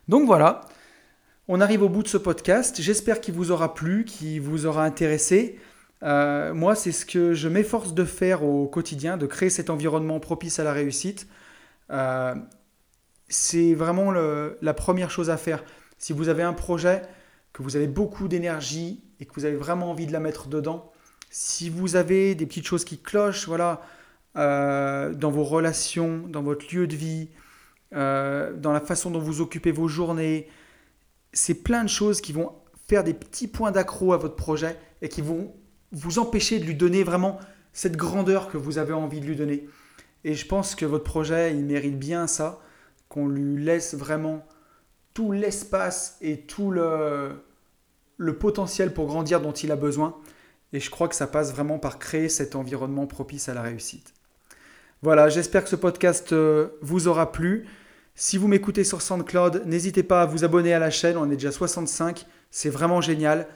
Donc 0.07 0.25
voilà, 0.25 0.61
on 1.47 1.61
arrive 1.61 1.81
au 1.83 1.89
bout 1.89 2.03
de 2.03 2.07
ce 2.07 2.17
podcast. 2.17 2.81
J'espère 2.81 3.21
qu'il 3.21 3.33
vous 3.33 3.51
aura 3.51 3.73
plu, 3.73 4.05
qu'il 4.05 4.41
vous 4.41 4.65
aura 4.65 4.83
intéressé. 4.83 5.59
Euh, 6.03 6.53
moi, 6.53 6.75
c'est 6.75 6.91
ce 6.91 7.05
que 7.05 7.33
je 7.33 7.47
m'efforce 7.47 7.93
de 7.93 8.05
faire 8.05 8.43
au 8.43 8.67
quotidien, 8.67 9.17
de 9.17 9.25
créer 9.25 9.49
cet 9.49 9.69
environnement 9.69 10.19
propice 10.19 10.59
à 10.59 10.63
la 10.63 10.73
réussite. 10.73 11.27
Euh, 11.91 12.35
c'est 13.29 13.73
vraiment 13.73 14.11
la 14.11 14.73
première 14.73 15.11
chose 15.11 15.29
à 15.29 15.37
faire. 15.37 15.63
Si 15.97 16.13
vous 16.13 16.29
avez 16.29 16.43
un 16.43 16.53
projet, 16.53 17.01
que 17.53 17.63
vous 17.63 17.75
avez 17.75 17.87
beaucoup 17.87 18.27
d'énergie 18.27 19.03
et 19.19 19.25
que 19.25 19.33
vous 19.35 19.45
avez 19.45 19.55
vraiment 19.55 19.91
envie 19.91 20.05
de 20.05 20.13
la 20.13 20.19
mettre 20.19 20.47
dedans, 20.47 20.91
si 21.29 21.69
vous 21.69 21.95
avez 21.95 22.35
des 22.35 22.45
petites 22.45 22.65
choses 22.65 22.85
qui 22.85 22.99
clochent, 22.99 23.47
voilà, 23.47 23.81
euh, 24.37 25.13
dans 25.13 25.31
vos 25.31 25.43
relations, 25.43 26.27
dans 26.27 26.43
votre 26.43 26.73
lieu 26.73 26.87
de 26.87 26.95
vie, 26.95 27.29
euh, 27.93 28.53
dans 28.53 28.71
la 28.71 28.79
façon 28.79 29.11
dont 29.11 29.19
vous 29.19 29.41
occupez 29.41 29.71
vos 29.71 29.87
journées, 29.87 30.47
c'est 31.33 31.63
plein 31.63 31.83
de 31.83 31.89
choses 31.89 32.21
qui 32.21 32.33
vont 32.33 32.53
faire 32.87 33.03
des 33.03 33.13
petits 33.13 33.47
points 33.47 33.71
d'accro 33.71 34.13
à 34.13 34.17
votre 34.17 34.35
projet 34.35 34.77
et 35.01 35.09
qui 35.09 35.21
vont 35.21 35.53
vous 35.91 36.19
empêcher 36.19 36.59
de 36.59 36.65
lui 36.65 36.75
donner 36.75 37.03
vraiment 37.03 37.39
cette 37.73 37.95
grandeur 37.95 38.49
que 38.49 38.57
vous 38.57 38.77
avez 38.77 38.93
envie 38.93 39.19
de 39.19 39.25
lui 39.25 39.35
donner. 39.35 39.67
Et 40.23 40.33
je 40.33 40.45
pense 40.45 40.75
que 40.75 40.85
votre 40.85 41.03
projet, 41.03 41.51
il 41.51 41.63
mérite 41.63 41.97
bien 41.97 42.27
ça 42.27 42.59
qu'on 43.09 43.27
lui 43.27 43.63
laisse 43.63 43.93
vraiment 43.93 44.45
tout 45.17 45.31
l'espace 45.31 46.15
et 46.21 46.41
tout 46.41 46.69
le, 46.69 47.41
potentiel 48.39 48.93
pour 48.93 49.07
grandir 49.07 49.41
dont 49.41 49.51
il 49.51 49.71
a 49.71 49.75
besoin. 49.75 50.15
Et 50.73 50.79
je 50.79 50.91
crois 50.91 51.07
que 51.07 51.15
ça 51.15 51.25
passe 51.25 51.51
vraiment 51.51 51.79
par 51.79 51.97
créer 51.97 52.29
cet 52.29 52.55
environnement 52.55 53.07
propice 53.07 53.49
à 53.49 53.55
la 53.55 53.63
réussite. 53.63 54.13
Voilà, 55.01 55.27
j'espère 55.29 55.63
que 55.63 55.71
ce 55.71 55.75
podcast 55.75 56.33
euh, 56.33 56.67
vous 56.83 57.07
aura 57.07 57.31
plu. 57.31 57.65
Si 58.13 58.37
vous 58.37 58.47
m'écoutez 58.47 58.83
sur 58.83 59.01
SoundCloud, 59.01 59.63
n'hésitez 59.65 60.03
pas 60.03 60.21
à 60.21 60.25
vous 60.27 60.43
abonner 60.43 60.71
à 60.75 60.77
la 60.77 60.91
chaîne. 60.91 61.17
On 61.17 61.25
est 61.31 61.35
déjà 61.35 61.51
65. 61.51 62.27
C'est 62.51 62.69
vraiment 62.69 63.01
génial. 63.01 63.47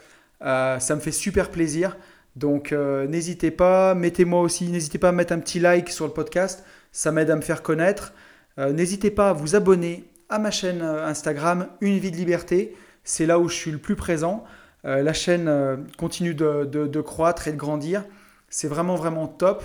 Euh, 0.41 0.79
ça 0.79 0.95
me 0.95 0.99
fait 0.99 1.11
super 1.11 1.51
plaisir. 1.51 1.95
Donc 2.35 2.71
euh, 2.71 3.05
n'hésitez 3.05 3.51
pas, 3.51 3.93
mettez-moi 3.93 4.41
aussi, 4.41 4.67
n'hésitez 4.69 4.97
pas 4.97 5.09
à 5.09 5.11
mettre 5.11 5.33
un 5.33 5.39
petit 5.39 5.59
like 5.59 5.89
sur 5.89 6.07
le 6.07 6.13
podcast. 6.13 6.63
Ça 6.91 7.11
m'aide 7.11 7.29
à 7.29 7.35
me 7.35 7.41
faire 7.41 7.61
connaître. 7.61 8.13
N'hésitez 8.57 9.11
pas 9.11 9.29
à 9.29 9.33
vous 9.33 9.55
abonner 9.55 10.10
à 10.31 10.39
ma 10.39 10.49
chaîne 10.49 10.81
euh, 10.81 11.05
Instagram 11.05 11.67
Une 11.81 11.99
vie 11.99 12.09
de 12.09 12.15
liberté. 12.15 12.75
C'est 13.03 13.25
là 13.25 13.37
où 13.37 13.49
je 13.49 13.53
suis 13.53 13.71
le 13.71 13.77
plus 13.77 13.95
présent. 13.95 14.43
Euh, 14.85 15.03
la 15.03 15.13
chaîne 15.13 15.85
continue 15.97 16.33
de, 16.33 17.01
croître 17.01 17.47
et 17.47 17.51
de 17.51 17.57
grandir. 17.57 18.03
C'est 18.49 18.67
vraiment 18.67 18.95
vraiment 18.95 19.27
top. 19.27 19.63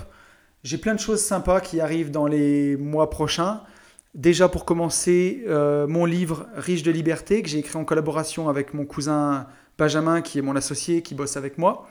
J'ai 0.65 0.77
plein 0.77 0.95
de 0.95 1.01
choses 1.01 1.23
sympas 1.23 1.61
qui 1.61 1.81
arrivent 1.81 2.11
dans 2.11 2.27
les 2.27 2.77
mois 2.77 3.09
prochains. 3.09 3.63
Déjà 4.15 4.49
pour 4.49 4.65
commencer, 4.65 5.45
mon 5.47 6.07
livre 6.07 6.47
Riche 6.57 6.83
de 6.83 6.91
liberté 6.91 7.43
que 7.43 7.49
j'ai 7.49 7.59
écrit 7.59 7.77
en 7.77 7.85
collaboration 7.85 8.49
avec 8.49 8.75
mon 8.75 8.85
cousin 8.85 9.47
Benjamin 9.79 10.23
qui 10.23 10.39
est 10.39 10.43
mon 10.43 10.57
associé 10.57 11.03
qui 11.03 11.15
bosse 11.15 11.37
avec 11.37 11.59
moi. 11.59 11.87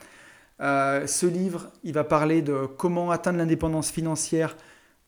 ce 0.59 1.25
livre, 1.25 1.71
il 1.83 1.93
va 1.93 2.03
parler 2.03 2.41
de 2.41 2.65
comment 2.65 3.11
atteindre 3.11 3.37
l'indépendance 3.37 3.91
financière 3.91 4.57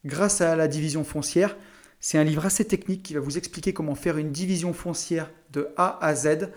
grâce 0.05 0.39
à 0.41 0.55
la 0.55 0.67
division 0.67 1.03
foncière. 1.03 1.57
C'est 1.99 2.17
un 2.17 2.23
livre 2.23 2.45
assez 2.45 2.65
technique 2.65 3.03
qui 3.03 3.13
va 3.13 3.19
vous 3.19 3.37
expliquer 3.37 3.73
comment 3.73 3.95
faire 3.95 4.17
une 4.17 4.31
division 4.31 4.73
foncière 4.73 5.29
de 5.51 5.69
A 5.77 5.97
à 6.05 6.15
Z. 6.15 6.49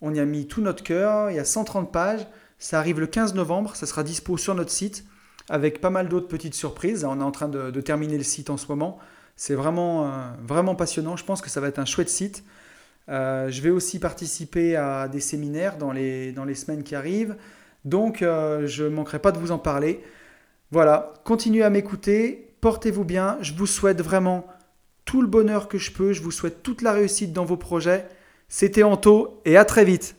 On 0.00 0.14
y 0.14 0.20
a 0.20 0.24
mis 0.24 0.46
tout 0.46 0.60
notre 0.60 0.82
cœur, 0.82 1.30
il 1.30 1.36
y 1.36 1.40
a 1.40 1.44
130 1.44 1.90
pages. 1.90 2.26
Ça 2.58 2.78
arrive 2.78 3.00
le 3.00 3.06
15 3.06 3.34
novembre, 3.34 3.74
ça 3.74 3.86
sera 3.86 4.02
dispo 4.02 4.36
sur 4.36 4.54
notre 4.54 4.70
site 4.70 5.04
avec 5.48 5.80
pas 5.80 5.90
mal 5.90 6.08
d'autres 6.08 6.28
petites 6.28 6.54
surprises. 6.54 7.04
On 7.04 7.20
est 7.20 7.24
en 7.24 7.30
train 7.30 7.48
de, 7.48 7.80
terminer 7.80 8.16
le 8.16 8.22
site 8.22 8.50
en 8.50 8.56
ce 8.56 8.66
moment. 8.68 8.98
C'est 9.36 9.54
vraiment, 9.54 10.06
euh, 10.06 10.08
vraiment 10.46 10.74
passionnant. 10.74 11.16
Je 11.16 11.24
pense 11.24 11.40
que 11.40 11.50
ça 11.50 11.60
va 11.60 11.68
être 11.68 11.78
un 11.78 11.84
chouette 11.84 12.08
site. 12.08 12.44
Euh, 13.08 13.50
je 13.50 13.60
vais 13.60 13.70
aussi 13.70 13.98
participer 13.98 14.76
à 14.76 15.08
des 15.08 15.20
séminaires 15.20 15.78
dans 15.78 15.92
les, 15.92 16.32
dans 16.32 16.44
les 16.44 16.54
semaines 16.54 16.84
qui 16.84 16.94
arrivent. 16.94 17.36
Donc, 17.84 18.22
euh, 18.22 18.66
je 18.66 18.84
ne 18.84 18.90
manquerai 18.90 19.18
pas 19.18 19.32
de 19.32 19.38
vous 19.38 19.50
en 19.50 19.58
parler. 19.58 20.04
Voilà, 20.70 21.14
continuez 21.24 21.64
à 21.64 21.70
m'écouter. 21.70 22.54
Portez-vous 22.60 23.04
bien. 23.04 23.38
Je 23.40 23.54
vous 23.54 23.66
souhaite 23.66 24.00
vraiment 24.00 24.46
tout 25.04 25.22
le 25.22 25.28
bonheur 25.28 25.68
que 25.68 25.78
je 25.78 25.92
peux. 25.92 26.12
Je 26.12 26.22
vous 26.22 26.30
souhaite 26.30 26.62
toute 26.62 26.82
la 26.82 26.92
réussite 26.92 27.32
dans 27.32 27.44
vos 27.44 27.56
projets. 27.56 28.06
C'était 28.48 28.82
Anto 28.82 29.40
et 29.44 29.56
à 29.56 29.64
très 29.64 29.84
vite. 29.84 30.16